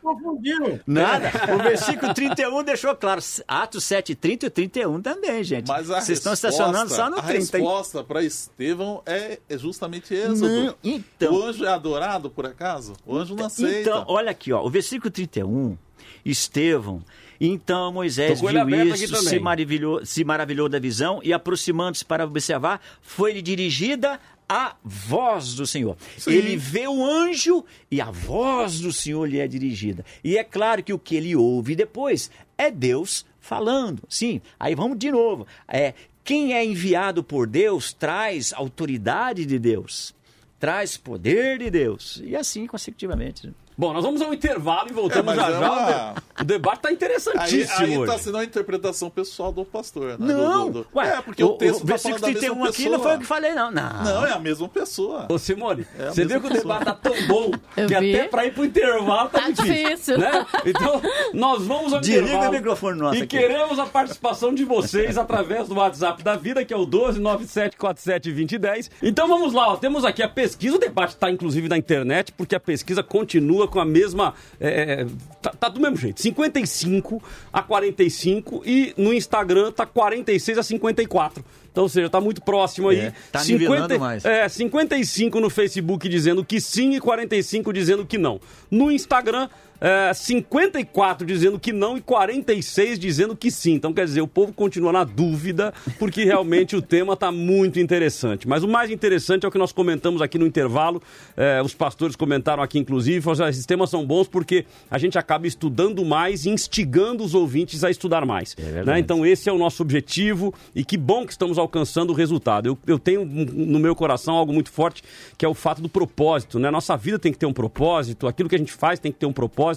[0.86, 1.30] Nada.
[1.54, 3.20] O versículo 31 deixou claro.
[3.46, 5.68] Atos 7, 30 e 31 também, gente.
[5.68, 7.26] Mas Vocês estão estacionando só no 30.
[7.26, 10.48] A resposta para Estevão é, é justamente Êxodo.
[10.48, 12.94] Não, então, o anjo é adorado, por acaso?
[13.06, 13.80] O anjo não aceita.
[13.80, 15.76] Então, olha aqui, ó, o versículo 31.
[16.24, 17.02] Estevão.
[17.44, 23.42] Então Moisés viu isso, se maravilhou, se maravilhou da visão e, aproximando-se para observar, foi-lhe
[23.42, 24.20] dirigida
[24.52, 25.96] a voz do Senhor.
[26.18, 26.30] Sim.
[26.30, 30.04] Ele vê o anjo e a voz do Senhor lhe é dirigida.
[30.22, 34.02] E é claro que o que ele ouve depois é Deus falando.
[34.10, 35.46] Sim, aí vamos de novo.
[35.66, 40.14] É, quem é enviado por Deus traz autoridade de Deus,
[40.60, 42.20] traz poder de Deus.
[42.22, 43.50] E assim consecutivamente.
[43.76, 45.58] Bom, nós vamos ao intervalo e voltamos é, já é já.
[45.58, 46.14] Uma...
[46.40, 47.78] O debate está interessantíssimo.
[47.78, 50.18] Aí, está sendo a interpretação pessoal do pastor.
[50.18, 50.34] Né?
[50.34, 50.86] Não, do, do...
[50.94, 53.26] Ué, é, porque o, o texto o tá versículo 31 aqui não foi o que
[53.26, 53.70] falei, não.
[53.70, 55.26] Não, não é a mesma pessoa.
[55.28, 58.14] Ô, Simone, é você viu que o debate está tão bom Eu que vi.
[58.14, 59.84] até para ir para o intervalo tá, tá difícil.
[59.84, 60.18] difícil.
[60.18, 60.46] Né?
[60.66, 61.00] Então,
[61.32, 62.48] nós vamos ao Desliga intervalo.
[62.48, 63.38] o microfone nosso E aqui.
[63.38, 68.90] queremos a participação de vocês através do WhatsApp da vida, que é o 129747210.
[69.02, 70.76] Então vamos lá, ó, temos aqui a pesquisa.
[70.76, 75.06] O debate está inclusive na internet, porque a pesquisa continua com a mesma é,
[75.40, 76.20] tá, tá, do mesmo jeito.
[76.20, 77.22] 55
[77.52, 81.44] a 45 e no Instagram tá 46 a 54.
[81.70, 83.00] Então, ou seja, tá muito próximo aí.
[83.00, 84.24] É, tá 50, mais.
[84.24, 88.40] É, 55 no Facebook dizendo que sim e 45 dizendo que não.
[88.70, 89.48] No Instagram,
[89.82, 93.72] é, 54 dizendo que não e 46 dizendo que sim.
[93.72, 98.46] Então, quer dizer, o povo continua na dúvida, porque realmente o tema está muito interessante.
[98.46, 101.02] Mas o mais interessante é o que nós comentamos aqui no intervalo.
[101.36, 104.98] É, os pastores comentaram aqui, inclusive, falaram, assim, ah, esses temas são bons porque a
[104.98, 108.54] gente acaba estudando mais e instigando os ouvintes a estudar mais.
[108.58, 109.00] É né?
[109.00, 112.68] Então, esse é o nosso objetivo e que bom que estamos alcançando o resultado.
[112.68, 115.02] Eu, eu tenho no meu coração algo muito forte,
[115.36, 116.70] que é o fato do propósito, né?
[116.70, 119.26] Nossa vida tem que ter um propósito, aquilo que a gente faz tem que ter
[119.26, 119.71] um propósito,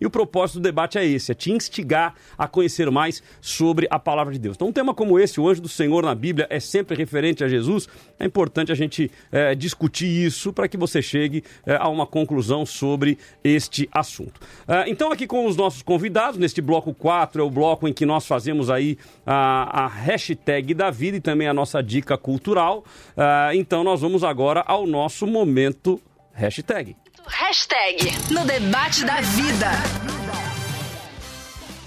[0.00, 3.98] e o propósito do debate é esse, é te instigar a conhecer mais sobre a
[3.98, 4.56] palavra de Deus.
[4.56, 7.48] Então um tema como esse, o anjo do Senhor na Bíblia, é sempre referente a
[7.48, 12.06] Jesus, é importante a gente é, discutir isso para que você chegue é, a uma
[12.06, 14.40] conclusão sobre este assunto.
[14.66, 18.06] É, então aqui com os nossos convidados, neste bloco 4 é o bloco em que
[18.06, 22.84] nós fazemos aí a, a hashtag da vida e também a nossa dica cultural.
[23.16, 26.00] Uh, então nós vamos agora ao nosso momento
[26.32, 26.96] hashtag.
[27.26, 27.96] Hashtag
[28.30, 29.66] no debate da vida.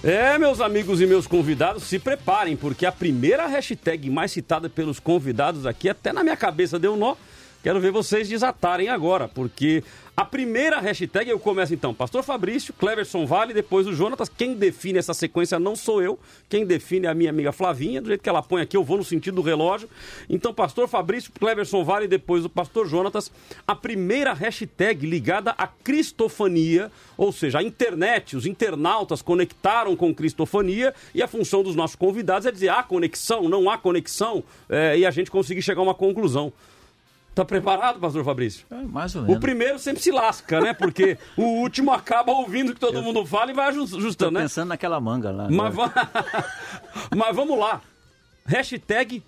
[0.03, 4.99] É, meus amigos e meus convidados, se preparem, porque a primeira hashtag mais citada pelos
[4.99, 7.15] convidados aqui, até na minha cabeça deu um nó.
[7.63, 9.83] Quero ver vocês desatarem agora, porque
[10.15, 14.29] a primeira hashtag eu começo então, Pastor Fabrício, Cleverson Vale, depois o Jonatas.
[14.29, 17.99] Quem define essa sequência não sou eu, quem define é a minha amiga Flavinha.
[17.99, 19.89] Do jeito que ela põe aqui, eu vou no sentido do relógio.
[20.29, 23.31] Então, Pastor Fabrício, Cleverson Vale, depois o Pastor Jonatas.
[23.67, 30.93] A primeira hashtag ligada à cristofania, ou seja, a internet, os internautas conectaram com cristofania
[31.15, 35.07] e a função dos nossos convidados é dizer há conexão, não há conexão, é, e
[35.07, 36.53] a gente conseguir chegar a uma conclusão.
[37.33, 38.65] Tá preparado, pastor Fabrício?
[38.69, 39.37] É, mais ou menos.
[39.37, 40.71] O primeiro sempre se lasca, né?
[40.71, 43.01] Porque o último acaba ouvindo o que todo Eu...
[43.01, 44.41] mundo fala e vai ajustando, né?
[44.41, 45.49] pensando naquela manga lá.
[45.49, 45.73] Mas,
[47.15, 47.81] Mas vamos lá.
[48.45, 49.23] Hashtag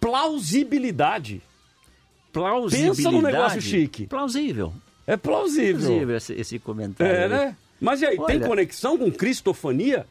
[0.00, 1.40] plausibilidade.
[2.32, 2.96] Plausibilidade.
[2.96, 4.06] Pensa no negócio chique.
[4.08, 4.72] Plausível.
[5.06, 5.86] É plausível.
[5.86, 7.14] Plausível esse, esse comentário.
[7.14, 7.56] É, né?
[7.80, 8.26] Mas e aí, Olha...
[8.26, 10.06] tem conexão com cristofania?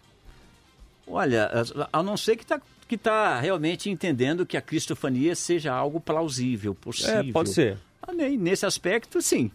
[1.06, 1.52] Olha,
[1.91, 6.73] a não ser que está que está realmente entendendo que a cristofania seja algo plausível,
[6.73, 7.19] possível.
[7.19, 7.77] É, pode ser.
[8.01, 8.38] Amém.
[8.38, 9.51] Nesse aspecto, sim.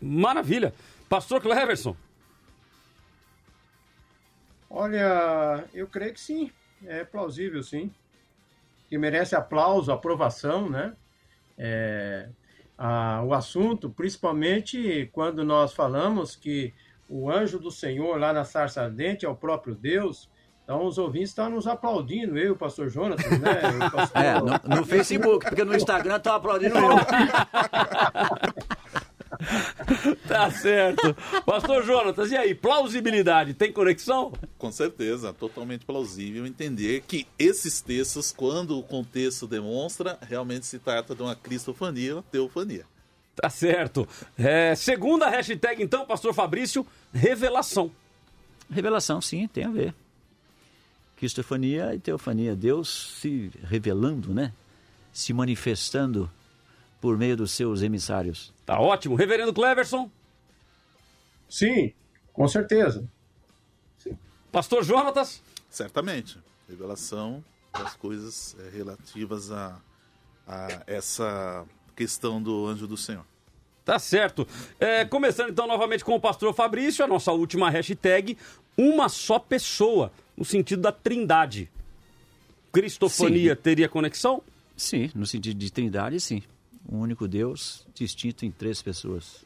[0.00, 0.74] Maravilha.
[1.08, 1.96] Pastor Cleverson.
[4.68, 6.52] Olha, eu creio que sim.
[6.86, 7.90] É plausível, sim.
[8.88, 10.94] Que merece aplauso, aprovação, né?
[11.58, 12.28] É,
[12.78, 16.72] a, o assunto, principalmente quando nós falamos que
[17.08, 20.29] o anjo do Senhor lá na sarça ardente é o próprio Deus,
[20.70, 23.60] então os ouvintes estão nos aplaudindo, eu, o pastor Jonas, né?
[23.88, 24.22] O pastor...
[24.22, 26.90] É, no, no, Facebook, porque no Instagram estão aplaudindo eu.
[30.28, 31.12] tá certo.
[31.44, 34.32] Pastor Jonatas, e aí, plausibilidade, tem conexão?
[34.56, 41.16] Com certeza, totalmente plausível entender que esses textos, quando o contexto demonstra, realmente se trata
[41.16, 42.84] de uma cristofania, uma teofania.
[43.34, 44.06] Tá certo.
[44.38, 47.90] É, segunda hashtag, então, pastor Fabrício, revelação.
[48.70, 49.92] Revelação, sim, tem a ver.
[51.20, 54.54] Cristofania e teofania, Deus se revelando, né?
[55.12, 56.30] Se manifestando
[56.98, 58.54] por meio dos seus emissários.
[58.64, 59.16] Tá ótimo.
[59.16, 60.10] Reverendo Cleverson?
[61.46, 61.92] Sim,
[62.32, 63.06] com certeza.
[63.98, 64.16] Sim.
[64.50, 65.42] Pastor Jonatas?
[65.68, 66.38] Certamente.
[66.66, 69.78] Revelação das coisas é, relativas a,
[70.48, 73.26] a essa questão do anjo do Senhor.
[73.84, 74.48] Tá certo.
[74.78, 78.38] É, começando então novamente com o pastor Fabrício, a nossa última hashtag,
[78.74, 80.10] uma só pessoa
[80.40, 81.70] no sentido da trindade.
[82.72, 83.60] Cristofania sim.
[83.60, 84.42] teria conexão?
[84.74, 86.42] Sim, no sentido de trindade, sim.
[86.90, 89.44] Um único Deus distinto em três pessoas.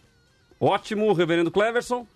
[0.60, 2.06] Ótimo, reverendo Cleverson.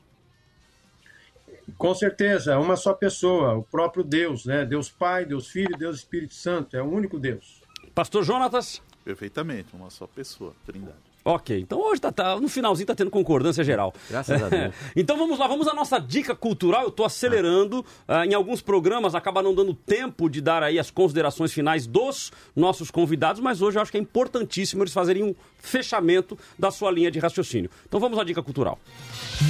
[1.76, 4.64] Com certeza, uma só pessoa, o próprio Deus, né?
[4.64, 7.60] Deus Pai, Deus Filho, Deus Espírito Santo, é o único Deus.
[7.94, 8.80] Pastor Jonatas?
[9.04, 11.07] Perfeitamente, uma só pessoa, trindade.
[11.30, 13.92] Ok, então hoje tá, tá, no finalzinho tá tendo concordância geral.
[14.08, 14.74] Graças a Deus.
[14.96, 16.84] então vamos lá, vamos à nossa dica cultural.
[16.84, 17.84] Eu tô acelerando.
[18.08, 18.22] Ah.
[18.22, 22.32] Uh, em alguns programas acaba não dando tempo de dar aí as considerações finais dos
[22.56, 26.90] nossos convidados, mas hoje eu acho que é importantíssimo eles fazerem um fechamento da sua
[26.90, 27.70] linha de raciocínio.
[27.86, 28.78] Então vamos à dica cultural.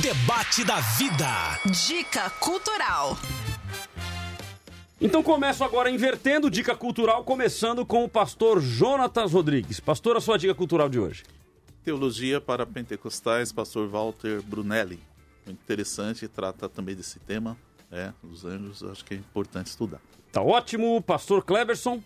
[0.02, 1.60] Debate da vida.
[1.86, 3.16] Dica cultural.
[5.00, 9.78] Então começo agora invertendo dica cultural, começando com o pastor Jonatas Rodrigues.
[9.78, 11.22] Pastor, a sua dica cultural de hoje.
[11.84, 15.00] Teologia para Pentecostais, pastor Walter Brunelli.
[15.46, 17.56] Muito interessante, trata também desse tema,
[17.90, 20.00] é, os anjos, acho que é importante estudar.
[20.30, 22.02] Tá ótimo, pastor Cleverson.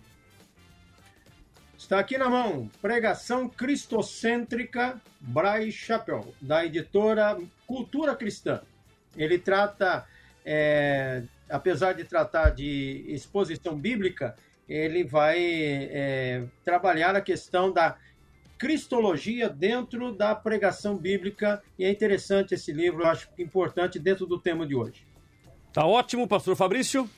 [1.77, 7.37] Está aqui na mão, Pregação Cristocêntrica Bray Chapel, da editora
[7.67, 8.61] Cultura Cristã.
[9.17, 10.07] Ele trata,
[10.45, 14.35] é, apesar de tratar de exposição bíblica,
[14.67, 17.97] ele vai é, trabalhar a questão da
[18.63, 21.61] Cristologia dentro da pregação bíblica.
[21.77, 25.05] E é interessante esse livro, eu acho importante dentro do tema de hoje.
[25.73, 27.09] Tá ótimo, pastor Fabrício.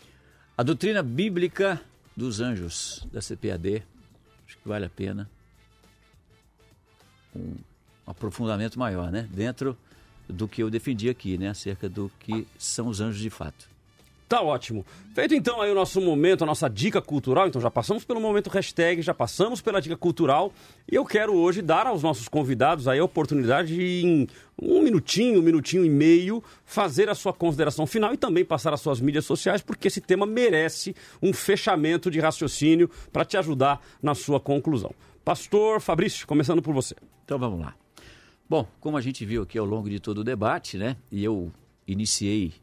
[0.58, 1.80] A doutrina bíblica
[2.18, 3.84] dos anjos da CPAD.
[4.48, 5.30] Acho que vale a pena
[7.36, 7.54] um
[8.08, 9.30] aprofundamento maior, né?
[9.32, 9.78] Dentro
[10.28, 11.50] do que eu defendi aqui, né?
[11.50, 13.70] Acerca do que são os anjos de fato.
[14.28, 14.84] Tá ótimo.
[15.14, 18.50] Feito então aí o nosso momento, a nossa dica cultural, então já passamos pelo momento
[18.50, 20.52] hashtag, já passamos pela dica cultural
[20.92, 24.28] e eu quero hoje dar aos nossos convidados aí a oportunidade de em
[24.60, 28.82] um minutinho, um minutinho e meio, fazer a sua consideração final e também passar as
[28.82, 34.16] suas mídias sociais, porque esse tema merece um fechamento de raciocínio para te ajudar na
[34.16, 34.92] sua conclusão.
[35.24, 36.96] Pastor Fabrício, começando por você.
[37.24, 37.76] Então vamos lá.
[38.50, 41.52] Bom, como a gente viu aqui ao longo de todo o debate, né, e eu
[41.88, 42.54] iniciei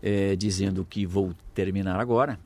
[0.00, 2.38] é, dizendo que vou terminar agora,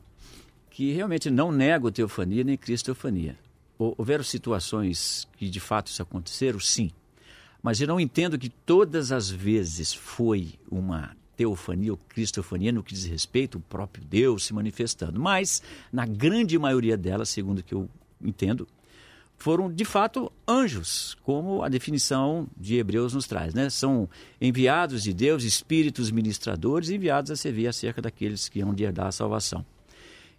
[0.69, 3.37] que realmente não nego teofania nem cristofania.
[3.77, 6.91] Houveram situações que de fato isso aconteceram, sim.
[7.61, 12.93] Mas eu não entendo que todas as vezes foi uma teofania ou cristofania no que
[12.93, 15.19] diz respeito ao próprio Deus se manifestando.
[15.19, 15.61] Mas,
[15.91, 17.87] na grande maioria delas, segundo o que eu
[18.21, 18.67] entendo,
[19.37, 23.53] foram de fato anjos, como a definição de Hebreus nos traz.
[23.53, 23.69] Né?
[23.69, 24.09] São
[24.41, 29.11] enviados de Deus, espíritos ministradores, enviados a servir acerca daqueles que hão de herdar a
[29.11, 29.65] salvação.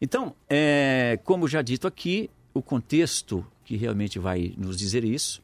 [0.01, 5.43] Então, é, como já dito aqui, o contexto que realmente vai nos dizer isso,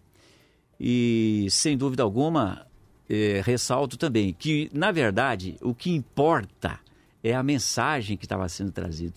[0.81, 2.67] e sem dúvida alguma,
[3.09, 6.81] é, ressalto também que, na verdade, o que importa
[7.23, 9.17] é a mensagem que estava sendo trazida.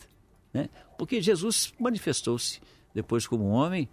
[0.53, 0.69] Né?
[0.97, 2.59] Porque Jesus manifestou-se
[2.93, 3.87] depois como homem,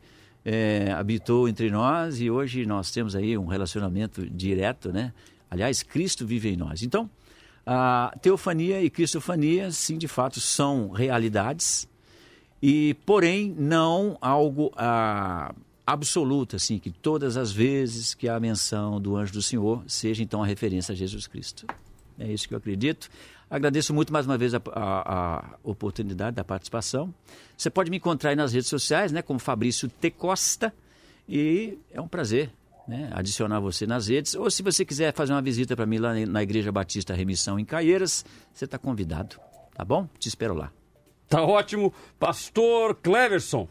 [0.45, 5.13] é, habitou entre nós e hoje nós temos aí um relacionamento direto, né?
[5.51, 6.83] Aliás, Cristo vive em nós.
[6.83, 7.09] Então,
[7.65, 11.89] a teofania e cristofania, sim, de fato, são realidades,
[12.61, 15.55] e porém não algo ah,
[15.87, 20.43] absoluto, assim, que todas as vezes que há menção do anjo do Senhor seja então
[20.43, 21.67] a referência a Jesus Cristo.
[22.19, 23.09] É isso que eu acredito.
[23.55, 27.15] Agradeço muito mais uma vez a, a, a, oportunidade da participação.
[27.57, 30.11] Você pode me encontrar aí nas redes sociais, né, como Fabrício T.
[30.11, 30.75] Costa,
[31.29, 32.51] e é um prazer
[32.89, 34.35] né, adicionar você nas redes.
[34.35, 37.65] Ou se você quiser fazer uma visita para mim lá na Igreja Batista Remissão em
[37.65, 39.37] Caieiras, você está convidado,
[39.73, 40.09] tá bom?
[40.19, 40.73] Te espero lá.
[41.29, 41.95] Tá ótimo.
[42.19, 43.69] Pastor Cleverson,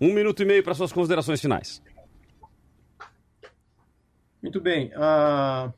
[0.00, 1.82] um minuto e meio para suas considerações finais.
[4.40, 4.92] Muito bem.
[4.94, 5.74] Uh,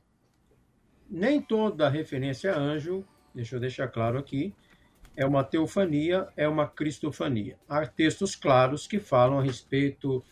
[1.08, 3.06] nem toda referência a anjo
[3.38, 4.52] deixa eu deixar claro aqui,
[5.16, 7.56] é uma teofania, é uma cristofania.
[7.68, 10.24] Há textos claros que falam a respeito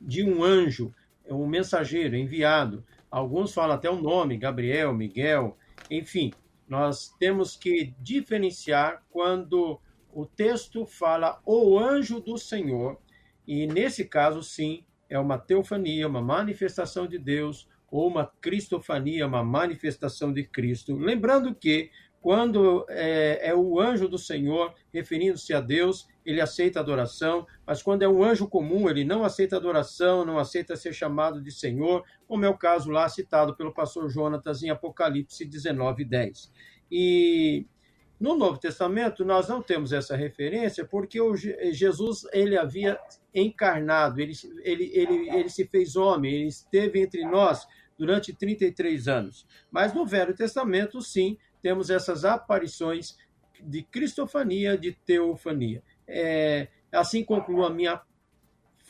[0.00, 0.92] de um anjo,
[1.24, 2.84] um mensageiro enviado.
[3.08, 5.56] Alguns falam até o nome, Gabriel, Miguel,
[5.88, 6.32] enfim.
[6.68, 9.80] Nós temos que diferenciar quando
[10.12, 13.00] o texto fala o anjo do Senhor,
[13.46, 19.44] e nesse caso, sim, é uma teofania, uma manifestação de Deus, ou uma cristofania, uma
[19.44, 20.96] manifestação de Cristo.
[20.96, 21.90] Lembrando que
[22.22, 28.02] quando é, é, o anjo do Senhor, referindo-se a Deus, ele aceita adoração, mas quando
[28.02, 32.44] é um anjo comum, ele não aceita adoração, não aceita ser chamado de Senhor, como
[32.44, 36.52] é o caso lá citado pelo pastor Jonatas em Apocalipse 19, 10.
[36.92, 37.66] E
[38.20, 42.96] no Novo Testamento nós não temos essa referência porque o Jesus ele havia
[43.34, 44.32] encarnado, ele,
[44.62, 47.66] ele, ele, ele se fez homem, ele esteve entre nós
[47.98, 49.46] durante 33 anos.
[49.70, 53.16] Mas no Velho Testamento, sim, temos essas aparições
[53.60, 55.82] de cristofania, de teofania.
[56.06, 58.00] É, assim concluo a minha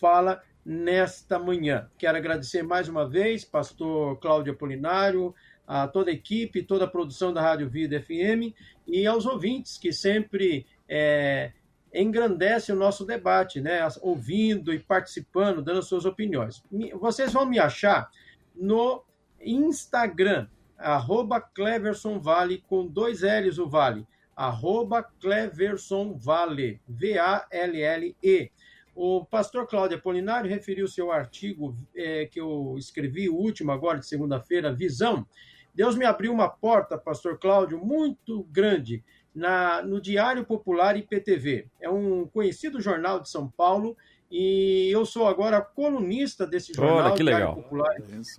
[0.00, 1.90] fala nesta manhã.
[1.98, 5.34] Quero agradecer mais uma vez, pastor Cláudio Apolinário,
[5.66, 8.54] a toda a equipe, toda a produção da Rádio Vida FM
[8.86, 11.52] e aos ouvintes que sempre é,
[11.94, 13.80] engrandecem o nosso debate, né?
[14.00, 16.62] ouvindo e participando, dando suas opiniões.
[17.00, 18.10] Vocês vão me achar
[18.54, 19.04] no
[19.40, 20.48] Instagram,
[20.82, 24.06] arroba Cleverson Vale, com dois L's o Vale,
[24.36, 28.50] arroba Cleverson Vale, V-A-L-L-E.
[28.94, 34.06] O pastor Cláudio Apolinário referiu seu artigo é, que eu escrevi, o último agora de
[34.06, 35.26] segunda-feira, Visão.
[35.74, 39.02] Deus me abriu uma porta, pastor Cláudio, muito grande
[39.34, 41.68] na, no Diário Popular IPTV.
[41.80, 43.96] É um conhecido jornal de São Paulo
[44.34, 47.54] e eu sou agora colunista desse jornal Olha, que legal.
[47.54, 47.94] Popular.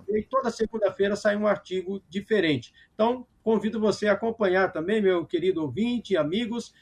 [0.08, 2.74] E toda segunda-feira sai um artigo diferente.
[2.92, 6.74] Então, convido você a acompanhar também, meu querido ouvinte, amigos,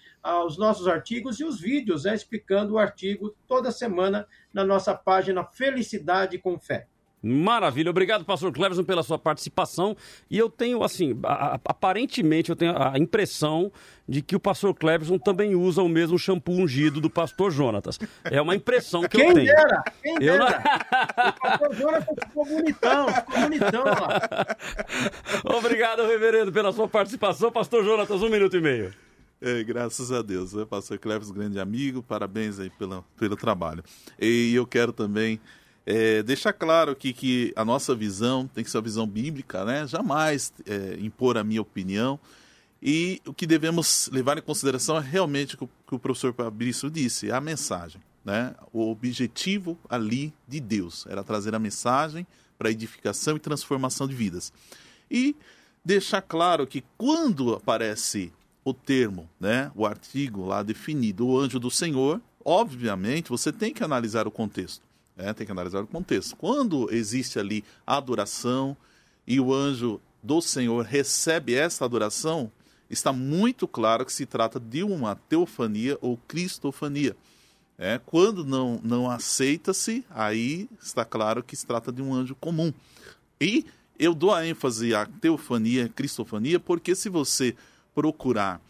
[0.47, 5.45] os nossos artigos e os vídeos né, explicando o artigo toda semana na nossa página
[5.45, 6.89] Felicidade com Fé.
[7.23, 9.97] Maravilha, obrigado, pastor Cleverson, pela sua participação.
[10.29, 13.71] E eu tenho, assim, a, aparentemente, eu tenho a impressão
[14.09, 17.99] de que o pastor Cleverson também usa o mesmo shampoo ungido do pastor Jonatas.
[18.25, 19.47] É uma impressão que quem eu tenho.
[19.47, 21.29] Dera, quem dera, não...
[21.29, 24.57] O pastor Jonatas ficou bonitão, ficou bonitão lá.
[25.59, 27.53] Obrigado, reverendo, pela sua participação.
[27.53, 28.93] Pastor Jonatas, um minuto e meio.
[29.41, 30.65] É, graças a Deus, né?
[30.65, 33.83] Pastor Cleverson, grande amigo, parabéns aí pelo, pelo trabalho.
[34.21, 35.41] E eu quero também
[35.85, 39.87] é, deixar claro aqui que a nossa visão tem que ser uma visão bíblica, né?
[39.87, 42.19] Jamais é, impor a minha opinião.
[42.81, 46.35] E o que devemos levar em consideração é realmente o que o, que o professor
[46.35, 48.01] Fabrício disse, a mensagem.
[48.25, 48.55] Né?
[48.73, 52.27] O objetivo ali de Deus era trazer a mensagem
[52.59, 54.53] para edificação e transformação de vidas.
[55.11, 55.37] E
[55.85, 58.33] deixar claro que quando aparece
[58.65, 63.83] o termo, né, o artigo lá definido, o anjo do Senhor, obviamente você tem que
[63.83, 64.85] analisar o contexto.
[65.17, 65.33] Né?
[65.33, 66.37] Tem que analisar o contexto.
[66.37, 68.77] Quando existe ali adoração
[69.27, 72.51] e o anjo do Senhor recebe essa adoração,
[72.89, 77.17] está muito claro que se trata de uma teofania ou cristofania.
[77.79, 82.73] É, quando não, não aceita-se, aí está claro que se trata de um anjo comum.
[83.41, 83.65] E
[83.99, 87.57] eu dou a ênfase à teofania, cristofania, porque se você
[87.95, 88.61] procurar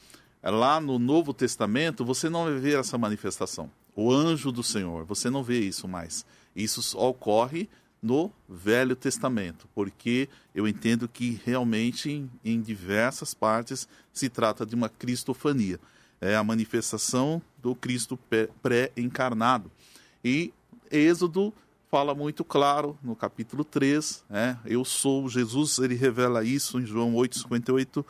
[0.42, 3.70] lá no Novo Testamento, você não vai ver essa manifestação.
[3.94, 6.24] O anjo do Senhor, você não vê isso mais.
[6.54, 7.68] Isso ocorre
[8.02, 14.74] no Velho Testamento, porque eu entendo que realmente em, em diversas partes se trata de
[14.74, 15.78] uma cristofania.
[16.20, 18.18] É a manifestação do Cristo
[18.60, 19.70] pré-encarnado.
[20.24, 20.52] E
[20.90, 21.52] Êxodo
[21.90, 24.58] fala muito claro no capítulo 3, né?
[24.64, 28.04] eu sou Jesus, ele revela isso em João 8,58,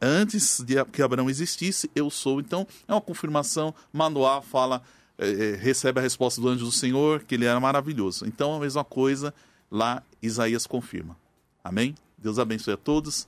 [0.00, 2.40] antes de que Abraão existisse, eu sou.
[2.40, 3.74] Então, é uma confirmação.
[3.92, 4.82] Manoá fala
[5.18, 8.26] é, recebe a resposta do anjo do Senhor, que ele era maravilhoso.
[8.26, 9.32] Então, a mesma coisa,
[9.70, 11.16] lá Isaías confirma.
[11.64, 11.94] Amém?
[12.18, 13.26] Deus abençoe a todos.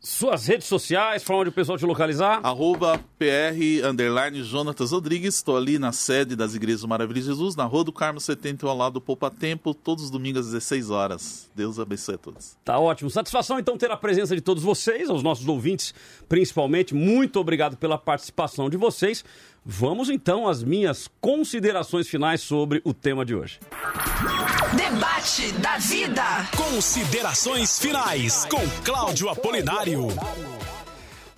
[0.00, 2.38] Suas redes sociais, para onde o pessoal te localizar?
[2.44, 5.34] Arroba PR, underline, Jonatas Rodrigues.
[5.34, 8.64] Estou ali na sede das Igrejas do Maravilha de Jesus, na Rua do Carmo 70,
[8.64, 11.50] ao lado do Poupa Tempo, todos os domingos às 16 horas.
[11.52, 12.56] Deus abençoe a todos.
[12.64, 13.10] Tá ótimo.
[13.10, 15.92] Satisfação, então, ter a presença de todos vocês, aos nossos ouvintes,
[16.28, 16.94] principalmente.
[16.94, 19.24] Muito obrigado pela participação de vocês.
[19.64, 23.60] Vamos então às minhas considerações finais sobre o tema de hoje.
[24.74, 26.22] Debate da vida.
[26.56, 30.08] Considerações finais com Cláudio Apolinário.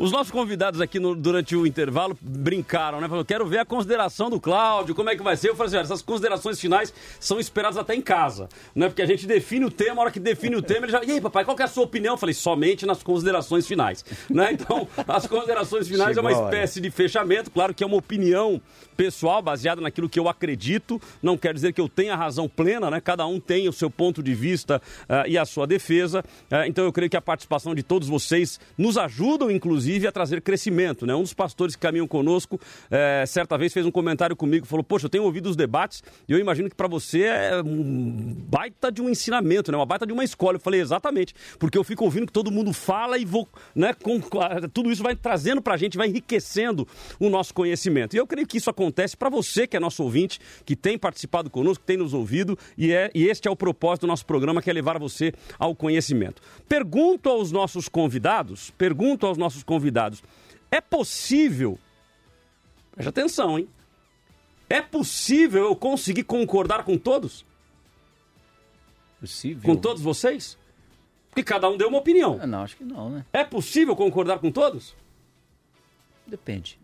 [0.01, 3.07] Os nossos convidados aqui no, durante o intervalo brincaram, né?
[3.07, 5.51] Falaram, quero ver a consideração do Cláudio, como é que vai ser.
[5.51, 6.91] Eu falei assim, olha, essas considerações finais
[7.21, 8.89] são esperadas até em casa, né?
[8.89, 11.05] Porque a gente define o tema, a hora que define o tema, ele já.
[11.05, 12.15] E aí, papai, qual é a sua opinião?
[12.15, 14.03] Eu falei, somente nas considerações finais.
[14.31, 14.53] Né?
[14.61, 18.61] Então, as considerações finais Chegou é uma espécie de fechamento, claro que é uma opinião
[18.97, 21.01] pessoal, baseada naquilo que eu acredito.
[21.23, 23.01] Não quer dizer que eu tenha razão plena, né?
[23.01, 26.25] Cada um tem o seu ponto de vista uh, e a sua defesa.
[26.51, 30.13] Uh, então eu creio que a participação de todos vocês nos ajudam, inclusive inclusive a
[30.13, 31.07] trazer crescimento.
[31.07, 31.15] Né?
[31.15, 32.61] Um dos pastores que caminham conosco,
[32.91, 36.33] é, certa vez fez um comentário comigo, falou, poxa, eu tenho ouvido os debates e
[36.33, 39.79] eu imagino que para você é um baita de um ensinamento, né?
[39.79, 40.57] uma baita de uma escola.
[40.57, 44.21] Eu falei, exatamente, porque eu fico ouvindo que todo mundo fala e vou, né, com,
[44.73, 46.87] tudo isso vai trazendo para a gente, vai enriquecendo
[47.19, 48.15] o nosso conhecimento.
[48.15, 51.51] E eu creio que isso acontece para você que é nosso ouvinte, que tem participado
[51.51, 54.63] conosco, que tem nos ouvido, e, é, e este é o propósito do nosso programa,
[54.63, 56.43] que é levar você ao conhecimento.
[56.69, 60.23] Pergunto aos nossos convidados, pergunto aos nossos convidados, convidados.
[60.71, 61.79] É possível,
[62.93, 63.69] preste atenção, hein?
[64.69, 67.45] É possível eu conseguir concordar com todos?
[69.19, 69.63] Possível.
[69.65, 70.57] Com todos vocês?
[71.31, 72.39] Porque cada um deu uma opinião.
[72.41, 73.25] Ah, não, acho que não, né?
[73.33, 74.95] É possível concordar com todos?
[76.27, 76.79] Depende.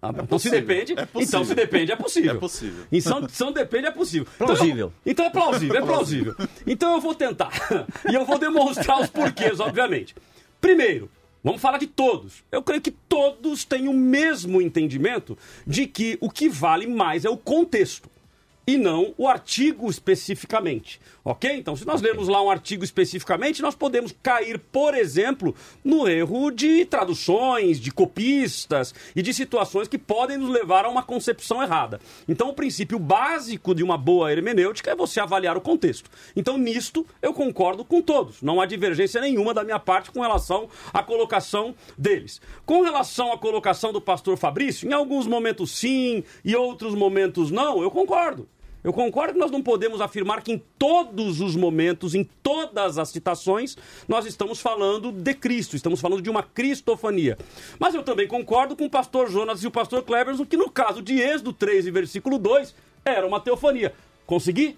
[0.00, 2.32] Ah, é então se depende, é então se depende é possível.
[2.32, 2.84] É possível.
[2.90, 4.26] Então, são depende é possível.
[4.36, 4.92] Plausível.
[5.06, 6.34] Então, então é plausível, é plausível.
[6.66, 7.52] Então eu vou tentar.
[8.10, 10.16] e eu vou demonstrar os porquês, obviamente.
[10.60, 11.08] Primeiro,
[11.44, 12.44] Vamos falar de todos.
[12.52, 15.36] Eu creio que todos têm o mesmo entendimento
[15.66, 18.08] de que o que vale mais é o contexto
[18.66, 21.00] e não o artigo especificamente.
[21.24, 21.48] Ok?
[21.52, 22.10] Então, se nós okay.
[22.10, 25.54] lermos lá um artigo especificamente, nós podemos cair, por exemplo,
[25.84, 31.02] no erro de traduções, de copistas e de situações que podem nos levar a uma
[31.02, 32.00] concepção errada.
[32.28, 36.10] Então, o princípio básico de uma boa hermenêutica é você avaliar o contexto.
[36.34, 38.42] Então, nisto, eu concordo com todos.
[38.42, 42.40] Não há divergência nenhuma da minha parte com relação à colocação deles.
[42.66, 47.80] Com relação à colocação do pastor Fabrício, em alguns momentos sim e outros momentos não,
[47.80, 48.48] eu concordo.
[48.84, 53.10] Eu concordo que nós não podemos afirmar que em todos os momentos, em todas as
[53.10, 53.76] citações,
[54.08, 57.38] nós estamos falando de Cristo, estamos falando de uma cristofania.
[57.78, 61.00] Mas eu também concordo com o pastor Jonas e o pastor Cleverson que no caso
[61.00, 63.94] de Êxodo 3 versículo 2, era uma teofania.
[64.26, 64.76] Consegui?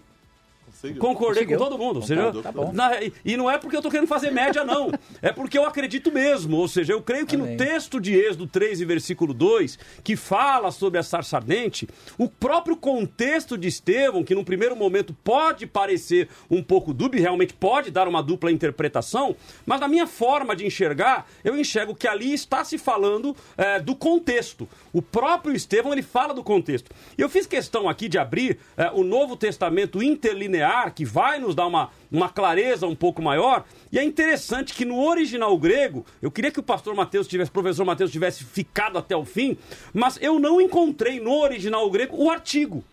[0.84, 1.00] Conseguiu.
[1.00, 1.58] Concordei Conseguiu.
[1.58, 1.96] com todo mundo.
[1.96, 2.90] Ou seja, tá na,
[3.24, 4.92] e não é porque eu estou querendo fazer média, não.
[5.22, 6.56] é porque eu acredito mesmo.
[6.58, 7.52] Ou seja, eu creio que Amém.
[7.52, 11.88] no texto de Êxodo 3 e versículo 2, que fala sobre a sarça ardente,
[12.18, 17.54] o próprio contexto de Estevão, que no primeiro momento pode parecer um pouco dúbio, realmente
[17.54, 19.34] pode dar uma dupla interpretação,
[19.64, 23.94] mas na minha forma de enxergar, eu enxergo que ali está se falando é, do
[23.94, 24.68] contexto.
[24.92, 26.90] O próprio Estevão, ele fala do contexto.
[27.16, 31.38] E eu fiz questão aqui de abrir é, o Novo Testamento interlinear explicar, que vai
[31.38, 33.64] nos dar uma, uma clareza um pouco maior.
[33.92, 37.52] E é interessante que no original grego, eu queria que o pastor Mateus tivesse, o
[37.52, 39.56] professor Mateus tivesse ficado até o fim,
[39.92, 42.84] mas eu não encontrei no original grego o artigo.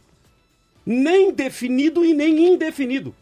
[0.85, 3.15] Nem definido e nem indefinido.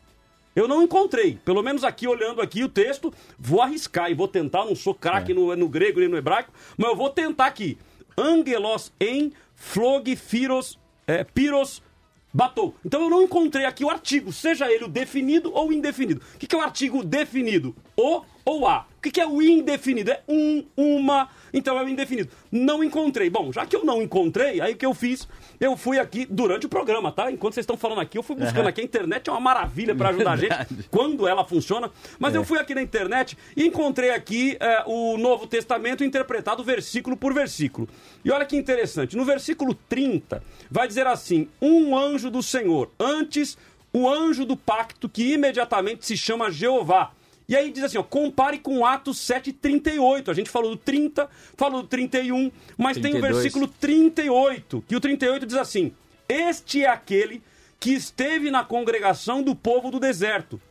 [0.55, 1.37] Eu não encontrei.
[1.45, 4.65] Pelo menos aqui, olhando aqui o texto, vou arriscar e vou tentar.
[4.65, 5.35] Não sou craque é.
[5.35, 7.77] no, no grego nem no hebraico, mas eu vou tentar aqui.
[8.17, 10.77] Angelos em flog firos,
[11.07, 11.81] é, piros
[12.33, 12.75] batou.
[12.85, 16.21] Então eu não encontrei aqui o artigo, seja ele o definido ou indefinido.
[16.35, 17.75] O que, que é o artigo definido?
[17.97, 18.85] O ou a?
[18.97, 20.11] O que, que é o indefinido?
[20.11, 22.29] É um, uma, então é o indefinido.
[22.51, 23.29] Não encontrei.
[23.29, 25.27] Bom, já que eu não encontrei, aí o que eu fiz?
[25.59, 27.29] Eu fui aqui durante o programa, tá?
[27.31, 28.67] Enquanto vocês estão falando aqui, eu fui buscando uhum.
[28.67, 28.81] aqui.
[28.81, 30.67] A internet é uma maravilha para ajudar Verdade.
[30.69, 31.91] a gente quando ela funciona.
[32.17, 32.37] Mas é.
[32.37, 37.33] eu fui aqui na internet e encontrei aqui é, o Novo Testamento interpretado versículo por
[37.33, 37.89] versículo.
[38.23, 39.17] E olha que interessante.
[39.17, 40.41] No versículo 30,
[40.71, 43.57] vai dizer assim: Um anjo do Senhor, antes
[43.91, 47.11] o anjo do pacto que imediatamente se chama Jeová
[47.49, 50.29] e aí diz assim, ó, compare com Atos 7:38.
[50.29, 51.27] A gente falou do 30,
[51.57, 53.01] falou do 31, mas 32.
[53.01, 55.91] tem o versículo 38, que o 38 diz assim:
[56.27, 57.41] Este é aquele
[57.79, 60.61] que esteve na congregação do povo do deserto,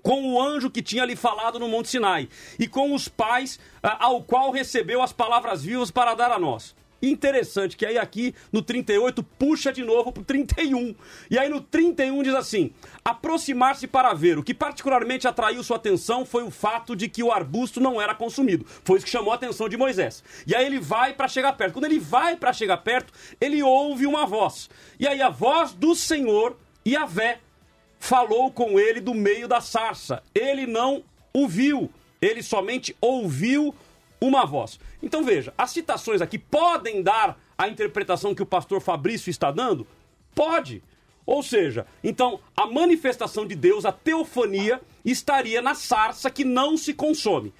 [0.00, 4.22] com o anjo que tinha lhe falado no Monte Sinai, e com os pais ao
[4.22, 6.72] qual recebeu as palavras vivas para dar a nós.
[7.00, 10.94] Interessante que aí aqui no 38 puxa de novo pro 31.
[11.30, 12.72] E aí no 31 diz assim:
[13.04, 14.38] aproximar-se para ver.
[14.38, 18.14] O que particularmente atraiu sua atenção foi o fato de que o arbusto não era
[18.14, 18.64] consumido.
[18.84, 20.24] Foi isso que chamou a atenção de Moisés.
[20.46, 21.74] E aí ele vai para chegar perto.
[21.74, 24.70] Quando ele vai para chegar perto, ele ouve uma voz.
[24.98, 26.56] E aí a voz do Senhor,
[26.86, 27.40] Yahvé,
[27.98, 30.22] falou com ele do meio da sarça.
[30.34, 31.90] Ele não o viu,
[32.22, 33.74] ele somente ouviu
[34.20, 34.78] uma voz.
[35.02, 39.86] Então veja, as citações aqui podem dar a interpretação que o pastor Fabrício está dando?
[40.34, 40.82] Pode.
[41.24, 46.94] Ou seja, então a manifestação de Deus, a teofania, estaria na sarça que não se
[46.94, 47.52] consome.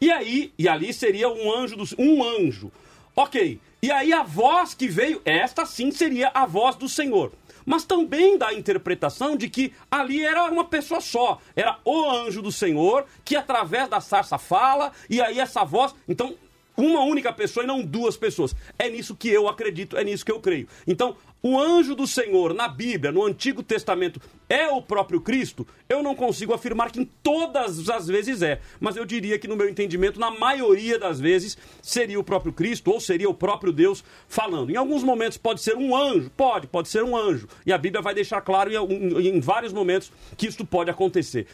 [0.00, 2.70] E aí, e ali seria um anjo um anjo.
[3.16, 3.60] OK.
[3.80, 7.32] E aí a voz que veio, esta sim seria a voz do Senhor
[7.66, 12.42] mas também dá a interpretação de que ali era uma pessoa só, era o anjo
[12.42, 16.34] do Senhor que através da sarça fala e aí essa voz, então
[16.76, 18.54] uma única pessoa e não duas pessoas.
[18.78, 20.68] É nisso que eu acredito, é nisso que eu creio.
[20.86, 24.18] Então, o anjo do Senhor na Bíblia, no Antigo Testamento,
[24.48, 25.66] é o próprio Cristo?
[25.86, 29.54] Eu não consigo afirmar que em todas as vezes é, mas eu diria que no
[29.54, 34.02] meu entendimento, na maioria das vezes, seria o próprio Cristo ou seria o próprio Deus
[34.26, 34.70] falando.
[34.70, 37.46] Em alguns momentos pode ser um anjo, pode, pode ser um anjo.
[37.66, 41.46] E a Bíblia vai deixar claro em, em vários momentos que isso pode acontecer.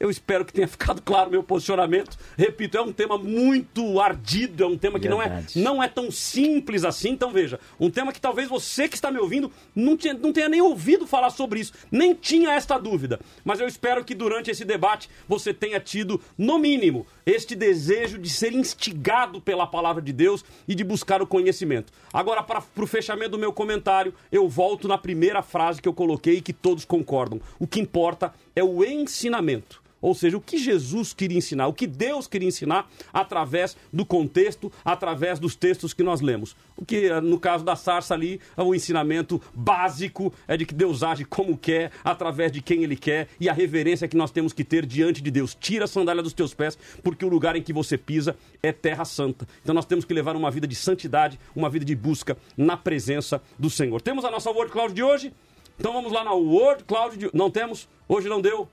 [0.00, 2.16] Eu espero que tenha ficado claro o meu posicionamento.
[2.36, 6.10] Repito, é um tema muito ardido, é um tema que não é, não é tão
[6.10, 7.10] simples assim.
[7.10, 10.48] Então veja, um tema que talvez você que está me ouvindo não, tinha, não tenha
[10.48, 13.18] nem ouvido falar sobre isso, nem tinha esta dúvida.
[13.44, 18.30] Mas eu espero que durante esse debate você tenha tido, no mínimo, este desejo de
[18.30, 21.92] ser instigado pela palavra de Deus e de buscar o conhecimento.
[22.12, 26.36] Agora, para o fechamento do meu comentário, eu volto na primeira frase que eu coloquei
[26.36, 27.40] e que todos concordam.
[27.58, 29.87] O que importa é o ensinamento.
[30.00, 34.70] Ou seja, o que Jesus queria ensinar, o que Deus queria ensinar através do contexto,
[34.84, 36.56] através dos textos que nós lemos.
[36.76, 41.02] O que, eh, no caso da sarça ali, o ensinamento básico é de que Deus
[41.02, 44.62] age como quer, através de quem Ele quer, e a reverência que nós temos que
[44.64, 45.56] ter diante de Deus.
[45.58, 49.04] Tira a sandália dos teus pés, porque o lugar em que você pisa é terra
[49.04, 49.46] santa.
[49.62, 53.42] Então nós temos que levar uma vida de santidade, uma vida de busca na presença
[53.58, 54.00] do Senhor.
[54.00, 55.32] Temos a nossa Word Cloud de hoje?
[55.78, 57.30] Então vamos lá na Word Cloud de...
[57.32, 57.88] Não temos?
[58.08, 58.68] Hoje não deu?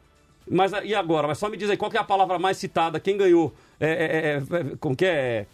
[0.50, 1.28] Mas e agora?
[1.28, 3.00] Mas só me diz aí, qual é a palavra mais citada?
[3.00, 3.54] Quem ganhou?
[3.80, 5.46] É, é, é, é como que é?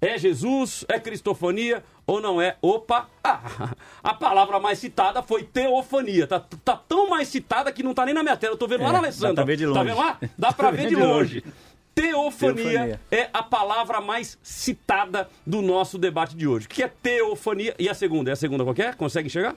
[0.00, 0.84] É Jesus?
[0.88, 1.84] É cristofania?
[2.06, 2.56] Ou não é?
[2.62, 3.06] Opa!
[3.22, 6.26] Ah, a palavra mais citada foi teofania.
[6.26, 8.54] Tá, tá tão mais citada que não tá nem na minha tela.
[8.54, 9.34] Eu tô vendo lá na é, Alessandra.
[9.36, 9.78] Dá pra ver de longe.
[9.78, 10.18] Tá vendo lá?
[10.38, 11.44] Dá pra ver de longe.
[11.92, 16.66] Teofania, teofania, é a palavra mais citada do nosso debate de hoje.
[16.66, 17.74] O que é teofania?
[17.78, 18.30] E a segunda?
[18.30, 18.94] É a segunda qualquer?
[18.94, 19.54] Consegue enxergar?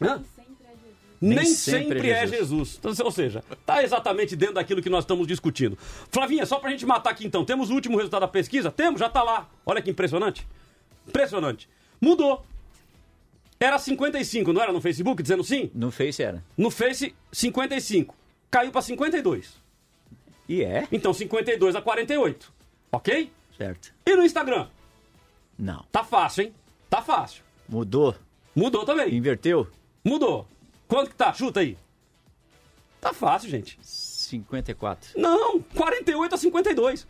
[0.00, 0.22] Hã?
[1.24, 2.32] Nem, nem sempre, sempre, é Jesus.
[2.32, 2.78] É Jesus.
[2.78, 5.78] Então, ou seja, está exatamente dentro daquilo que nós estamos discutindo.
[6.10, 8.70] Flavinha, só para a gente matar aqui então, temos o último resultado da pesquisa?
[8.70, 9.48] Temos, já está lá.
[9.64, 10.46] Olha que impressionante.
[11.08, 11.68] Impressionante.
[12.00, 12.44] Mudou.
[13.58, 15.70] Era 55, não era no Facebook dizendo sim?
[15.74, 16.44] No Face era.
[16.56, 18.14] No Face, 55.
[18.50, 19.54] Caiu para 52.
[20.48, 20.86] E é?
[20.92, 22.52] Então 52 a 48.
[22.92, 23.32] Ok?
[23.56, 23.94] Certo.
[24.04, 24.68] E no Instagram?
[25.58, 25.84] Não.
[25.90, 26.54] Tá fácil, hein?
[26.90, 27.42] Tá fácil.
[27.68, 28.14] Mudou.
[28.54, 29.14] Mudou também.
[29.14, 29.66] Inverteu?
[30.04, 30.46] Mudou.
[30.88, 31.32] Quanto que tá?
[31.32, 31.76] Chuta aí.
[33.00, 33.78] Tá fácil, gente.
[33.82, 35.20] 54.
[35.20, 37.06] Não, 48 a 52.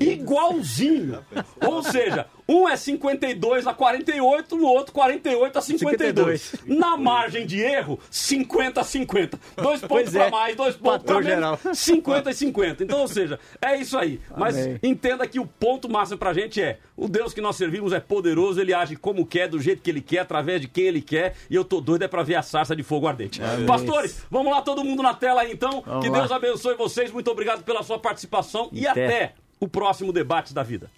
[0.00, 1.24] Igualzinho.
[1.64, 6.40] Ou seja, um é 52 a 48, no outro 48 a 52.
[6.40, 6.78] 52.
[6.78, 9.38] Na margem de erro, 50 a 50.
[9.56, 10.18] Dois pontos é.
[10.20, 12.84] para mais, dois pontos para menos, 50 e 50.
[12.84, 14.20] Então, ou seja, é isso aí.
[14.36, 14.78] Mas Amém.
[14.82, 18.60] entenda que o ponto máximo pra gente é, o Deus que nós servimos é poderoso,
[18.60, 21.54] ele age como quer, do jeito que ele quer, através de quem ele quer, e
[21.54, 23.42] eu tô doido é pra ver a sarça de fogo ardente.
[23.42, 23.66] Amém.
[23.66, 25.82] Pastores, vamos lá todo mundo na tela aí então.
[25.84, 26.18] Vamos que lá.
[26.20, 27.10] Deus abençoe vocês.
[27.10, 30.90] Muito obrigado pela sua participação e, e até o próximo debate da vida.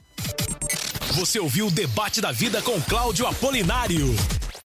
[1.16, 4.14] Você ouviu o debate da vida com Cláudio Apolinário.